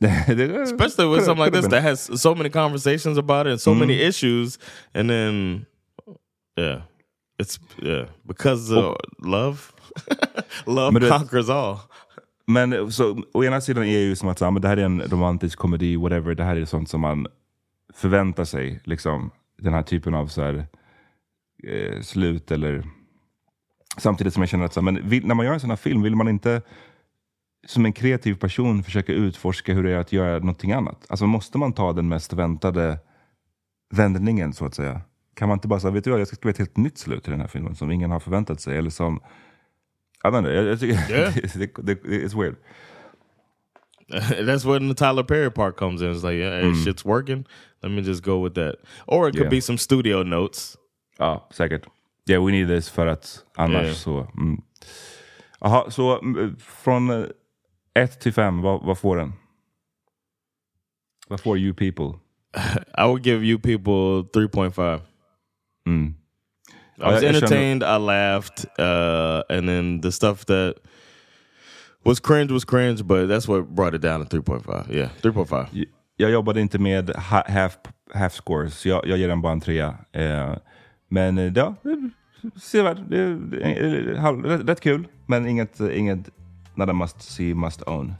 especially 0.62 1.06
with 1.08 1.24
something 1.24 1.44
like 1.44 1.52
this 1.52 1.62
been. 1.62 1.70
that 1.70 1.82
has 1.82 2.20
so 2.22 2.34
many 2.34 2.50
conversations 2.50 3.18
about 3.18 3.46
it 3.46 3.50
and 3.50 3.60
so 3.60 3.74
many 3.74 3.94
issues, 4.08 4.58
and 4.94 5.10
then 5.10 5.66
yeah, 6.56 6.82
it's 7.38 7.58
yeah 7.82 8.06
because 8.26 8.70
of 8.76 8.96
love, 9.18 9.72
love 10.66 10.92
Men 10.92 11.02
det- 11.02 11.08
conquers 11.10 11.48
all. 11.48 11.78
Men 12.46 12.92
så, 12.92 13.22
å 13.34 13.44
ena 13.44 13.60
sidan 13.60 13.84
är 13.84 13.98
det 13.98 14.04
ju 14.04 14.16
som 14.16 14.28
att 14.28 14.38
så, 14.38 14.50
men 14.50 14.62
det 14.62 14.68
här 14.68 14.76
är 14.76 14.84
en 14.84 15.02
romantisk 15.02 15.58
komedi, 15.58 15.96
whatever. 15.96 16.34
Det 16.34 16.44
här 16.44 16.56
är 16.56 16.64
sånt 16.64 16.88
som 16.88 17.00
man 17.00 17.26
förväntar 17.94 18.44
sig. 18.44 18.80
Liksom, 18.84 19.30
den 19.58 19.72
här 19.74 19.82
typen 19.82 20.14
av 20.14 20.26
så 20.26 20.42
här, 20.42 20.66
eh, 21.64 22.00
slut. 22.02 22.50
eller 22.50 22.84
Samtidigt 23.96 24.34
som 24.34 24.42
jag 24.42 24.48
känner 24.50 24.64
att 24.64 24.72
så, 24.72 24.80
här, 24.80 24.84
men 24.92 25.08
vill, 25.08 25.26
när 25.26 25.34
man 25.34 25.46
gör 25.46 25.52
en 25.52 25.60
sån 25.60 25.70
här 25.70 25.76
film, 25.76 26.02
vill 26.02 26.16
man 26.16 26.28
inte 26.28 26.62
som 27.68 27.84
en 27.84 27.92
kreativ 27.92 28.34
person 28.34 28.82
försöka 28.82 29.12
utforska 29.12 29.72
hur 29.74 29.82
det 29.84 29.90
är 29.92 29.98
att 29.98 30.12
göra 30.12 30.38
någonting 30.38 30.72
annat? 30.72 31.06
Alltså 31.08 31.26
måste 31.26 31.58
man 31.58 31.72
ta 31.72 31.92
den 31.92 32.08
mest 32.08 32.32
väntade 32.32 32.98
vändningen 33.90 34.52
så 34.52 34.64
att 34.64 34.74
säga? 34.74 35.00
Kan 35.34 35.48
man 35.48 35.56
inte 35.56 35.68
bara 35.68 35.80
säga, 35.80 35.90
vet 35.90 36.04
du 36.04 36.10
vad, 36.10 36.20
jag 36.20 36.26
ska 36.26 36.36
skriva 36.36 36.50
ett 36.50 36.58
helt 36.58 36.76
nytt 36.76 36.98
slut 36.98 37.28
i 37.28 37.30
den 37.30 37.40
här 37.40 37.46
filmen 37.48 37.74
som 37.74 37.90
ingen 37.90 38.10
har 38.10 38.20
förväntat 38.20 38.60
sig? 38.60 38.78
Eller 38.78 38.90
som, 38.90 39.20
jag 40.22 40.30
vet 40.32 40.38
inte, 40.38 40.50
jag, 40.50 40.80
tycker, 40.80 41.10
Yeah. 41.10 41.34
det, 41.84 42.04
it's 42.04 42.40
weird. 42.40 42.56
That's 44.48 44.72
when 44.72 44.88
the 44.88 44.94
Tyler 44.94 45.22
Perry 45.22 45.50
part 45.50 45.76
comes 45.76 46.02
in. 46.02 46.12
It's 46.12 46.22
like, 46.30 46.38
yeah, 46.38 46.60
hey, 46.62 46.72
shit's 46.72 47.04
working. 47.04 47.44
Let 47.82 47.92
me 47.92 48.00
just 48.02 48.24
go 48.24 48.44
with 48.44 48.54
that. 48.54 48.74
Or 49.06 49.28
it 49.28 49.32
could 49.32 49.42
Yeah. 49.44 49.50
be 49.50 49.60
some 49.60 49.78
studio 49.78 50.22
notes. 50.22 50.76
Ja, 51.18 51.48
säkert. 51.50 51.86
Yeah, 52.30 52.44
we 52.46 52.52
need 52.52 52.68
this 52.68 52.90
för 52.90 53.06
att 53.06 53.44
annars 53.56 53.82
Yeah. 53.84 53.94
så... 53.94 54.26
Mm. 54.38 54.62
Jaha, 55.60 55.90
så 55.90 56.18
mm, 56.20 56.56
från 56.58 57.26
1 57.98 58.20
till 58.20 58.32
5, 58.32 58.62
vad, 58.62 58.82
vad 58.82 58.98
får 58.98 59.16
den? 59.16 59.32
Vad 61.28 61.40
får 61.40 61.58
you 61.58 61.74
people? 61.74 62.18
I 62.98 63.04
would 63.06 63.26
give 63.26 63.44
you 63.44 63.58
people 63.58 64.22
3.5. 64.32 65.00
Mm. 65.86 66.14
I 67.00 67.12
was 67.12 67.22
entertained, 67.22 67.82
I 67.82 67.96
laughed, 67.96 68.66
uh, 68.78 69.42
and 69.48 69.68
then 69.68 70.00
the 70.00 70.12
stuff 70.12 70.44
that 70.46 70.74
was 72.04 72.20
cringe 72.20 72.50
was 72.50 72.64
cringe, 72.64 73.02
but 73.02 73.28
that's 73.28 73.46
what 73.48 73.74
brought 73.74 73.94
it 73.94 74.02
down 74.02 74.26
to 74.26 74.36
3.5. 74.36 74.90
Yeah, 74.90 75.10
3.5. 75.22 75.86
Jag 76.16 76.30
jobbade 76.30 76.60
inte 76.60 76.78
med 76.78 77.10
ha, 77.10 77.44
half, 77.48 77.78
half 78.14 78.32
scores, 78.32 78.86
jag, 78.86 79.06
jag 79.06 79.18
ger 79.18 79.28
den 79.28 79.42
bara 79.42 79.52
en 79.52 79.60
trea. 79.60 79.94
Eh, 80.12 80.56
men 81.08 81.38
eh, 81.38 81.52
ja, 81.54 81.74
sevärd. 82.56 83.12
Rätt 84.68 84.80
kul, 84.80 85.08
men 85.26 85.46
inget, 85.46 85.80
inget 85.80 86.30
not 86.78 86.88
a 86.88 86.92
must 86.92 87.22
see, 87.22 87.54
must 87.54 87.82
own. 87.86 88.14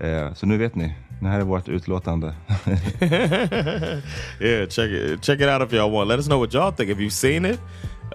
Eh, 0.00 0.34
så 0.34 0.46
nu 0.46 0.56
vet 0.58 0.74
ni, 0.74 0.94
det 1.20 1.28
här 1.28 1.40
är 1.40 1.44
vårt 1.44 1.68
utlåtande. 1.68 2.34
yeah, 4.40 4.68
check 4.68 4.90
it 4.90 5.22
check 5.22 5.40
it 5.40 5.48
out 5.48 5.62
if 5.62 5.72
y'all 5.72 5.90
want. 5.90 6.08
Let 6.08 6.18
us 6.18 6.26
know 6.26 6.38
what 6.38 6.54
y'all 6.54 6.72
think. 6.72 6.90
If 6.90 6.98
you've 6.98 7.12
seen 7.12 7.44
it, 7.44 7.60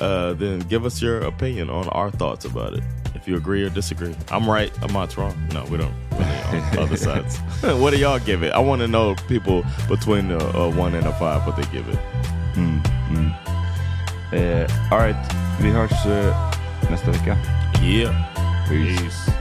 uh, 0.01 0.34
then 0.39 0.59
give 0.69 0.86
us 0.86 1.01
your 1.01 1.28
opinion 1.28 1.69
on 1.69 1.88
our 1.89 2.11
thoughts 2.11 2.45
about 2.45 2.74
it. 2.74 2.84
If 3.15 3.28
you 3.28 3.38
agree 3.38 3.63
or 3.63 3.69
disagree. 3.69 4.15
I'm 4.30 4.49
right, 4.49 4.72
Amat's 4.84 5.17
wrong. 5.17 5.34
No, 5.53 5.63
we 5.72 5.78
don't. 5.78 5.93
Really 6.11 6.61
on 6.74 6.80
other 6.80 6.97
sides. 7.07 7.38
what 7.82 7.91
do 7.93 7.97
y'all 7.97 8.19
give 8.19 8.43
it? 8.43 8.51
I 8.53 8.59
want 8.59 8.82
to 8.82 8.88
know 8.88 9.15
people 9.28 9.63
between 9.89 10.32
a, 10.32 10.38
a 10.38 10.69
one 10.69 10.95
and 10.95 11.07
a 11.07 11.11
five 11.11 11.47
what 11.47 11.55
they 11.55 11.65
give 11.72 11.88
it. 11.89 11.99
Eh, 14.34 14.65
all 14.91 14.97
right, 14.97 15.15
vi 15.59 15.69
hörs 15.69 16.05
eh, 16.05 16.36
nästa 16.89 17.11
vecka. 17.11 17.38
Yeah. 17.84 18.13
Peace. 18.69 19.01
Peace. 19.01 19.41